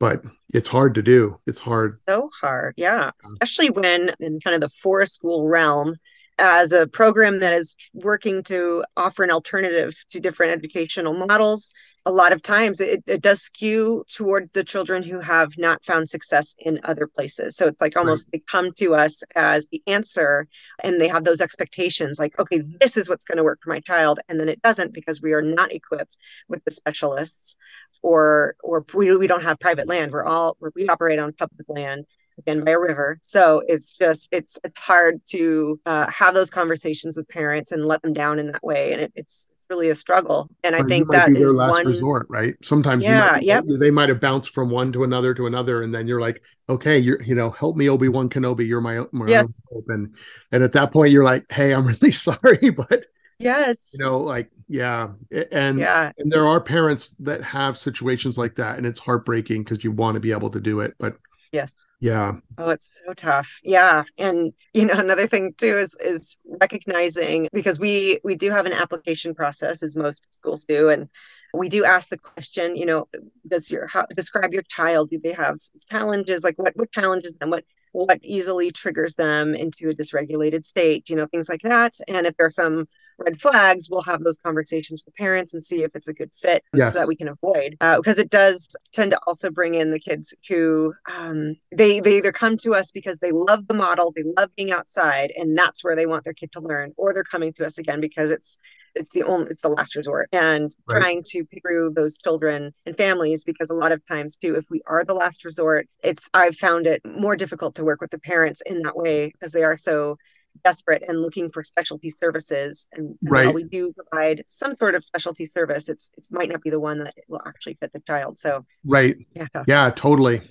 but 0.01 0.23
it's 0.51 0.67
hard 0.67 0.95
to 0.95 1.03
do. 1.03 1.39
It's 1.45 1.59
hard. 1.59 1.91
So 1.91 2.27
hard. 2.41 2.73
Yeah. 2.75 3.11
Especially 3.23 3.69
when 3.69 4.11
in 4.19 4.39
kind 4.39 4.55
of 4.55 4.59
the 4.59 4.69
forest 4.69 5.13
school 5.13 5.47
realm, 5.47 5.95
as 6.41 6.71
a 6.71 6.87
program 6.87 7.39
that 7.39 7.53
is 7.53 7.75
working 7.93 8.41
to 8.43 8.83
offer 8.97 9.23
an 9.23 9.31
alternative 9.31 9.93
to 10.09 10.19
different 10.19 10.51
educational 10.51 11.13
models 11.13 11.71
a 12.05 12.11
lot 12.11 12.33
of 12.33 12.41
times 12.41 12.81
it, 12.81 13.03
it 13.05 13.21
does 13.21 13.41
skew 13.41 14.03
toward 14.11 14.49
the 14.53 14.63
children 14.63 15.03
who 15.03 15.19
have 15.19 15.55
not 15.57 15.85
found 15.85 16.09
success 16.09 16.55
in 16.57 16.79
other 16.83 17.05
places. 17.05 17.55
So 17.55 17.67
it's 17.67 17.79
like 17.79 17.95
almost 17.95 18.25
right. 18.27 18.31
they 18.33 18.43
come 18.51 18.71
to 18.79 18.95
us 18.95 19.21
as 19.35 19.67
the 19.67 19.83
answer 19.85 20.47
and 20.83 20.99
they 20.99 21.07
have 21.07 21.25
those 21.25 21.41
expectations 21.41 22.17
like 22.17 22.37
okay 22.39 22.63
this 22.79 22.97
is 22.97 23.07
what's 23.07 23.25
going 23.25 23.37
to 23.37 23.43
work 23.43 23.59
for 23.61 23.69
my 23.69 23.79
child 23.79 24.19
and 24.27 24.39
then 24.39 24.49
it 24.49 24.61
doesn't 24.63 24.93
because 24.93 25.21
we 25.21 25.33
are 25.33 25.43
not 25.43 25.71
equipped 25.71 26.17
with 26.47 26.63
the 26.65 26.71
specialists 26.71 27.55
or 28.01 28.55
or 28.63 28.83
we, 28.95 29.15
we 29.15 29.27
don't 29.27 29.43
have 29.43 29.59
private 29.59 29.87
land. 29.87 30.11
We're 30.11 30.25
all 30.25 30.57
we 30.75 30.87
operate 30.87 31.19
on 31.19 31.33
public 31.33 31.69
land 31.69 32.05
again 32.37 32.63
by 32.63 32.71
a 32.71 32.79
river. 32.79 33.19
So 33.23 33.61
it's 33.67 33.97
just 33.97 34.29
it's 34.31 34.59
it's 34.63 34.77
hard 34.79 35.21
to 35.27 35.79
uh, 35.85 36.09
have 36.09 36.33
those 36.33 36.49
conversations 36.49 37.17
with 37.17 37.27
parents 37.27 37.71
and 37.71 37.85
let 37.85 38.01
them 38.01 38.13
down 38.13 38.39
in 38.39 38.51
that 38.51 38.63
way. 38.63 38.93
And 38.93 39.01
it, 39.01 39.11
it's 39.15 39.49
it's 39.53 39.67
really 39.69 39.89
a 39.89 39.95
struggle. 39.95 40.49
And 40.63 40.75
i 40.75 40.83
think 40.83 41.11
that 41.11 41.35
is 41.35 41.51
one 41.51 41.85
resort 41.85 42.27
right? 42.29 42.55
Sometimes 42.63 43.03
yeah 43.03 43.37
yeah 43.41 43.61
they 43.65 43.91
might 43.91 44.09
have 44.09 44.19
bounced 44.19 44.53
from 44.53 44.69
one 44.69 44.91
to 44.93 45.03
another 45.03 45.33
to 45.33 45.47
another 45.47 45.83
and 45.83 45.93
then 45.93 46.07
you're 46.07 46.21
like 46.21 46.43
okay 46.69 46.97
you're 46.97 47.21
you 47.23 47.35
know 47.35 47.51
help 47.51 47.75
me 47.75 47.89
obi-wan 47.89 48.29
kenobi. 48.29 48.67
You're 48.67 48.81
my, 48.81 49.01
my 49.11 49.27
yes. 49.27 49.61
and 49.87 50.15
and 50.51 50.63
at 50.63 50.73
that 50.73 50.91
point 50.91 51.11
you're 51.11 51.23
like 51.23 51.45
hey 51.51 51.73
i'm 51.73 51.85
really 51.93 52.11
sorry. 52.11 52.69
But 52.81 53.05
yes. 53.39 53.91
you 53.93 54.05
know 54.05 54.19
like 54.19 54.49
yeah. 54.67 55.09
And 55.51 55.79
yeah. 55.79 56.11
and 56.17 56.31
there 56.31 56.47
are 56.47 56.61
parents 56.61 57.09
that 57.19 57.43
have 57.43 57.75
situations 57.75 58.37
like 58.37 58.55
that 58.55 58.77
and 58.77 58.85
it's 58.85 58.99
heartbreaking 58.99 59.63
because 59.63 59.83
you 59.83 59.91
want 59.91 60.15
to 60.15 60.21
be 60.21 60.31
able 60.31 60.49
to 60.49 60.61
do 60.61 60.79
it 60.79 60.95
but 60.97 61.17
Yes. 61.51 61.85
Yeah. 61.99 62.33
Oh, 62.57 62.69
it's 62.69 63.01
so 63.05 63.13
tough. 63.13 63.59
Yeah. 63.63 64.03
And 64.17 64.53
you 64.73 64.85
know, 64.85 64.93
another 64.97 65.27
thing 65.27 65.53
too 65.57 65.77
is 65.77 65.95
is 66.03 66.37
recognizing 66.45 67.49
because 67.53 67.79
we 67.79 68.19
we 68.23 68.35
do 68.35 68.49
have 68.49 68.65
an 68.65 68.73
application 68.73 69.35
process 69.35 69.83
as 69.83 69.95
most 69.95 70.33
schools 70.33 70.65
do 70.65 70.89
and 70.89 71.09
we 71.53 71.67
do 71.67 71.83
ask 71.83 72.07
the 72.09 72.17
question, 72.17 72.77
you 72.77 72.85
know, 72.85 73.07
does 73.45 73.69
your 73.69 73.87
how 73.87 74.05
describe 74.15 74.53
your 74.53 74.63
child? 74.63 75.09
Do 75.09 75.19
they 75.19 75.33
have 75.33 75.57
challenges? 75.89 76.43
Like 76.43 76.57
what 76.57 76.75
what 76.77 76.91
challenges 76.91 77.35
them? 77.35 77.49
What 77.49 77.65
what 77.91 78.19
easily 78.23 78.71
triggers 78.71 79.15
them 79.15 79.53
into 79.53 79.89
a 79.89 79.93
dysregulated 79.93 80.65
state, 80.65 81.09
you 81.09 81.15
know, 81.15 81.25
things 81.25 81.49
like 81.49 81.61
that. 81.63 81.93
And 82.07 82.25
if 82.25 82.37
there 82.37 82.47
are 82.47 82.51
some 82.51 82.87
red 83.25 83.39
flags, 83.39 83.89
we'll 83.89 84.01
have 84.03 84.23
those 84.23 84.37
conversations 84.37 85.03
with 85.05 85.15
parents 85.15 85.53
and 85.53 85.63
see 85.63 85.83
if 85.83 85.95
it's 85.95 86.07
a 86.07 86.13
good 86.13 86.31
fit 86.33 86.63
yes. 86.73 86.93
so 86.93 86.99
that 86.99 87.07
we 87.07 87.15
can 87.15 87.27
avoid. 87.27 87.77
Uh, 87.81 87.97
because 87.97 88.19
it 88.19 88.29
does 88.29 88.75
tend 88.93 89.11
to 89.11 89.19
also 89.27 89.49
bring 89.49 89.75
in 89.75 89.91
the 89.91 89.99
kids 89.99 90.33
who 90.47 90.93
um, 91.15 91.55
they 91.71 91.99
they 91.99 92.17
either 92.17 92.31
come 92.31 92.57
to 92.57 92.73
us 92.73 92.91
because 92.91 93.19
they 93.19 93.31
love 93.31 93.67
the 93.67 93.73
model, 93.73 94.11
they 94.15 94.23
love 94.37 94.49
being 94.55 94.71
outside, 94.71 95.31
and 95.37 95.57
that's 95.57 95.83
where 95.83 95.95
they 95.95 96.05
want 96.05 96.23
their 96.23 96.33
kid 96.33 96.51
to 96.53 96.59
learn, 96.59 96.93
or 96.97 97.13
they're 97.13 97.23
coming 97.23 97.53
to 97.53 97.65
us 97.65 97.77
again 97.77 98.01
because 98.01 98.29
it's 98.29 98.57
it's 98.95 99.11
the 99.11 99.23
only 99.23 99.49
it's 99.49 99.61
the 99.61 99.69
last 99.69 99.95
resort 99.95 100.27
and 100.31 100.75
right. 100.89 100.99
trying 100.99 101.23
to 101.23 101.45
pick 101.45 101.61
through 101.63 101.91
those 101.95 102.17
children 102.17 102.73
and 102.85 102.97
families 102.97 103.43
because 103.43 103.69
a 103.69 103.73
lot 103.73 103.91
of 103.91 104.05
times 104.05 104.35
too 104.35 104.55
if 104.55 104.65
we 104.69 104.81
are 104.87 105.03
the 105.05 105.13
last 105.13 105.45
resort 105.45 105.87
it's 106.03 106.29
i've 106.33 106.55
found 106.55 106.85
it 106.85 107.01
more 107.05 107.35
difficult 107.35 107.75
to 107.75 107.83
work 107.83 108.01
with 108.01 108.11
the 108.11 108.19
parents 108.19 108.61
in 108.65 108.81
that 108.81 108.97
way 108.97 109.27
because 109.27 109.51
they 109.51 109.63
are 109.63 109.77
so 109.77 110.17
desperate 110.63 111.03
and 111.07 111.21
looking 111.21 111.49
for 111.49 111.63
specialty 111.63 112.09
services 112.09 112.87
and, 112.93 113.17
and 113.21 113.31
right. 113.31 113.45
while 113.45 113.53
we 113.53 113.63
do 113.63 113.93
provide 113.93 114.43
some 114.47 114.73
sort 114.73 114.95
of 114.95 115.03
specialty 115.03 115.45
service 115.45 115.89
it's 115.89 116.11
it 116.17 116.27
might 116.31 116.49
not 116.49 116.61
be 116.61 116.69
the 116.69 116.79
one 116.79 117.03
that 117.03 117.13
will 117.27 117.41
actually 117.45 117.77
fit 117.79 117.91
the 117.93 117.99
child. 118.01 118.37
So 118.37 118.65
right. 118.85 119.15
yeah 119.35 119.47
yeah 119.67 119.89
totally. 119.91 120.41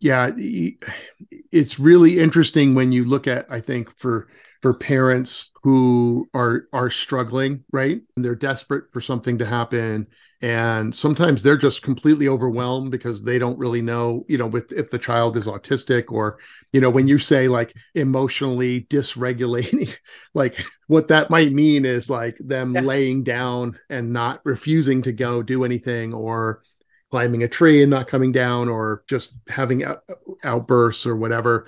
Yeah 0.00 0.30
it's 1.52 1.78
really 1.78 2.18
interesting 2.18 2.74
when 2.74 2.90
you 2.90 3.04
look 3.04 3.26
at 3.26 3.46
i 3.50 3.60
think 3.60 3.90
for 3.98 4.28
for 4.62 4.74
parents 4.74 5.50
who 5.62 6.28
are 6.34 6.66
are 6.72 6.90
struggling 6.90 7.64
right? 7.72 8.00
And 8.16 8.24
they're 8.24 8.34
desperate 8.34 8.92
for 8.92 9.00
something 9.00 9.38
to 9.38 9.46
happen 9.46 10.06
and 10.42 10.94
sometimes 10.94 11.42
they're 11.42 11.56
just 11.56 11.82
completely 11.82 12.26
overwhelmed 12.26 12.90
because 12.90 13.22
they 13.22 13.38
don't 13.38 13.58
really 13.58 13.82
know 13.82 14.24
you 14.28 14.38
know 14.38 14.46
with 14.46 14.72
if 14.72 14.90
the 14.90 14.98
child 14.98 15.36
is 15.36 15.46
autistic 15.46 16.10
or 16.10 16.38
you 16.72 16.80
know 16.80 16.90
when 16.90 17.06
you 17.06 17.18
say 17.18 17.48
like 17.48 17.74
emotionally 17.94 18.82
dysregulating 18.82 19.94
like 20.34 20.64
what 20.86 21.08
that 21.08 21.30
might 21.30 21.52
mean 21.52 21.84
is 21.84 22.08
like 22.08 22.36
them 22.38 22.74
yeah. 22.74 22.80
laying 22.80 23.22
down 23.22 23.78
and 23.90 24.12
not 24.12 24.40
refusing 24.44 25.02
to 25.02 25.12
go 25.12 25.42
do 25.42 25.64
anything 25.64 26.14
or 26.14 26.62
climbing 27.10 27.42
a 27.42 27.48
tree 27.48 27.82
and 27.82 27.90
not 27.90 28.08
coming 28.08 28.32
down 28.32 28.68
or 28.68 29.02
just 29.08 29.36
having 29.48 29.84
out- 29.84 30.04
outbursts 30.44 31.06
or 31.06 31.16
whatever 31.16 31.66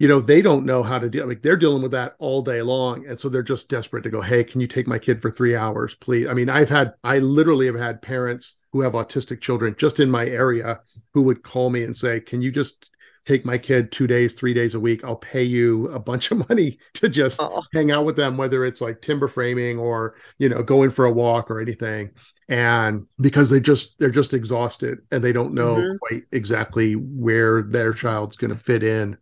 you 0.00 0.08
know 0.08 0.18
they 0.18 0.42
don't 0.42 0.66
know 0.66 0.82
how 0.82 0.98
to 0.98 1.08
deal 1.08 1.28
like 1.28 1.42
they're 1.42 1.56
dealing 1.56 1.82
with 1.82 1.92
that 1.92 2.16
all 2.18 2.42
day 2.42 2.62
long 2.62 3.06
and 3.06 3.20
so 3.20 3.28
they're 3.28 3.42
just 3.42 3.68
desperate 3.68 4.02
to 4.02 4.10
go 4.10 4.20
hey 4.20 4.42
can 4.42 4.60
you 4.60 4.66
take 4.66 4.88
my 4.88 4.98
kid 4.98 5.22
for 5.22 5.30
three 5.30 5.54
hours 5.54 5.94
please 5.94 6.26
i 6.26 6.34
mean 6.34 6.48
i've 6.48 6.70
had 6.70 6.94
i 7.04 7.18
literally 7.18 7.66
have 7.66 7.76
had 7.76 8.02
parents 8.02 8.56
who 8.72 8.80
have 8.80 8.94
autistic 8.94 9.40
children 9.40 9.76
just 9.78 10.00
in 10.00 10.10
my 10.10 10.26
area 10.26 10.80
who 11.14 11.22
would 11.22 11.44
call 11.44 11.70
me 11.70 11.84
and 11.84 11.96
say 11.96 12.18
can 12.18 12.42
you 12.42 12.50
just 12.50 12.90
take 13.26 13.44
my 13.44 13.58
kid 13.58 13.92
two 13.92 14.06
days, 14.06 14.32
three 14.32 14.54
days 14.54 14.74
a 14.74 14.80
week. 14.80 15.04
I'll 15.04 15.14
pay 15.14 15.42
you 15.42 15.88
a 15.88 15.98
bunch 15.98 16.30
of 16.30 16.48
money 16.48 16.78
to 16.94 17.08
just 17.08 17.38
oh. 17.38 17.62
hang 17.74 17.90
out 17.90 18.06
with 18.06 18.16
them, 18.16 18.38
whether 18.38 18.64
it's 18.64 18.80
like 18.80 19.02
timber 19.02 19.28
framing 19.28 19.78
or, 19.78 20.14
you 20.38 20.48
know, 20.48 20.62
going 20.62 20.90
for 20.90 21.04
a 21.04 21.12
walk 21.12 21.50
or 21.50 21.60
anything. 21.60 22.12
And 22.48 23.06
because 23.20 23.50
they 23.50 23.60
just, 23.60 23.98
they're 23.98 24.10
just 24.10 24.32
exhausted 24.32 25.00
and 25.10 25.22
they 25.22 25.32
don't 25.32 25.54
know 25.54 25.76
mm-hmm. 25.76 25.96
quite 25.98 26.22
exactly 26.32 26.94
where 26.94 27.62
their 27.62 27.92
child's 27.92 28.36
going 28.36 28.54
to 28.54 28.58
fit 28.58 28.82
in 28.82 29.18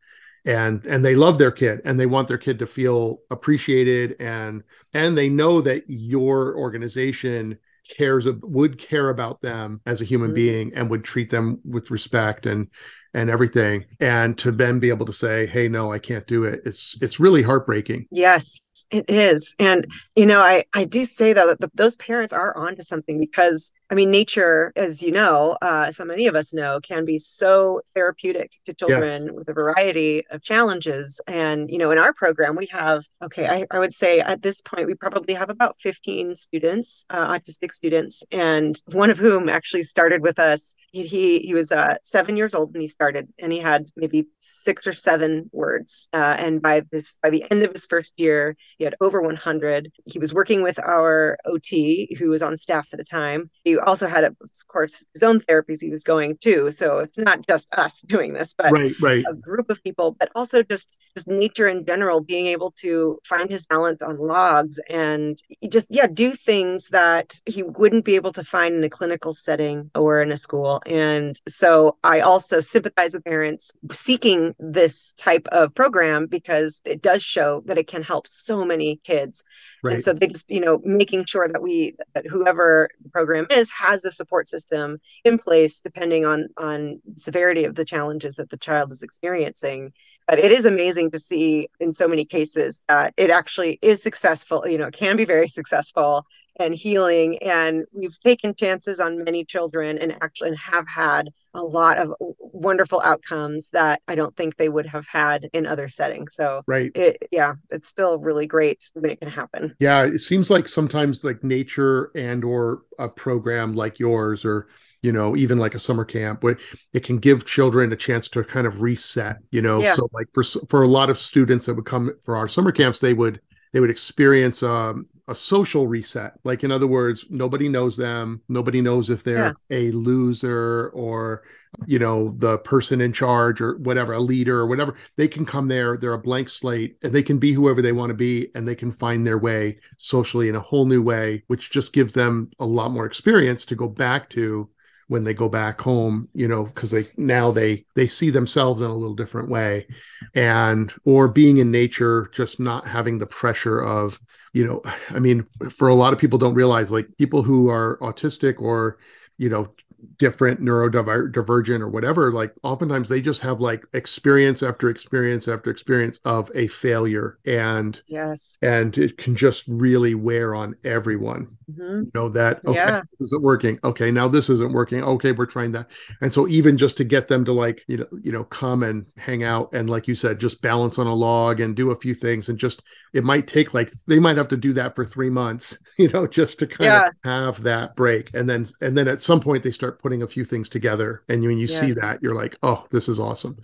and 0.49 0.87
and 0.87 1.05
they 1.05 1.15
love 1.15 1.39
their 1.39 1.51
kid 1.51 1.81
and 1.85 2.01
they 2.01 2.07
want 2.07 2.27
their 2.27 2.39
kid 2.39 2.59
to 2.59 2.67
feel 2.67 3.21
appreciated 3.31 4.17
and 4.19 4.65
and 4.95 5.17
they 5.17 5.29
know 5.29 5.61
that 5.61 5.85
your 5.87 6.57
organization 6.57 7.59
cares 7.97 8.27
would 8.43 8.79
care 8.79 9.11
about 9.11 9.41
them 9.43 9.81
as 9.87 10.01
a 10.01 10.05
human 10.05 10.29
mm-hmm. 10.29 10.35
being 10.35 10.75
and 10.75 10.91
would 10.91 11.05
treat 11.05 11.31
them 11.31 11.61
with 11.65 11.91
respect 11.91 12.47
and 12.47 12.69
and 13.15 13.31
everything. 13.31 13.87
And 14.01 14.37
to 14.39 14.53
then 14.53 14.79
be 14.79 14.89
able 14.89 15.07
to 15.07 15.13
say 15.13 15.47
hey 15.47 15.69
no 15.69 15.93
i 15.93 15.99
can't 15.99 16.27
do 16.27 16.45
it 16.45 16.63
it's 16.65 16.97
it's 17.03 17.21
really 17.21 17.43
heartbreaking. 17.43 18.07
Yes 18.11 18.63
it 18.91 19.05
is. 19.09 19.55
And 19.59 19.87
you 20.17 20.25
know 20.25 20.41
i 20.41 20.65
i 20.73 20.85
do 20.85 21.05
say 21.05 21.35
though 21.35 21.49
that 21.49 21.61
the, 21.61 21.71
those 21.75 21.97
parents 21.97 22.33
are 22.33 22.57
onto 22.57 22.83
something 22.83 23.21
because 23.21 23.71
i 23.91 23.95
mean 23.95 24.11
nature 24.11 24.73
as 24.77 25.03
you 25.03 25.11
know 25.11 25.57
uh, 25.63 25.91
so 25.91 26.05
many 26.05 26.27
of 26.27 26.35
us 26.35 26.53
know 26.53 26.81
can 26.81 27.05
be 27.05 27.19
so 27.19 27.81
therapeutic 27.95 28.53
to 28.65 28.75
children 28.75 29.27
yes. 29.27 29.33
with 29.35 29.49
a 29.49 29.53
variety 29.53 30.25
of 30.31 30.43
challenges 30.43 31.21
and 31.27 31.71
you 31.71 31.79
know 31.79 31.91
in 31.91 31.99
our 31.99 32.13
program 32.13 32.57
we 32.57 32.67
have 32.67 33.05
okay 33.23 33.47
i, 33.47 33.67
I 33.71 33.79
would 33.79 33.93
say 33.93 34.21
at 34.21 34.43
this 34.43 34.61
point 34.61 34.87
we 34.87 34.95
probably 34.95 35.35
have 35.35 35.51
about 35.51 35.79
15 35.81 36.37
students 36.37 37.07
uh, 37.11 37.33
autistic 37.33 37.73
students 37.75 38.25
and 38.31 38.81
one 38.93 39.11
of 39.11 39.19
whom 39.19 39.49
actually 39.49 39.83
started 39.83 40.23
with 40.23 40.39
us 40.39 40.75
he 40.93 41.07
he, 41.07 41.41
he 41.41 41.55
was 41.55 41.73
uh, 41.73 41.95
seven 42.03 42.37
years 42.37 42.55
old 42.55 42.73
when 42.73 42.81
he 42.81 42.89
started 42.89 43.29
and 43.39 43.53
he 43.53 43.59
had 43.59 43.87
maybe 43.97 44.27
six 44.39 44.87
or 44.87 44.93
seven 44.93 45.49
words 45.53 46.09
uh, 46.13 46.37
and 46.39 46.63
by 46.63 46.83
this 46.93 47.17
by 47.23 47.31
the 47.31 47.45
end 47.51 47.63
of 47.63 47.73
his 47.73 47.87
first 47.87 48.19
year 48.19 48.57
he 48.79 48.85
had 48.85 48.95
over 49.01 49.21
100. 49.21 49.93
He 50.07 50.19
was 50.19 50.35
working 50.35 50.63
with 50.63 50.79
our 50.79 51.39
OT, 51.45 52.15
who 52.19 52.31
was 52.31 52.43
on 52.43 52.57
staff 52.57 52.89
at 52.93 52.99
the 52.99 53.05
time. 53.05 53.51
He 53.65 53.78
also 53.79 54.07
had, 54.07 54.25
of 54.25 54.37
course, 54.69 55.05
his 55.13 55.23
own 55.23 55.41
therapies 55.41 55.81
he 55.81 55.91
was 55.91 56.05
going 56.05 56.37
to. 56.39 56.73
So 56.73 56.99
it's 56.99 57.19
not 57.19 57.47
just 57.47 57.73
us 57.75 58.01
doing 58.07 58.33
this, 58.33 58.53
but 58.53 58.73
right, 58.73 58.95
right. 59.01 59.25
a 59.29 59.35
group 59.35 59.71
of 59.71 59.83
people, 59.83 60.17
but 60.19 60.31
also 60.35 60.63
just 60.63 60.99
just 61.17 61.29
nature 61.29 61.69
in 61.69 61.85
general, 61.85 62.21
being 62.21 62.47
able 62.47 62.71
to 62.73 63.19
find 63.25 63.51
his 63.51 63.67
balance 63.67 64.03
on 64.03 64.19
logs 64.19 64.79
and 64.89 65.43
just 65.69 65.87
yeah, 65.91 66.07
do 66.07 66.33
things 66.33 66.89
that 66.89 67.35
he 67.47 67.63
wouldn't 67.63 68.05
be 68.05 68.15
able 68.15 68.33
to 68.33 68.45
find 68.45 68.75
in 68.75 68.85
a 68.85 68.91
clinical 68.91 69.33
setting 69.33 69.91
or 69.95 70.21
in 70.23 70.31
a 70.31 70.37
school. 70.37 70.81
And 70.87 71.41
so 71.49 71.97
I 72.05 72.21
also 72.21 72.61
sympathize 72.61 73.15
with 73.15 73.25
parents 73.25 73.73
seeking 73.93 74.55
this 74.59 75.13
type 75.15 75.47
of 75.49 75.75
program 75.75 76.27
because 76.27 76.81
it 76.85 77.03
does 77.03 77.23
show 77.23 77.63
that 77.67 77.79
it 77.79 77.87
can 77.87 78.03
help 78.03 78.27
so 78.27 78.65
many 78.65 78.97
kids 79.05 79.45
right. 79.83 79.95
and 79.95 80.03
so 80.03 80.13
they 80.13 80.27
just 80.27 80.51
you 80.51 80.61
know 80.61 80.81
making 80.85 81.25
sure 81.25 81.49
that 81.49 81.63
we 81.63 81.95
that 82.15 82.27
whoever 82.27 82.89
the 83.03 83.09
program 83.11 83.47
is 83.51 83.68
has 83.71 84.05
a 84.05 84.13
support 84.13 84.49
system 84.49 84.99
in 85.25 85.39
place 85.39 85.81
depending 85.81 86.25
on 86.25 86.49
on 86.57 87.01
severity 87.15 87.65
of 87.65 87.75
the 87.75 87.85
challenges 87.85 88.37
that 88.37 88.51
the 88.51 88.57
child 88.57 88.93
is 88.93 89.03
experiencing. 89.03 89.93
But 90.27 90.39
it 90.39 90.53
is 90.53 90.67
amazing 90.67 91.11
to 91.13 91.19
see 91.19 91.69
in 91.81 91.93
so 91.93 92.07
many 92.07 92.25
cases 92.25 92.83
that 92.89 93.15
it 93.17 93.31
actually 93.31 93.79
is 93.81 94.03
successful 94.03 94.67
you 94.69 94.79
know 94.79 94.89
it 94.89 94.95
can 94.95 95.17
be 95.17 95.25
very 95.25 95.49
successful 95.59 96.25
and 96.59 96.75
healing 96.75 97.39
and 97.39 97.85
we've 97.93 98.19
taken 98.21 98.55
chances 98.55 99.01
on 99.01 99.23
many 99.25 99.45
children 99.45 99.99
and 99.99 100.17
actually 100.21 100.55
have 100.57 100.87
had 100.89 101.31
a 101.55 101.63
lot 101.63 101.99
of 101.99 102.13
wonderful 102.21 103.01
outcomes 103.01 103.71
that 103.71 104.01
I 104.09 104.15
don't 104.15 104.37
think 104.37 104.57
they 104.57 104.69
would 104.69 104.87
have 104.87 105.07
had 105.07 105.49
in 105.53 105.67
other 105.67 105.89
settings. 105.89 106.35
So 106.35 106.63
right, 106.67 106.91
it, 106.95 107.29
yeah, 107.31 107.55
it's 107.71 107.89
still 107.89 108.19
really 108.19 108.47
great 108.47 108.91
when 108.95 109.11
it 109.11 109.21
can 109.21 109.31
happen. 109.31 109.75
Yeah, 109.81 110.05
it 110.05 110.19
seems 110.19 110.51
like 110.51 110.69
sometimes 110.69 111.25
like 111.25 111.43
nature 111.43 112.11
and 112.15 112.45
or 112.45 112.83
a 112.99 113.09
program 113.09 113.75
like 113.75 113.99
yours 113.99 114.45
or 114.45 114.69
you 115.03 115.13
know 115.13 115.37
even 115.37 115.59
like 115.59 115.75
a 115.75 115.79
summer 115.79 116.05
camp 116.05 116.43
where 116.43 116.59
it 116.93 117.05
can 117.05 117.19
give 117.19 117.47
children 117.47 117.93
a 117.93 117.97
chance 117.97 118.29
to 118.29 118.43
kind 118.43 118.67
of 118.67 118.83
reset 118.83 119.37
you 119.53 119.63
know 119.63 119.81
yeah. 119.81 119.95
so 119.95 120.09
like 120.13 120.27
for 120.35 120.43
for 120.69 120.83
a 120.83 120.89
lot 120.89 121.09
of 121.09 121.17
students 121.17 121.67
that 121.67 121.75
would 121.75 121.85
come 121.85 122.13
for 122.25 122.37
our 122.37 122.49
summer 122.49 122.73
camps 122.73 122.99
they 122.99 123.15
would 123.15 123.41
they 123.73 123.79
would 123.79 123.91
experience 123.91 124.63
um, 124.63 125.07
a 125.29 125.35
social 125.35 125.87
reset. 125.87 126.33
Like, 126.43 126.65
in 126.65 126.73
other 126.73 126.87
words, 126.87 127.27
nobody 127.29 127.69
knows 127.69 127.97
them. 127.97 128.43
Nobody 128.49 128.81
knows 128.81 129.11
if 129.11 129.23
they're 129.23 129.55
yeah. 129.71 129.77
a 129.77 129.91
loser 129.93 130.91
or, 130.95 131.43
you 131.87 131.99
know, 131.99 132.31
the 132.31 132.59
person 132.59 133.01
in 133.01 133.13
charge 133.13 133.61
or 133.61 133.77
whatever, 133.79 134.15
a 134.15 134.21
leader 134.21 134.59
or 134.59 134.67
whatever. 134.67 134.95
They 135.17 135.29
can 135.29 135.45
come 135.45 135.69
there, 135.69 135.99
they're 135.99 136.15
a 136.15 136.19
blank 136.19 136.49
slate, 136.49 136.97
and 137.03 137.13
they 137.13 137.23
can 137.23 137.39
be 137.39 137.53
whoever 137.53 137.83
they 137.83 137.93
want 137.93 138.11
to 138.11 138.15
be, 138.15 138.51
and 138.55 138.67
they 138.67 138.75
can 138.75 138.91
find 138.91 139.27
their 139.27 139.39
way 139.39 139.79
socially 139.99 140.49
in 140.49 140.57
a 140.57 140.61
whole 140.61 140.87
new 140.87 141.03
way, 141.03 141.45
which 141.47 141.71
just 141.71 141.93
gives 141.93 142.15
them 142.15 142.51
a 142.59 142.67
lot 142.67 142.91
more 142.91 143.07
experience 143.07 143.67
to 143.67 143.77
go 143.77 143.87
back 143.87 144.31
to 144.31 144.69
when 145.09 145.25
they 145.25 145.35
go 145.35 145.49
back 145.49 145.81
home 145.81 146.29
you 146.35 146.47
know 146.47 146.65
because 146.65 146.91
they 146.91 147.05
now 147.17 147.51
they 147.51 147.85
they 147.97 148.07
see 148.07 148.31
themselves 148.31 148.83
in 148.83 148.91
a 148.91 148.95
little 148.95 149.15
different 149.15 149.49
way 149.49 149.87
and 150.35 150.93
or 151.05 151.29
being 151.29 151.59
in 151.59 151.71
nature 151.71 152.31
just 152.33 152.61
not 152.61 152.87
having 152.87 153.19
the 153.19 153.27
pressure 153.27 153.81
of 153.81 154.21
you 154.53 154.67
know 154.67 154.83
i 155.11 155.19
mean 155.19 155.47
for 155.71 155.89
a 155.89 155.95
lot 155.95 156.13
of 156.13 156.19
people 156.19 156.39
don't 156.39 156.55
realize 156.55 156.91
like 156.91 157.09
people 157.19 157.43
who 157.43 157.69
are 157.69 157.99
autistic 158.01 158.61
or 158.61 158.99
you 159.39 159.49
know 159.49 159.69
different 160.17 160.61
neurodivergent 160.61 161.81
or 161.81 161.89
whatever 161.89 162.33
like 162.33 162.55
oftentimes 162.63 163.09
they 163.09 163.21
just 163.21 163.41
have 163.41 163.61
like 163.61 163.85
experience 163.95 164.63
after 164.63 164.89
experience 164.89 165.49
after 165.49 165.71
experience 165.71 166.21
of 166.25 166.51
a 166.55 166.69
failure 166.69 167.39
and 167.47 168.01
yes. 168.07 168.59
and 168.63 168.97
it 168.97 169.19
can 169.19 169.35
just 169.35 169.65
really 169.67 170.15
wear 170.15 170.55
on 170.55 170.77
everyone 170.85 171.58
mm-hmm. 171.71 172.03
you 172.05 172.11
know 172.15 172.29
that 172.29 172.65
okay 172.67 172.77
yeah. 172.77 173.01
this 173.19 173.27
isn't 173.27 173.43
working 173.43 173.79
okay 173.85 174.11
now 174.11 174.29
this 174.29 174.49
isn't 174.49 174.73
working 174.73 175.03
okay 175.03 175.33
we're 175.33 175.47
trying 175.47 175.73
that 175.73 175.91
and 176.21 176.33
so 176.33 176.49
even 176.49 176.77
just 176.77 176.97
to 176.97 177.05
get 177.05 177.29
them 177.29 177.45
to 177.45 177.53
like 177.53 177.85
you 177.89 177.99
know 177.99 178.07
you 178.23 178.33
know 178.33 178.45
come 178.45 178.83
and 178.83 179.07
hang 179.17 179.43
out 179.43 179.73
and 179.73 179.91
like 179.91 180.09
you 180.09 180.15
said 180.15 180.39
just 180.39 180.63
balance 180.63 180.99
on 180.99 181.07
a 181.07 181.15
log 181.15 181.61
and 181.61 181.77
do 181.77 181.91
a 181.91 181.97
few 181.97 182.15
things 182.15 182.49
and 182.49 182.59
just 182.59 182.83
it 183.13 183.25
might 183.25 183.47
take 183.47 183.75
like 183.75 183.91
they 184.07 184.19
might 184.19 184.37
have 184.37 184.49
to 184.49 184.57
do 184.57 184.73
that 184.73 184.95
for 184.95 185.05
three 185.05 185.31
months 185.31 185.79
you 185.99 186.09
know 186.09 186.27
just 186.27 186.59
to 186.59 186.67
kind 186.67 186.87
yeah. 186.87 187.09
of 187.09 187.15
have 187.25 187.63
that 187.63 187.95
break 187.97 188.33
and 188.35 188.49
then 188.49 188.67
and 188.81 188.97
then 188.97 189.09
at 189.09 189.21
some 189.21 189.41
point 189.41 189.63
they 189.63 189.73
start 189.73 190.03
putting 190.03 190.23
a 190.23 190.29
few 190.29 190.45
things 190.45 190.69
together 190.69 191.23
and 191.29 191.43
when 191.43 191.59
you 191.59 191.67
yes. 191.67 191.81
see 191.81 191.93
that 191.93 192.19
you're 192.23 192.35
like 192.35 192.57
oh 192.63 192.87
this 192.91 193.09
is 193.09 193.21
awesome 193.21 193.57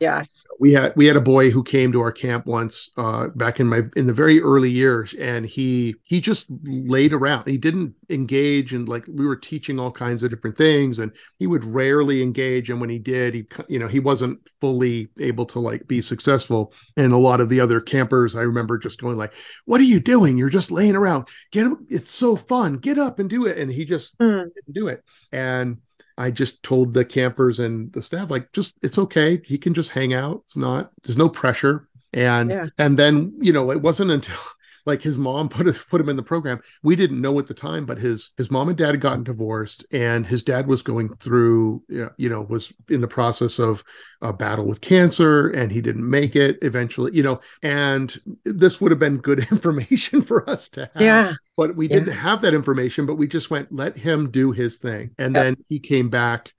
Yes. 0.00 0.46
We 0.58 0.72
had 0.72 0.92
we 0.96 1.06
had 1.06 1.16
a 1.16 1.20
boy 1.20 1.50
who 1.50 1.62
came 1.62 1.92
to 1.92 2.00
our 2.00 2.12
camp 2.12 2.46
once 2.46 2.90
uh, 2.96 3.28
back 3.28 3.60
in 3.60 3.66
my 3.66 3.82
in 3.96 4.06
the 4.06 4.12
very 4.12 4.40
early 4.40 4.70
years 4.70 5.14
and 5.14 5.46
he 5.46 5.94
he 6.04 6.20
just 6.20 6.46
laid 6.64 7.12
around. 7.12 7.46
He 7.46 7.58
didn't 7.58 7.94
engage 8.10 8.72
and 8.72 8.88
like 8.88 9.04
we 9.06 9.24
were 9.26 9.36
teaching 9.36 9.78
all 9.78 9.92
kinds 9.92 10.22
of 10.22 10.30
different 10.30 10.56
things 10.56 10.98
and 10.98 11.12
he 11.38 11.46
would 11.46 11.64
rarely 11.64 12.22
engage 12.22 12.70
and 12.70 12.80
when 12.80 12.90
he 12.90 12.98
did 12.98 13.34
he 13.34 13.46
you 13.68 13.78
know 13.78 13.86
he 13.86 14.00
wasn't 14.00 14.38
fully 14.60 15.08
able 15.20 15.46
to 15.46 15.58
like 15.58 15.86
be 15.86 16.02
successful 16.02 16.72
and 16.96 17.12
a 17.12 17.16
lot 17.16 17.40
of 17.40 17.48
the 17.48 17.60
other 17.60 17.80
campers 17.80 18.36
I 18.36 18.42
remember 18.42 18.78
just 18.78 19.00
going 19.00 19.16
like 19.16 19.32
what 19.64 19.80
are 19.80 19.84
you 19.84 20.00
doing? 20.00 20.36
You're 20.36 20.50
just 20.50 20.70
laying 20.70 20.96
around. 20.96 21.28
Get 21.52 21.66
up. 21.66 21.78
It's 21.88 22.10
so 22.10 22.36
fun. 22.36 22.78
Get 22.78 22.98
up 22.98 23.18
and 23.20 23.30
do 23.30 23.46
it 23.46 23.58
and 23.58 23.70
he 23.70 23.84
just 23.84 24.18
mm. 24.18 24.52
didn't 24.52 24.74
do 24.74 24.88
it. 24.88 25.04
And 25.32 25.78
I 26.16 26.30
just 26.30 26.62
told 26.62 26.94
the 26.94 27.04
campers 27.04 27.58
and 27.58 27.92
the 27.92 28.02
staff, 28.02 28.30
like, 28.30 28.52
just 28.52 28.74
it's 28.82 28.98
okay. 28.98 29.42
He 29.44 29.58
can 29.58 29.74
just 29.74 29.90
hang 29.90 30.14
out. 30.14 30.42
It's 30.44 30.56
not, 30.56 30.92
there's 31.02 31.16
no 31.16 31.28
pressure. 31.28 31.88
And 32.12 32.50
yeah. 32.50 32.66
and 32.78 32.96
then, 32.96 33.34
you 33.40 33.52
know, 33.52 33.72
it 33.72 33.82
wasn't 33.82 34.12
until 34.12 34.38
like 34.86 35.02
his 35.02 35.18
mom 35.18 35.48
put 35.50 35.66
put 35.88 36.00
him 36.00 36.08
in 36.08 36.16
the 36.16 36.22
program. 36.22 36.60
We 36.82 36.96
didn't 36.96 37.20
know 37.20 37.38
at 37.38 37.46
the 37.46 37.54
time, 37.54 37.86
but 37.86 37.98
his 37.98 38.32
his 38.36 38.50
mom 38.50 38.68
and 38.68 38.76
dad 38.76 38.92
had 38.92 39.00
gotten 39.00 39.24
divorced, 39.24 39.84
and 39.90 40.26
his 40.26 40.42
dad 40.42 40.66
was 40.66 40.82
going 40.82 41.14
through, 41.16 41.82
you 41.88 42.28
know, 42.28 42.42
was 42.42 42.72
in 42.88 43.00
the 43.00 43.08
process 43.08 43.58
of 43.58 43.84
a 44.20 44.32
battle 44.32 44.66
with 44.66 44.80
cancer, 44.80 45.48
and 45.50 45.70
he 45.70 45.80
didn't 45.80 46.08
make 46.08 46.36
it 46.36 46.58
eventually, 46.62 47.14
you 47.14 47.22
know. 47.22 47.40
And 47.62 48.18
this 48.44 48.80
would 48.80 48.90
have 48.90 48.98
been 48.98 49.18
good 49.18 49.38
information 49.50 50.22
for 50.22 50.48
us 50.48 50.68
to 50.70 50.90
have. 50.94 51.02
Yeah. 51.02 51.32
But 51.56 51.76
we 51.76 51.86
didn't 51.86 52.12
have 52.12 52.40
that 52.40 52.52
information, 52.52 53.06
but 53.06 53.14
we 53.14 53.28
just 53.28 53.48
went, 53.48 53.70
let 53.70 53.96
him 53.96 54.32
do 54.32 54.50
his 54.50 54.78
thing. 54.78 55.12
And 55.18 55.36
then 55.36 55.56
he 55.68 55.78
came 55.78 56.08
back 56.08 56.52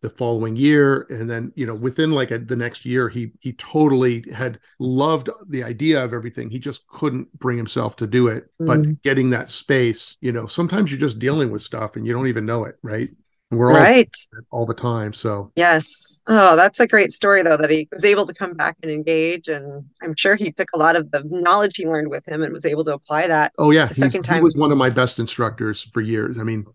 the 0.00 0.10
following 0.10 0.54
year 0.54 1.06
and 1.10 1.28
then 1.28 1.52
you 1.56 1.66
know 1.66 1.74
within 1.74 2.12
like 2.12 2.30
a, 2.30 2.38
the 2.38 2.56
next 2.56 2.84
year 2.84 3.08
he 3.08 3.32
he 3.40 3.52
totally 3.54 4.24
had 4.32 4.58
loved 4.78 5.28
the 5.48 5.62
idea 5.62 6.02
of 6.02 6.12
everything. 6.12 6.50
He 6.50 6.58
just 6.58 6.86
couldn't 6.88 7.36
bring 7.38 7.56
himself 7.56 7.96
to 7.96 8.06
do 8.06 8.28
it. 8.28 8.48
Mm. 8.60 8.66
but 8.66 9.02
getting 9.02 9.30
that 9.30 9.50
space 9.50 10.16
you 10.20 10.32
know 10.32 10.46
sometimes 10.46 10.90
you're 10.90 11.00
just 11.00 11.18
dealing 11.18 11.50
with 11.50 11.62
stuff 11.62 11.96
and 11.96 12.06
you 12.06 12.12
don't 12.12 12.28
even 12.28 12.46
know 12.46 12.64
it 12.64 12.76
right? 12.82 13.10
We're 13.50 13.72
all 13.72 13.78
right. 13.78 14.14
all 14.50 14.66
the 14.66 14.74
time 14.74 15.14
so. 15.14 15.50
Yes. 15.56 16.20
Oh 16.26 16.54
that's 16.54 16.80
a 16.80 16.86
great 16.86 17.12
story 17.12 17.42
though 17.42 17.56
that 17.56 17.70
he 17.70 17.88
was 17.90 18.04
able 18.04 18.26
to 18.26 18.34
come 18.34 18.52
back 18.54 18.76
and 18.82 18.92
engage 18.92 19.48
and 19.48 19.84
i'm 20.02 20.14
sure 20.16 20.36
he 20.36 20.52
took 20.52 20.68
a 20.74 20.78
lot 20.78 20.96
of 20.96 21.10
the 21.10 21.22
knowledge 21.24 21.76
he 21.76 21.86
learned 21.86 22.10
with 22.10 22.28
him 22.28 22.42
and 22.42 22.52
was 22.52 22.66
able 22.66 22.84
to 22.84 22.94
apply 22.94 23.26
that 23.26 23.52
oh 23.58 23.70
yeah. 23.70 23.88
second 23.88 24.22
time. 24.22 24.36
he 24.36 24.42
was 24.42 24.56
one 24.56 24.70
of 24.70 24.78
my 24.78 24.90
best 24.90 25.18
instructors 25.18 25.82
for 25.82 26.00
years. 26.00 26.38
I 26.38 26.42
mean 26.42 26.66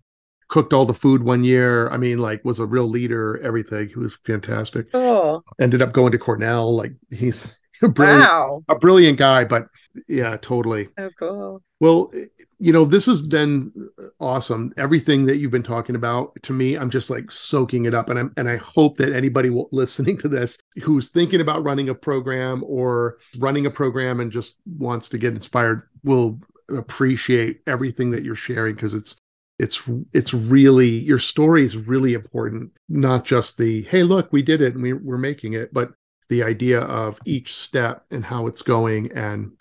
cooked 0.53 0.71
all 0.71 0.85
the 0.85 0.93
food 0.93 1.23
one 1.23 1.43
year. 1.43 1.89
I 1.89 1.97
mean, 1.97 2.19
like 2.19 2.45
was 2.45 2.59
a 2.59 2.65
real 2.67 2.87
leader, 2.87 3.41
everything. 3.41 3.89
He 3.89 3.95
was 3.95 4.15
fantastic. 4.23 4.91
Cool. 4.91 5.43
Ended 5.59 5.81
up 5.81 5.93
going 5.93 6.11
to 6.11 6.19
Cornell. 6.19 6.75
Like 6.75 6.91
he's 7.09 7.47
a 7.81 7.89
brilliant, 7.89 8.21
Wow. 8.21 8.63
a 8.69 8.77
brilliant 8.77 9.17
guy, 9.17 9.45
but 9.45 9.65
yeah, 10.07 10.37
totally. 10.37 10.89
Oh, 10.99 11.09
cool. 11.17 11.63
Well, 11.79 12.11
you 12.59 12.71
know, 12.71 12.85
this 12.85 13.07
has 13.07 13.23
been 13.23 13.71
awesome. 14.19 14.71
Everything 14.77 15.25
that 15.25 15.37
you've 15.37 15.49
been 15.51 15.63
talking 15.63 15.95
about 15.95 16.31
to 16.43 16.53
me, 16.53 16.75
I'm 16.75 16.91
just 16.91 17.09
like 17.09 17.31
soaking 17.31 17.85
it 17.85 17.95
up. 17.95 18.11
And 18.11 18.19
I'm 18.19 18.31
and 18.37 18.47
I 18.47 18.57
hope 18.57 18.97
that 18.97 19.11
anybody 19.11 19.49
will, 19.49 19.69
listening 19.71 20.19
to 20.19 20.27
this 20.27 20.59
who's 20.83 21.09
thinking 21.09 21.41
about 21.41 21.63
running 21.63 21.89
a 21.89 21.95
program 21.95 22.63
or 22.67 23.17
running 23.39 23.65
a 23.65 23.71
program 23.71 24.19
and 24.19 24.31
just 24.31 24.57
wants 24.77 25.09
to 25.09 25.17
get 25.17 25.33
inspired 25.33 25.89
will 26.03 26.39
appreciate 26.69 27.61
everything 27.65 28.11
that 28.11 28.23
you're 28.23 28.35
sharing 28.35 28.75
because 28.75 28.93
it's 28.93 29.15
it's 29.63 29.77
it's 30.13 30.33
really 30.33 30.89
your 30.89 31.19
story 31.19 31.63
is 31.63 31.77
really 31.77 32.13
important 32.13 32.71
not 32.89 33.25
just 33.25 33.57
the 33.57 33.83
hey 33.83 34.03
look 34.03 34.31
we 34.31 34.41
did 34.41 34.61
it 34.61 34.73
and 34.75 34.83
we, 34.83 34.93
we're 34.93 35.17
making 35.17 35.53
it 35.53 35.73
but 35.73 35.91
the 36.29 36.43
idea 36.43 36.81
of 36.81 37.19
each 37.25 37.53
step 37.53 38.05
and 38.11 38.25
how 38.25 38.47
it's 38.47 38.61
going 38.61 39.11
and 39.13 39.51